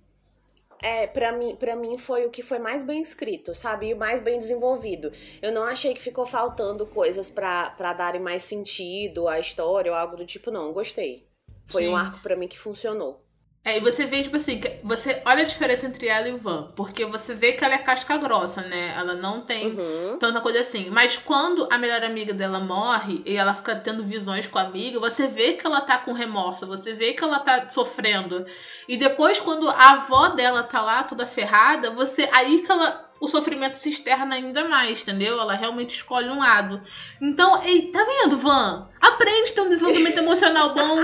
É, 0.82 1.08
pra 1.08 1.34
mim, 1.34 1.56
pra 1.56 1.76
mim 1.76 1.98
foi 1.98 2.26
o 2.26 2.30
que 2.30 2.42
foi 2.42 2.58
mais 2.58 2.84
bem 2.84 3.02
escrito, 3.02 3.54
sabe? 3.54 3.88
E 3.90 3.94
o 3.94 3.98
mais 3.98 4.22
bem 4.22 4.40
desenvolvido. 4.40 5.12
Eu 5.42 5.52
não 5.52 5.64
achei 5.64 5.94
que 5.94 6.02
ficou 6.02 6.26
faltando 6.26 6.86
coisas 6.86 7.30
pra, 7.30 7.72
pra 7.72 7.94
darem 7.94 8.22
mais 8.22 8.44
sentido 8.44 9.28
à 9.28 9.40
história 9.40 9.92
ou 9.92 9.98
algo 9.98 10.16
do 10.16 10.26
tipo, 10.26 10.50
não. 10.50 10.72
Gostei. 10.72 11.28
Foi 11.66 11.84
Sim. 11.84 11.90
um 11.90 11.96
arco 11.96 12.22
pra 12.22 12.36
mim 12.36 12.48
que 12.48 12.58
funcionou. 12.58 13.22
É, 13.64 13.78
e 13.78 13.82
você 13.82 14.06
vê, 14.06 14.24
tipo 14.24 14.38
assim, 14.38 14.60
você 14.82 15.22
olha 15.26 15.42
a 15.44 15.46
diferença 15.46 15.86
entre 15.86 16.08
ela 16.08 16.28
e 16.30 16.32
o 16.34 16.38
Van, 16.38 16.72
porque 16.76 17.06
você 17.06 17.36
vê 17.36 17.52
que 17.52 17.64
ela 17.64 17.76
é 17.76 17.78
casca 17.78 18.18
grossa, 18.18 18.62
né? 18.62 18.94
Ela 18.98 19.14
não 19.14 19.42
tem 19.42 19.68
Uhum. 19.78 20.18
tanta 20.18 20.40
coisa 20.42 20.62
assim. 20.62 20.90
Mas 20.90 21.18
quando 21.18 21.68
a 21.70 21.78
melhor 21.78 22.04
amiga 22.04 22.34
dela 22.34 22.60
morre 22.60 23.22
e 23.26 23.36
ela 23.36 23.54
fica 23.54 23.76
tendo 23.76 24.04
visões 24.06 24.48
com 24.48 24.58
a 24.58 24.62
amiga, 24.64 25.00
você 25.00 25.28
vê 25.28 25.54
que 25.54 25.68
ela 25.68 25.82
tá 25.82 25.98
com 25.98 26.14
remorso, 26.14 26.66
você 26.66 26.94
vê 26.94 27.14
que 27.14 27.24
ela 27.24 27.40
tá 27.40 27.70
sofrendo. 27.70 28.46
E 28.88 28.96
depois, 28.98 29.40
quando 29.40 29.70
a 29.70 29.92
avó 29.92 30.30
dela 30.30 30.64
tá 30.64 30.82
lá 30.82 31.04
toda 31.04 31.26
ferrada, 31.26 31.92
você. 31.92 32.28
Aí 32.32 32.62
que 32.62 32.72
ela. 32.72 33.09
O 33.20 33.28
sofrimento 33.28 33.76
se 33.76 33.90
externa 33.90 34.36
ainda 34.36 34.64
mais, 34.68 35.02
entendeu? 35.02 35.40
Ela 35.40 35.54
realmente 35.54 35.96
escolhe 35.96 36.30
um 36.30 36.40
lado. 36.40 36.82
Então, 37.22 37.62
ei, 37.64 37.92
tá 37.92 38.04
vendo, 38.04 38.38
Van? 38.38 38.90
Aprende 39.00 39.52
a 39.52 39.56
ter 39.56 39.62
um 39.62 39.70
desenvolvimento 39.70 40.18
emocional 40.20 40.74
bom. 40.74 40.96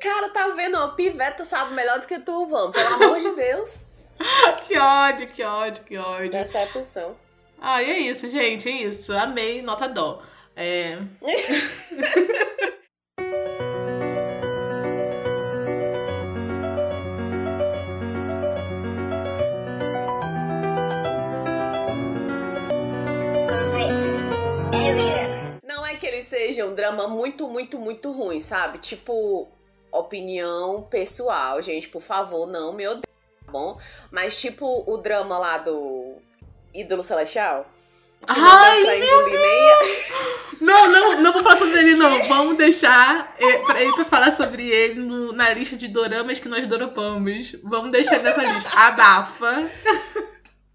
Cara, 0.00 0.28
tá 0.28 0.48
vendo? 0.48 0.76
A 0.76 0.88
piveta 0.88 1.42
sabe 1.44 1.74
melhor 1.74 1.98
do 1.98 2.06
que 2.06 2.18
tu, 2.20 2.46
Van. 2.46 2.70
Pelo 2.70 2.94
amor 2.94 3.18
de 3.18 3.30
Deus. 3.32 3.84
que 4.66 4.78
ódio, 4.78 5.28
que 5.28 5.42
ódio, 5.42 5.84
que 5.84 5.96
ódio. 5.98 6.30
Decepção. 6.30 7.16
Ah, 7.60 7.82
e 7.82 7.90
é 7.90 7.98
isso, 7.98 8.28
gente, 8.28 8.68
é 8.68 8.82
isso. 8.82 9.12
Amei, 9.12 9.62
nota 9.62 9.88
dó. 9.88 10.22
É... 10.54 10.98
drama 26.86 27.08
muito, 27.08 27.48
muito, 27.48 27.78
muito 27.78 28.12
ruim, 28.12 28.40
sabe? 28.40 28.78
Tipo, 28.78 29.48
opinião 29.90 30.82
pessoal, 30.88 31.60
gente, 31.60 31.88
por 31.88 32.00
favor, 32.02 32.46
não 32.46 32.72
me 32.72 32.86
odeiem, 32.86 33.02
tá 33.44 33.52
bom? 33.52 33.78
Mas 34.10 34.40
tipo 34.40 34.84
o 34.86 34.96
drama 34.96 35.38
lá 35.38 35.58
do 35.58 36.16
Ídolo 36.74 37.02
Celestial. 37.02 37.66
Que 38.26 38.32
Ai, 38.32 38.40
não 38.40 38.60
deu 38.76 38.84
pra 38.86 38.96
engolir 38.96 39.40
nem... 39.40 40.60
Não, 40.60 40.88
não, 40.88 41.20
não 41.20 41.32
vou 41.34 41.42
falar 41.42 41.58
sobre 41.58 41.78
ele, 41.78 41.94
não. 41.96 42.22
Vamos 42.24 42.56
deixar 42.56 43.34
é, 43.38 43.58
pra, 43.58 43.80
ele 43.82 43.92
pra 43.92 44.04
falar 44.06 44.32
sobre 44.32 44.66
ele 44.68 45.00
no- 45.00 45.32
na 45.32 45.50
lista 45.52 45.76
de 45.76 45.86
doramas 45.86 46.40
que 46.40 46.48
nós 46.48 46.66
doropamos. 46.66 47.54
Vamos 47.62 47.92
deixar 47.92 48.18
nessa 48.20 48.42
lista. 48.42 48.70
Abafa. 48.78 49.68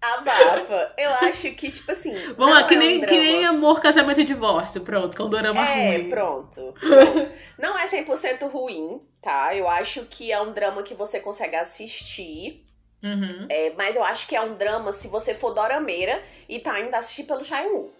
Abafa. 0.02 0.92
Eu 0.98 1.10
acho 1.14 1.52
que, 1.52 1.70
tipo 1.70 1.92
assim. 1.92 2.12
Vamos 2.36 2.54
lá, 2.54 2.64
que 2.64 2.74
é 2.74 2.76
um 2.76 2.80
nem, 2.80 3.00
que 3.00 3.18
nem 3.18 3.44
amor, 3.46 3.80
casamento 3.80 4.20
e 4.20 4.24
divórcio. 4.24 4.80
Pronto, 4.80 5.20
é 5.20 5.24
um 5.24 5.30
dorama 5.30 5.60
É, 5.60 5.96
ruim. 5.96 6.08
pronto. 6.08 6.74
pronto. 6.78 7.30
Não 7.58 7.78
é 7.78 7.86
100% 7.86 8.50
ruim, 8.50 9.00
tá? 9.20 9.54
Eu 9.54 9.68
acho 9.68 10.04
que 10.06 10.32
é 10.32 10.40
um 10.40 10.52
drama 10.52 10.82
que 10.82 10.94
você 10.94 11.20
consegue 11.20 11.54
assistir. 11.56 12.66
Uhum. 13.02 13.46
É, 13.48 13.72
mas 13.76 13.96
eu 13.96 14.04
acho 14.04 14.26
que 14.26 14.34
é 14.36 14.40
um 14.40 14.54
drama 14.54 14.92
se 14.92 15.08
você 15.08 15.34
for 15.34 15.52
dorameira 15.54 16.22
e 16.48 16.58
tá 16.60 16.80
indo 16.80 16.94
assistir 16.94 17.24
pelo 17.24 17.44
Shaiwu. 17.44 17.92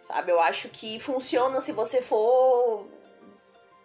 Sabe? 0.00 0.30
Eu 0.32 0.40
acho 0.40 0.68
que 0.68 0.98
funciona 1.00 1.60
se 1.60 1.72
você 1.72 2.00
for 2.00 2.86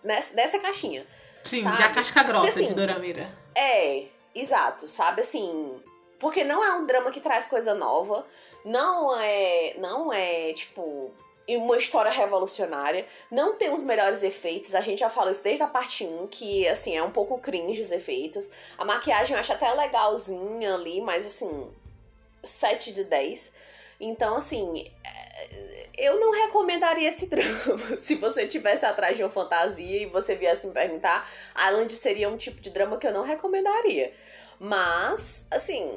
nessa, 0.04 0.34
nessa 0.36 0.60
caixinha. 0.60 1.06
Sim, 1.44 1.64
Sabe? 1.64 1.78
já 1.78 1.90
casca 1.92 2.24
grossa 2.24 2.46
Porque, 2.46 2.60
assim, 2.60 2.68
de 2.70 2.74
dorameira. 2.76 3.30
É, 3.56 4.06
exato, 4.34 4.88
sabe 4.88 5.22
assim, 5.22 5.83
porque 6.24 6.46
não 6.46 6.64
é 6.64 6.74
um 6.74 6.86
drama 6.86 7.12
que 7.12 7.20
traz 7.20 7.48
coisa 7.48 7.76
nova, 7.76 8.26
não 8.64 9.14
é, 9.20 9.74
não 9.78 10.14
é 10.14 10.54
tipo 10.54 11.12
uma 11.50 11.76
história 11.76 12.10
revolucionária, 12.10 13.06
não 13.30 13.58
tem 13.58 13.74
os 13.74 13.84
melhores 13.84 14.24
efeitos, 14.24 14.74
a 14.74 14.80
gente 14.80 15.00
já 15.00 15.10
falou 15.10 15.30
isso 15.30 15.44
desde 15.44 15.64
a 15.64 15.68
parte 15.68 16.06
1, 16.06 16.28
que 16.28 16.66
assim, 16.66 16.96
é 16.96 17.04
um 17.04 17.12
pouco 17.12 17.38
cringe 17.40 17.82
os 17.82 17.92
efeitos. 17.92 18.50
A 18.78 18.86
maquiagem 18.86 19.34
eu 19.34 19.40
acho 19.42 19.52
até 19.52 19.70
legalzinha 19.74 20.76
ali, 20.76 21.02
mas 21.02 21.26
assim, 21.26 21.70
7 22.42 22.94
de 22.94 23.04
10. 23.04 23.56
Então, 24.00 24.38
assim, 24.38 24.90
é, 25.06 25.88
eu 25.98 26.22
não 26.22 26.32
recomendaria 26.32 27.10
esse 27.10 27.28
drama. 27.28 27.98
Se 27.98 28.16
você 28.16 28.48
tivesse 28.48 28.86
atrás 28.86 29.18
de 29.18 29.24
uma 29.24 29.30
fantasia 29.30 30.04
e 30.04 30.06
você 30.06 30.36
viesse 30.36 30.68
me 30.68 30.74
perguntar, 30.74 31.30
Island 31.68 31.92
seria 31.92 32.30
um 32.30 32.38
tipo 32.38 32.62
de 32.62 32.70
drama 32.70 32.98
que 32.98 33.06
eu 33.06 33.12
não 33.12 33.24
recomendaria. 33.24 34.14
Mas, 34.58 35.46
assim, 35.52 35.92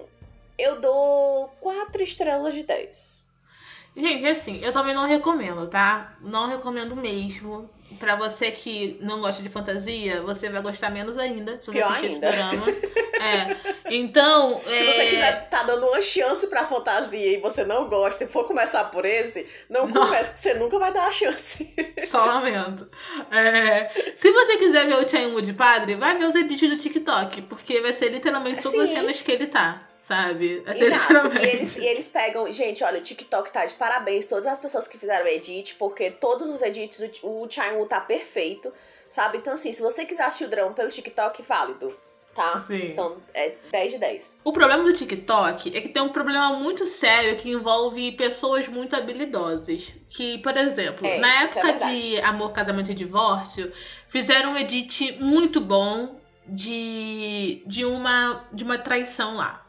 eu 0.58 0.80
dou 0.80 1.48
4 1.60 2.02
estrelas 2.02 2.54
de 2.54 2.62
10. 2.62 3.26
Gente, 3.96 4.26
assim, 4.26 4.60
eu 4.62 4.72
também 4.72 4.94
não 4.94 5.06
recomendo, 5.06 5.66
tá? 5.68 6.16
Não 6.20 6.48
recomendo 6.48 6.94
mesmo. 6.94 7.70
Pra 7.98 8.14
você 8.14 8.50
que 8.50 8.98
não 9.00 9.20
gosta 9.20 9.42
de 9.42 9.48
fantasia, 9.48 10.20
você 10.20 10.50
vai 10.50 10.60
gostar 10.60 10.90
menos 10.90 11.16
ainda 11.16 11.58
se 11.60 11.66
você 11.66 11.78
Pior 11.78 11.92
assistir 11.92 12.24
ainda. 12.26 12.70
É. 13.22 13.56
Então, 13.88 14.60
Se 14.66 14.84
você 14.84 15.00
é... 15.00 15.10
quiser 15.10 15.48
tá 15.48 15.62
dando 15.62 15.86
uma 15.86 16.00
chance 16.02 16.46
pra 16.48 16.66
fantasia 16.66 17.38
e 17.38 17.40
você 17.40 17.64
não 17.64 17.88
gosta 17.88 18.24
e 18.24 18.26
for 18.26 18.44
começar 18.44 18.84
por 18.84 19.06
esse, 19.06 19.48
não 19.70 19.90
comece, 19.90 20.24
porque 20.24 20.40
você 20.40 20.54
nunca 20.54 20.78
vai 20.78 20.92
dar 20.92 21.06
a 21.06 21.10
chance. 21.10 21.74
Só 22.06 22.24
lamento. 22.26 22.90
É, 23.30 23.88
Se 24.16 24.30
você 24.30 24.58
quiser 24.58 24.86
ver 24.86 24.96
o 24.96 25.08
Chainwood 25.08 25.46
de 25.46 25.54
padre, 25.54 25.94
vai 25.94 26.18
ver 26.18 26.26
os 26.26 26.34
edits 26.34 26.68
do 26.68 26.76
TikTok, 26.76 27.42
porque 27.42 27.80
vai 27.80 27.94
ser 27.94 28.10
literalmente 28.10 28.62
todas 28.62 28.80
as 28.80 28.88
Sim. 28.90 28.96
cenas 28.96 29.22
que 29.22 29.32
ele 29.32 29.46
tá, 29.46 29.88
sabe? 30.06 30.62
Exato. 30.68 31.36
E 31.36 31.44
eles, 31.44 31.76
e 31.76 31.84
eles 31.84 32.08
pegam. 32.08 32.50
Gente, 32.52 32.84
olha, 32.84 33.00
o 33.00 33.02
TikTok 33.02 33.50
tá 33.52 33.66
de 33.66 33.74
parabéns, 33.74 34.26
todas 34.26 34.46
as 34.46 34.60
pessoas 34.60 34.86
que 34.86 34.96
fizeram 34.96 35.24
o 35.24 35.28
edit, 35.28 35.74
porque 35.74 36.12
todos 36.12 36.48
os 36.48 36.62
edits, 36.62 37.20
o, 37.22 37.42
o 37.42 37.86
tá 37.86 38.00
perfeito, 38.00 38.72
sabe? 39.08 39.38
Então, 39.38 39.54
assim, 39.54 39.72
se 39.72 39.82
você 39.82 40.04
quiser 40.04 40.24
assistir 40.24 40.44
o 40.44 40.48
drama 40.48 40.72
pelo 40.72 40.90
TikTok, 40.90 41.42
válido, 41.42 41.92
tá? 42.32 42.60
Sim. 42.60 42.92
Então, 42.92 43.16
é 43.34 43.54
10 43.72 43.92
de 43.92 43.98
10. 43.98 44.40
O 44.44 44.52
problema 44.52 44.84
do 44.84 44.92
TikTok 44.92 45.76
é 45.76 45.80
que 45.80 45.88
tem 45.88 46.02
um 46.02 46.10
problema 46.10 46.52
muito 46.52 46.86
sério 46.86 47.36
que 47.36 47.50
envolve 47.50 48.12
pessoas 48.12 48.68
muito 48.68 48.94
habilidosas. 48.94 49.92
Que, 50.08 50.38
por 50.38 50.56
exemplo, 50.56 51.04
É, 51.04 51.18
na 51.18 51.40
é 51.40 51.44
época 51.46 51.72
de 51.72 52.20
Amor, 52.20 52.52
Casamento 52.52 52.92
e 52.92 52.94
Divórcio, 52.94 53.72
fizeram 54.08 54.52
um 54.52 54.56
edit 54.56 55.18
muito 55.20 55.60
bom 55.60 56.20
de, 56.46 57.64
de, 57.66 57.84
uma, 57.84 58.44
de 58.52 58.62
uma 58.62 58.78
traição 58.78 59.34
lá. 59.34 59.65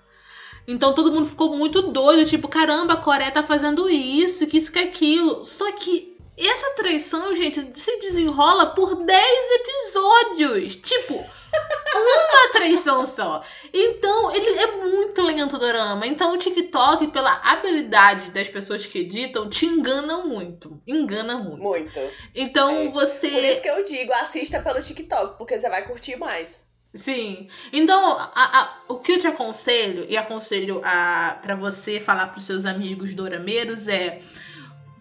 Então 0.67 0.93
todo 0.93 1.11
mundo 1.11 1.25
ficou 1.25 1.55
muito 1.55 1.81
doido, 1.81 2.27
tipo, 2.27 2.47
caramba, 2.47 2.93
a 2.93 2.97
Coreia 3.01 3.31
tá 3.31 3.41
fazendo 3.41 3.89
isso, 3.89 4.45
que 4.45 4.57
isso, 4.57 4.71
que 4.71 4.79
aquilo. 4.79 5.45
Só 5.45 5.71
que 5.71 6.17
essa 6.37 6.71
traição, 6.75 7.33
gente, 7.33 7.67
se 7.79 7.99
desenrola 7.99 8.67
por 8.67 8.95
10 9.03 9.51
episódios. 9.61 10.75
Tipo, 10.75 11.15
uma 11.15 12.51
traição 12.51 13.05
só. 13.05 13.41
Então, 13.73 14.35
ele 14.35 14.49
é 14.59 14.75
muito 14.75 15.21
lento 15.21 15.55
o 15.55 15.59
dorama. 15.59 16.05
Então, 16.05 16.33
o 16.33 16.37
TikTok, 16.37 17.07
pela 17.07 17.41
habilidade 17.43 18.29
das 18.31 18.47
pessoas 18.47 18.85
que 18.85 18.99
editam, 18.99 19.49
te 19.49 19.65
engana 19.65 20.17
muito. 20.19 20.79
Engana 20.85 21.37
muito. 21.37 21.63
Muito. 21.63 21.99
Então, 22.35 22.69
É. 22.69 22.87
você. 22.89 23.29
Por 23.29 23.43
isso 23.43 23.61
que 23.61 23.69
eu 23.69 23.81
digo, 23.83 24.13
assista 24.13 24.59
pelo 24.61 24.79
TikTok, 24.79 25.37
porque 25.37 25.57
você 25.57 25.69
vai 25.69 25.83
curtir 25.87 26.17
mais. 26.17 26.66
Sim. 26.93 27.47
Então, 27.71 28.17
a- 28.17 28.31
a- 28.35 28.77
o 28.87 28.95
que 28.99 29.13
eu 29.13 29.19
te 29.19 29.27
aconselho, 29.27 30.05
e 30.09 30.17
aconselho 30.17 30.81
a, 30.83 31.37
pra 31.41 31.53
você 31.55 31.99
falar 31.99 32.27
pros 32.27 32.45
seus 32.45 32.65
amigos 32.65 33.13
dorameiros, 33.13 33.87
é. 33.87 34.19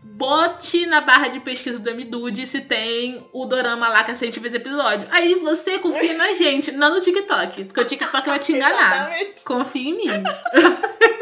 Bote 0.02 0.86
na 0.86 1.02
barra 1.02 1.28
de 1.28 1.40
pesquisa 1.40 1.78
do 1.78 1.90
MDude 1.90 2.46
se 2.46 2.62
tem 2.62 3.28
o 3.34 3.44
dorama 3.44 3.86
lá 3.88 4.02
que 4.02 4.10
a 4.12 4.14
gente 4.14 4.40
fez 4.40 4.54
episódio. 4.54 5.06
Aí 5.10 5.34
você 5.34 5.78
confia 5.78 6.14
na 6.16 6.32
gente, 6.34 6.72
não 6.72 6.94
no 6.94 7.00
TikTok. 7.02 7.64
Porque 7.64 7.80
o 7.80 7.84
TikTok 7.84 8.26
vai 8.26 8.38
te 8.38 8.52
enganar. 8.52 9.10
Confia 9.44 9.90
em 9.90 9.94
mim. 9.96 10.06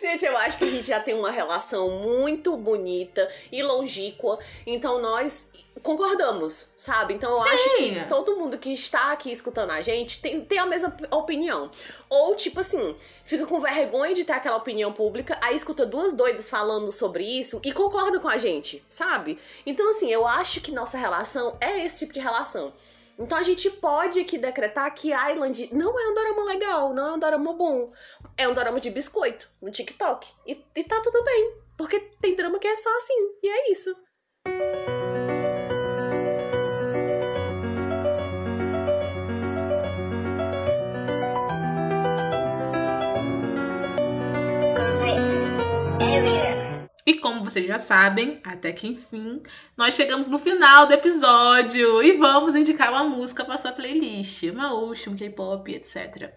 Gente, 0.00 0.24
eu 0.24 0.36
acho 0.38 0.56
que 0.58 0.64
a 0.64 0.68
gente 0.68 0.86
já 0.86 1.00
tem 1.00 1.14
uma 1.14 1.30
relação 1.30 1.90
muito 1.90 2.56
bonita 2.56 3.28
e 3.50 3.62
longínqua, 3.62 4.38
então 4.66 5.00
nós 5.00 5.50
concordamos, 5.82 6.68
sabe? 6.76 7.14
Então 7.14 7.30
eu 7.32 7.42
acho 7.42 7.76
Sim. 7.76 7.94
que 7.94 8.04
todo 8.08 8.36
mundo 8.36 8.58
que 8.58 8.72
está 8.72 9.12
aqui 9.12 9.32
escutando 9.32 9.70
a 9.70 9.80
gente 9.82 10.20
tem, 10.20 10.40
tem 10.44 10.58
a 10.58 10.66
mesma 10.66 10.88
op- 10.88 11.14
opinião. 11.14 11.70
Ou, 12.08 12.34
tipo 12.34 12.60
assim, 12.60 12.94
fica 13.24 13.46
com 13.46 13.60
vergonha 13.60 14.14
de 14.14 14.24
ter 14.24 14.32
aquela 14.32 14.56
opinião 14.56 14.92
pública, 14.92 15.38
aí 15.42 15.56
escuta 15.56 15.84
duas 15.84 16.12
doidas 16.12 16.48
falando 16.48 16.90
sobre 16.92 17.24
isso 17.24 17.60
e 17.64 17.72
concorda 17.72 18.20
com 18.20 18.28
a 18.28 18.38
gente, 18.38 18.82
sabe? 18.86 19.38
Então, 19.66 19.90
assim, 19.90 20.10
eu 20.12 20.26
acho 20.26 20.60
que 20.60 20.70
nossa 20.72 20.96
relação 20.96 21.56
é 21.60 21.84
esse 21.84 22.00
tipo 22.00 22.12
de 22.12 22.20
relação. 22.20 22.72
Então 23.18 23.36
a 23.36 23.42
gente 23.42 23.68
pode 23.70 24.20
aqui 24.20 24.38
decretar 24.38 24.94
que 24.94 25.10
Island 25.12 25.68
não 25.72 25.98
é 25.98 26.08
um 26.08 26.14
dorama 26.14 26.44
legal, 26.44 26.94
não 26.94 27.08
é 27.08 27.12
um 27.14 27.18
dorama 27.18 27.52
bom. 27.52 27.92
É 28.36 28.46
um 28.46 28.54
dorama 28.54 28.78
de 28.78 28.90
biscoito 28.90 29.50
no 29.60 29.70
TikTok. 29.70 30.30
E, 30.46 30.64
e 30.76 30.84
tá 30.84 31.00
tudo 31.02 31.24
bem, 31.24 31.52
Porque 31.76 31.98
tem 32.20 32.36
drama 32.36 32.58
que 32.58 32.68
é 32.68 32.76
só 32.76 32.96
assim, 32.96 33.34
e 33.42 33.48
é 33.48 33.72
isso. 33.72 33.96
Vocês 47.58 47.66
já 47.66 47.78
sabem, 47.78 48.38
até 48.44 48.72
que 48.72 48.86
enfim, 48.86 49.42
nós 49.76 49.94
chegamos 49.94 50.28
no 50.28 50.38
final 50.38 50.86
do 50.86 50.92
episódio 50.92 52.02
e 52.02 52.12
vamos 52.12 52.54
indicar 52.54 52.90
uma 52.92 53.04
música 53.04 53.44
para 53.44 53.58
sua 53.58 53.72
playlist, 53.72 54.44
uma 54.44 54.72
Ocean, 54.72 55.16
K-pop, 55.16 55.74
etc. 55.74 56.32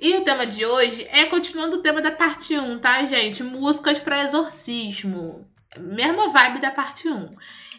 E 0.00 0.16
o 0.16 0.24
tema 0.24 0.46
de 0.46 0.66
hoje 0.66 1.06
é 1.10 1.26
continuando 1.26 1.76
o 1.76 1.82
tema 1.82 2.00
da 2.00 2.10
parte 2.10 2.58
1, 2.58 2.78
tá, 2.80 3.04
gente? 3.04 3.42
Músicas 3.42 4.00
para 4.00 4.24
exorcismo. 4.24 5.48
Mesma 5.78 6.28
vibe 6.28 6.60
da 6.60 6.70
parte 6.70 7.08
1. 7.08 7.34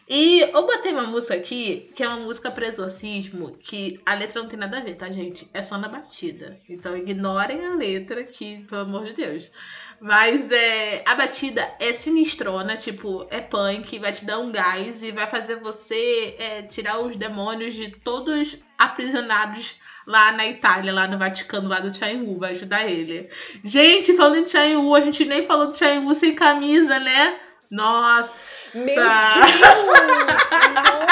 E 0.07 0.41
eu 0.41 0.67
botei 0.67 0.91
uma 0.91 1.07
música 1.07 1.33
aqui, 1.33 1.89
que 1.95 2.03
é 2.03 2.07
uma 2.07 2.19
música 2.19 2.51
para 2.51 2.67
exorcismo, 2.67 3.57
que 3.59 3.99
a 4.05 4.13
letra 4.13 4.39
não 4.39 4.47
tem 4.47 4.59
nada 4.59 4.77
a 4.77 4.81
ver, 4.81 4.95
tá, 4.95 5.09
gente? 5.09 5.49
É 5.51 5.63
só 5.63 5.79
na 5.79 5.87
batida. 5.87 6.59
Então 6.69 6.95
ignorem 6.95 7.65
a 7.65 7.73
letra 7.73 8.21
aqui, 8.21 8.63
pelo 8.69 8.81
amor 8.81 9.05
de 9.05 9.13
Deus. 9.13 9.51
Mas 9.99 10.51
é, 10.51 11.01
a 11.07 11.15
batida 11.15 11.67
é 11.79 11.91
sinistrona, 11.91 12.77
tipo, 12.77 13.25
é 13.31 13.41
punk, 13.41 13.97
vai 13.97 14.11
te 14.11 14.25
dar 14.25 14.37
um 14.37 14.51
gás 14.51 15.01
e 15.01 15.11
vai 15.11 15.27
fazer 15.27 15.55
você 15.55 16.35
é, 16.37 16.61
tirar 16.61 16.99
os 16.99 17.15
demônios 17.15 17.73
de 17.73 17.89
todos 17.89 18.57
aprisionados 18.77 19.75
lá 20.05 20.31
na 20.33 20.45
Itália, 20.45 20.93
lá 20.93 21.07
no 21.07 21.17
Vaticano, 21.17 21.67
lá 21.67 21.79
do 21.79 21.95
Chain 21.95 22.37
vai 22.37 22.51
ajudar 22.51 22.87
ele. 22.87 23.27
Gente, 23.63 24.15
falando 24.15 24.37
em 24.37 24.47
Chain 24.47 24.75
a 24.93 25.01
gente 25.01 25.25
nem 25.25 25.43
falou 25.45 25.67
do 25.67 25.75
Chain 25.75 26.13
sem 26.13 26.35
camisa, 26.35 26.99
né? 26.99 27.39
Nossa! 27.71 28.54
Meu 28.75 28.95
Deus! 28.95 30.49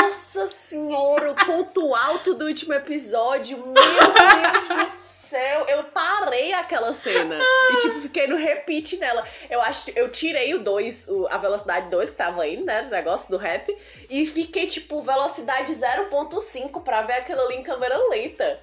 Nossa 0.01 0.47
senhora, 0.47 1.31
o 1.31 1.45
ponto 1.45 1.95
alto 1.95 2.33
do 2.33 2.45
último 2.45 2.73
episódio. 2.73 3.57
Meu 3.57 3.73
Deus 3.73 4.83
do 4.83 4.89
céu! 4.89 5.65
Eu 5.69 5.85
parei 5.85 6.51
aquela 6.51 6.91
cena. 6.91 7.39
E, 7.71 7.77
tipo, 7.77 8.01
fiquei 8.01 8.27
no 8.27 8.35
repeat 8.35 8.97
nela. 8.97 9.25
Eu 9.49 9.61
acho 9.61 9.91
eu 9.95 10.11
tirei 10.11 10.53
o 10.53 10.59
2, 10.59 11.07
a 11.29 11.37
velocidade 11.37 11.89
2 11.89 12.09
que 12.09 12.15
tava 12.17 12.45
indo, 12.45 12.65
né? 12.65 12.81
Do 12.81 12.89
negócio 12.89 13.31
do 13.31 13.37
rap. 13.37 13.73
E 14.09 14.25
fiquei, 14.25 14.67
tipo, 14.67 15.01
velocidade 15.01 15.71
0.5 15.71 16.83
pra 16.83 17.03
ver 17.03 17.13
aquilo 17.13 17.39
ali 17.39 17.55
em 17.55 17.63
câmera 17.63 17.97
lenta. 18.09 18.59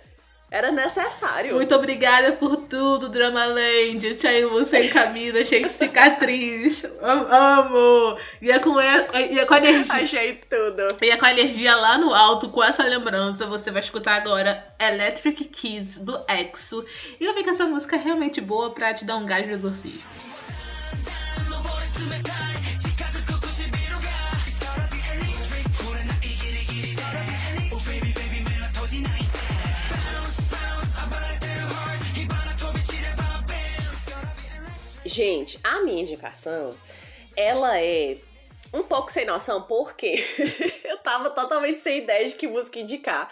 Era 0.50 0.72
necessário. 0.72 1.54
Muito 1.54 1.72
obrigada 1.76 2.32
por 2.32 2.56
tudo, 2.56 3.08
Drama 3.08 3.44
Land. 3.44 4.04
Eu 4.04 4.16
te 4.16 4.26
amo 4.26 4.64
sem 4.64 4.88
camisa, 4.88 5.44
cheio 5.44 5.66
de 5.66 5.72
cicatriz. 5.72 6.84
Amo! 7.00 8.18
Ia 8.42 8.58
com, 8.58 8.80
ia 8.80 9.46
com 9.46 9.54
energia. 9.54 9.94
Achei 9.94 10.34
tudo. 10.34 11.04
Ia 11.04 11.16
com 11.16 11.24
a 11.24 11.30
energia 11.30 11.76
lá 11.76 11.96
no 11.98 12.12
alto, 12.12 12.48
com 12.48 12.64
essa 12.64 12.82
lembrança. 12.82 13.46
Você 13.46 13.70
vai 13.70 13.80
escutar 13.80 14.16
agora 14.16 14.64
Electric 14.80 15.44
Kids 15.44 15.98
do 15.98 16.20
EXO. 16.28 16.84
E 17.20 17.24
eu 17.24 17.32
vi 17.32 17.44
que 17.44 17.50
essa 17.50 17.66
música 17.66 17.94
é 17.94 18.00
realmente 18.00 18.40
boa 18.40 18.74
pra 18.74 18.92
te 18.92 19.04
dar 19.04 19.16
um 19.18 19.26
gás 19.26 19.46
no 19.46 19.52
exorcismo. 19.52 20.02
Gente, 35.12 35.58
a 35.64 35.80
minha 35.80 36.02
indicação, 36.02 36.76
ela 37.36 37.76
é 37.80 38.16
um 38.72 38.84
pouco 38.84 39.10
sem 39.10 39.26
noção, 39.26 39.62
porque 39.62 40.24
eu 40.86 40.98
tava 40.98 41.30
totalmente 41.30 41.80
sem 41.80 41.98
ideia 41.98 42.28
de 42.28 42.36
que 42.36 42.46
música 42.46 42.78
indicar. 42.78 43.28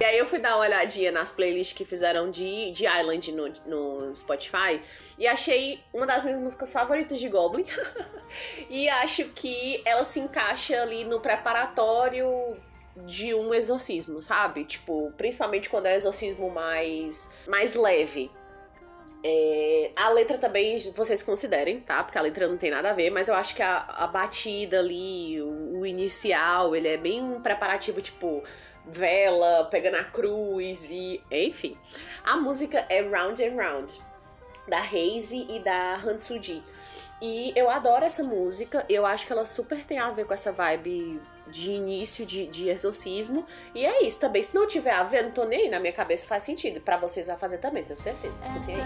E 0.00 0.04
aí 0.04 0.18
eu 0.18 0.26
fui 0.26 0.40
dar 0.40 0.56
uma 0.56 0.64
olhadinha 0.64 1.12
nas 1.12 1.30
playlists 1.30 1.76
que 1.76 1.84
fizeram 1.84 2.32
de, 2.32 2.72
de 2.72 2.84
Island 2.84 3.30
no, 3.30 3.48
no 3.64 4.16
Spotify 4.16 4.82
e 5.16 5.28
achei 5.28 5.78
uma 5.94 6.04
das 6.04 6.24
minhas 6.24 6.40
músicas 6.40 6.72
favoritas 6.72 7.20
de 7.20 7.28
Goblin. 7.28 7.64
e 8.68 8.88
acho 8.88 9.26
que 9.26 9.80
ela 9.84 10.02
se 10.02 10.18
encaixa 10.18 10.82
ali 10.82 11.04
no 11.04 11.20
preparatório 11.20 12.56
de 13.06 13.36
um 13.36 13.54
exorcismo, 13.54 14.20
sabe? 14.20 14.64
Tipo, 14.64 15.12
principalmente 15.16 15.70
quando 15.70 15.86
é 15.86 15.92
um 15.92 15.96
exorcismo 15.96 16.50
mais, 16.50 17.30
mais 17.46 17.76
leve. 17.76 18.32
É, 19.22 19.90
a 19.96 20.08
letra 20.10 20.38
também 20.38 20.78
vocês 20.94 21.22
considerem, 21.22 21.80
tá? 21.80 22.02
Porque 22.02 22.16
a 22.16 22.22
letra 22.22 22.48
não 22.48 22.56
tem 22.56 22.70
nada 22.70 22.90
a 22.90 22.92
ver, 22.94 23.10
mas 23.10 23.28
eu 23.28 23.34
acho 23.34 23.54
que 23.54 23.62
a, 23.62 23.84
a 23.98 24.06
batida 24.06 24.78
ali, 24.78 25.40
o, 25.42 25.80
o, 25.80 25.86
inicial, 25.86 26.74
ele 26.74 26.88
é 26.88 26.96
bem 26.96 27.22
um 27.22 27.40
preparativo, 27.40 28.00
tipo, 28.00 28.42
vela, 28.86 29.68
pegando 29.70 29.96
a 29.96 30.04
cruz 30.04 30.90
e. 30.90 31.22
Enfim. 31.30 31.76
A 32.24 32.36
música 32.36 32.86
é 32.88 33.02
Round 33.02 33.44
and 33.44 33.56
Round, 33.56 34.00
da 34.66 34.80
Haze 34.80 35.46
e 35.50 35.58
da 35.58 35.96
Hansuji. 35.96 36.62
E 37.20 37.52
eu 37.54 37.68
adoro 37.68 38.06
essa 38.06 38.24
música, 38.24 38.86
eu 38.88 39.04
acho 39.04 39.26
que 39.26 39.32
ela 39.32 39.44
super 39.44 39.84
tem 39.84 39.98
a 39.98 40.10
ver 40.10 40.24
com 40.24 40.32
essa 40.32 40.50
vibe 40.50 41.20
de 41.50 41.72
início 41.72 42.24
de, 42.24 42.46
de 42.46 42.68
exorcismo. 42.68 43.44
E 43.74 43.84
é 43.84 44.04
isso 44.04 44.20
também. 44.20 44.42
Se 44.42 44.54
não 44.54 44.66
tiver 44.66 44.92
a 44.92 45.02
ver, 45.02 45.24
não 45.24 45.30
tô 45.30 45.44
nem 45.44 45.62
aí, 45.62 45.68
na 45.68 45.80
minha 45.80 45.92
cabeça 45.92 46.26
faz 46.26 46.42
sentido. 46.42 46.80
para 46.80 46.96
vocês 46.96 47.26
vai 47.26 47.36
fazer 47.36 47.58
também, 47.58 47.82
tenho 47.82 47.98
certeza. 47.98 48.48
Escutem 48.48 48.76
aí. 48.76 48.82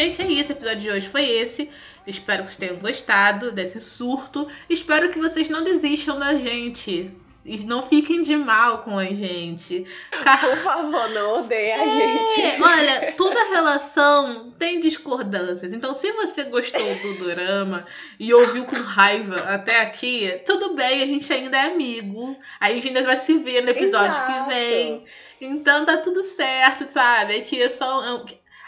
Gente, 0.00 0.22
é 0.22 0.26
isso. 0.28 0.50
O 0.50 0.56
episódio 0.56 0.80
de 0.80 0.90
hoje 0.90 1.08
foi 1.08 1.28
esse. 1.28 1.70
Espero 2.06 2.42
que 2.42 2.48
vocês 2.48 2.56
tenham 2.56 2.76
gostado 2.76 3.52
desse 3.52 3.80
surto. 3.80 4.46
Espero 4.68 5.10
que 5.10 5.18
vocês 5.18 5.48
não 5.48 5.62
desistam 5.62 6.18
da 6.18 6.36
gente. 6.36 7.10
E 7.42 7.58
não 7.64 7.82
fiquem 7.82 8.20
de 8.20 8.36
mal 8.36 8.78
com 8.78 8.98
a 8.98 9.06
gente. 9.06 9.86
Por 10.10 10.56
favor, 10.58 11.08
não 11.08 11.40
odeiem 11.40 11.72
a 11.72 11.84
é, 11.84 11.88
gente. 11.88 12.62
Olha, 12.62 13.12
toda 13.16 13.48
relação 13.48 14.52
tem 14.58 14.78
discordâncias. 14.78 15.72
Então, 15.72 15.94
se 15.94 16.12
você 16.12 16.44
gostou 16.44 16.82
do 16.82 17.24
drama 17.24 17.86
e 18.18 18.32
ouviu 18.34 18.66
com 18.66 18.76
raiva 18.76 19.36
até 19.46 19.80
aqui, 19.80 20.40
tudo 20.44 20.74
bem, 20.74 21.02
a 21.02 21.06
gente 21.06 21.32
ainda 21.32 21.56
é 21.56 21.72
amigo. 21.72 22.36
A 22.60 22.70
gente 22.70 22.88
ainda 22.88 23.02
vai 23.02 23.16
se 23.16 23.32
ver 23.38 23.62
no 23.62 23.70
episódio 23.70 24.10
Exato. 24.10 24.44
que 24.44 24.50
vem. 24.50 25.04
Então 25.40 25.86
tá 25.86 25.96
tudo 25.96 26.22
certo, 26.22 26.90
sabe? 26.90 27.36
Aqui 27.36 27.62
é 27.62 27.70
só. 27.70 28.22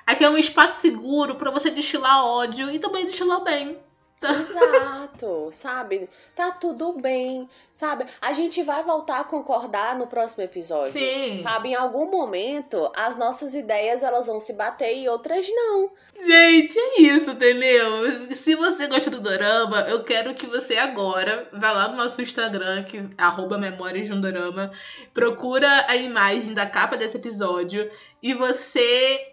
Aqui 0.06 0.24
é 0.24 0.30
um 0.30 0.38
espaço 0.38 0.80
seguro 0.80 1.36
para 1.36 1.50
você 1.50 1.70
destilar 1.70 2.24
ódio 2.24 2.70
e 2.70 2.78
também 2.78 3.06
destilar 3.06 3.42
bem. 3.42 3.78
Exato, 4.22 5.48
sabe? 5.50 6.08
Tá 6.34 6.52
tudo 6.52 6.92
bem, 6.92 7.48
sabe? 7.72 8.06
A 8.20 8.32
gente 8.32 8.62
vai 8.62 8.82
voltar 8.82 9.20
a 9.20 9.24
concordar 9.24 9.98
no 9.98 10.06
próximo 10.06 10.44
episódio. 10.44 10.92
Sim. 10.92 11.38
Sabe? 11.38 11.70
Em 11.70 11.74
algum 11.74 12.08
momento, 12.10 12.90
as 12.96 13.16
nossas 13.16 13.54
ideias 13.54 14.02
elas 14.02 14.26
vão 14.26 14.38
se 14.38 14.52
bater 14.52 14.96
e 14.96 15.08
outras 15.08 15.46
não. 15.48 15.90
Gente, 16.24 16.78
é 16.78 17.00
isso, 17.00 17.30
entendeu? 17.32 18.32
Se 18.34 18.54
você 18.54 18.86
gosta 18.86 19.10
do 19.10 19.20
Dorama, 19.20 19.80
eu 19.88 20.04
quero 20.04 20.34
que 20.34 20.46
você 20.46 20.76
agora 20.76 21.48
vá 21.52 21.72
lá 21.72 21.88
no 21.88 21.96
nosso 21.96 22.22
Instagram, 22.22 22.84
que 22.84 22.98
é 22.98 23.04
arroba 23.18 23.58
Memórias 23.58 24.06
de 24.06 24.12
um 24.12 24.20
Dorama, 24.20 24.70
procura 25.12 25.84
a 25.88 25.96
imagem 25.96 26.54
da 26.54 26.64
capa 26.64 26.96
desse 26.96 27.16
episódio 27.16 27.90
e 28.22 28.34
você 28.34 29.31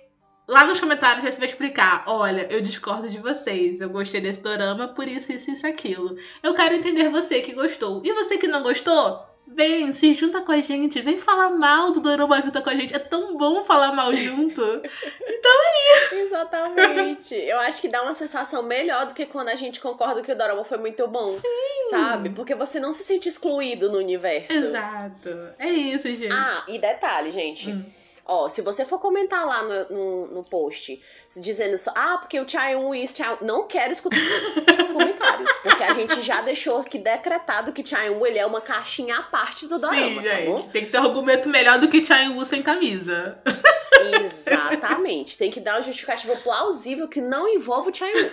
Lá 0.50 0.66
nos 0.66 0.80
comentários 0.80 1.24
você 1.24 1.38
vai 1.38 1.48
explicar: 1.48 2.04
olha, 2.08 2.48
eu 2.50 2.60
discordo 2.60 3.08
de 3.08 3.20
vocês, 3.20 3.82
eu 3.82 3.90
gostei 3.90 4.20
desse 4.20 4.42
dorama 4.42 4.88
por 4.88 5.08
isso, 5.08 5.32
isso, 5.32 5.52
isso, 5.52 5.68
aquilo. 5.68 6.18
Eu 6.42 6.56
quero 6.56 6.74
entender 6.74 7.08
você 7.10 7.40
que 7.40 7.54
gostou. 7.54 8.02
E 8.04 8.12
você 8.14 8.36
que 8.36 8.48
não 8.48 8.64
gostou? 8.64 9.30
Vem, 9.46 9.92
se 9.92 10.12
junta 10.14 10.42
com 10.42 10.52
a 10.52 10.60
gente, 10.60 11.02
vem 11.02 11.20
falar 11.20 11.52
mal 11.52 11.92
do 11.92 12.00
dorama 12.00 12.42
junto 12.42 12.62
com 12.64 12.70
a 12.70 12.74
gente. 12.76 12.96
É 12.96 13.00
tão 13.00 13.38
bom 13.38 13.64
falar 13.64 13.92
mal 13.92 14.12
junto. 14.12 14.62
então 15.22 15.52
é 15.52 15.98
isso. 15.98 16.16
Exatamente. 16.16 17.36
Eu 17.36 17.60
acho 17.60 17.80
que 17.82 17.88
dá 17.88 18.02
uma 18.02 18.16
sensação 18.16 18.64
melhor 18.64 19.06
do 19.06 19.14
que 19.14 19.28
quando 19.28 19.50
a 19.50 19.56
gente 19.56 19.80
concorda 19.80 20.24
que 20.24 20.32
o 20.32 20.38
dorama 20.38 20.64
foi 20.64 20.80
muito 20.80 21.08
bom. 21.08 21.30
Sim. 21.30 21.90
Sabe? 21.92 22.32
Porque 22.32 22.56
você 22.56 22.80
não 22.80 22.92
se 22.92 23.04
sente 23.04 23.30
excluído 23.30 23.92
no 23.92 24.00
universo. 24.00 24.52
Exato. 24.52 25.30
É 25.60 25.70
isso, 25.70 26.12
gente. 26.12 26.34
Ah, 26.34 26.64
e 26.68 26.80
detalhe, 26.80 27.30
gente. 27.30 27.70
Hum 27.70 27.99
Ó, 28.32 28.48
se 28.48 28.62
você 28.62 28.86
for 28.86 29.00
comentar 29.00 29.44
lá 29.44 29.64
no, 29.64 29.90
no, 29.90 30.28
no 30.28 30.44
post, 30.44 31.02
dizendo 31.38 31.76
só, 31.80 31.92
ah, 31.96 32.20
porque 32.20 32.40
o 32.40 32.48
Chaeyoung 32.48 33.04
isso, 33.04 33.18
Chaeyoung... 33.18 33.40
Não 33.42 33.68
quero 33.68 33.94
escutar 33.94 34.20
comentários, 34.94 35.52
porque 35.64 35.84
a 35.84 35.94
gente 35.94 36.22
já 36.22 36.40
deixou 36.42 36.78
aqui 36.78 37.00
decretado 37.00 37.74
que 37.74 37.84
Chaeyoung, 37.84 38.24
ele 38.28 38.38
é 38.38 38.46
uma 38.46 38.62
caixinha 38.62 39.18
à 39.18 39.24
parte 39.24 39.68
do 39.68 39.80
dorama, 39.80 40.22
Sim, 40.22 40.28
tá 40.28 40.36
gente, 40.36 40.70
tem 40.70 40.86
que 40.86 40.92
ter 40.92 40.98
argumento 40.98 41.50
melhor 41.50 41.80
do 41.80 41.88
que 41.88 42.04
Chaeyoung 42.04 42.46
sem 42.46 42.62
camisa. 42.62 43.42
Exatamente. 44.24 45.38
Tem 45.38 45.52
que 45.52 45.60
dar 45.60 45.76
uma 45.76 45.82
justificativa 45.82 46.36
plausível 46.38 47.08
que 47.08 47.22
não 47.22 47.48
envolve 47.48 47.90
o 47.90 47.94
Chaeyoung. 47.94 48.30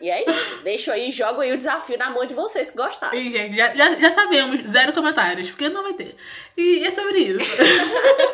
E 0.00 0.10
é 0.10 0.30
isso. 0.30 0.62
Deixo 0.62 0.90
aí, 0.90 1.10
jogo 1.10 1.40
aí 1.40 1.52
o 1.52 1.56
desafio 1.56 1.98
na 1.98 2.10
mão 2.10 2.24
de 2.24 2.34
vocês 2.34 2.70
que 2.70 2.76
gostaram. 2.76 3.16
E, 3.16 3.30
gente, 3.30 3.56
já, 3.56 3.74
já, 3.74 3.98
já 3.98 4.10
sabemos, 4.10 4.68
zero 4.68 4.92
comentários, 4.92 5.50
porque 5.50 5.68
não 5.68 5.82
vai 5.82 5.92
ter. 5.92 6.16
E 6.56 6.84
é 6.84 6.90
sobre 6.90 7.18
isso. 7.18 7.62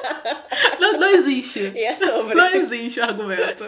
não, 0.80 0.92
não 0.92 1.08
existe. 1.08 1.72
E 1.74 1.84
é 1.84 1.94
sobre. 1.94 2.34
Não 2.34 2.48
existe 2.48 3.00
o 3.00 3.04
argumento. 3.04 3.64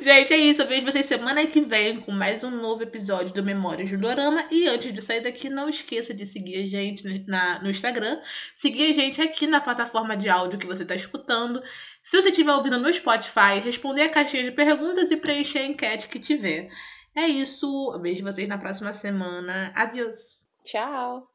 gente, 0.00 0.32
é 0.32 0.36
isso. 0.36 0.62
Eu 0.62 0.68
vejo 0.68 0.86
vocês 0.86 1.06
semana 1.06 1.46
que 1.46 1.60
vem 1.60 2.00
com 2.00 2.12
mais 2.12 2.44
um 2.44 2.50
novo 2.50 2.82
episódio 2.82 3.32
do 3.32 3.42
Memórias 3.42 3.90
do 3.90 3.98
Dorama. 3.98 4.44
E 4.50 4.66
antes 4.68 4.92
de 4.92 5.02
sair 5.02 5.22
daqui, 5.22 5.48
não 5.48 5.68
esqueça 5.68 6.14
de 6.14 6.26
seguir 6.26 6.62
a 6.62 6.66
gente 6.66 7.24
na, 7.26 7.62
no 7.62 7.70
Instagram. 7.70 8.20
Seguir 8.54 8.90
a 8.90 8.92
gente 8.92 9.20
aqui 9.20 9.46
na 9.46 9.60
plataforma 9.60 10.16
de 10.16 10.28
áudio 10.28 10.58
que 10.58 10.66
você 10.66 10.82
está 10.82 10.94
escutando. 10.94 11.62
Se 12.06 12.22
você 12.22 12.28
estiver 12.28 12.52
ouvindo 12.52 12.78
no 12.78 12.92
Spotify, 12.92 13.58
responder 13.60 14.02
a 14.02 14.08
caixinha 14.08 14.44
de 14.44 14.52
perguntas 14.52 15.10
e 15.10 15.16
preencher 15.16 15.58
a 15.58 15.66
enquete 15.66 16.06
que 16.06 16.20
tiver. 16.20 16.70
É 17.12 17.26
isso. 17.26 17.66
Eu 17.92 18.00
vejo 18.00 18.22
vocês 18.22 18.48
na 18.48 18.58
próxima 18.58 18.94
semana. 18.94 19.72
Adiós. 19.74 20.46
Tchau. 20.62 21.26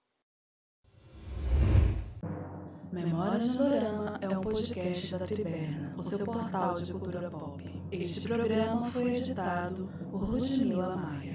Memórias 2.89 3.47
do 3.47 3.57
Dorama 3.57 4.17
é 4.21 4.29
um 4.29 4.39
podcast 4.39 5.17
da 5.17 5.25
Triberna, 5.25 5.93
o 5.97 6.03
seu 6.03 6.25
portal 6.25 6.75
de 6.75 6.89
cultura 6.89 7.29
pop. 7.29 7.61
Este 7.91 8.25
programa 8.25 8.89
foi 8.91 9.09
editado 9.09 9.89
por 10.09 10.23
Ludmila 10.23 10.95
Maia. 10.95 11.30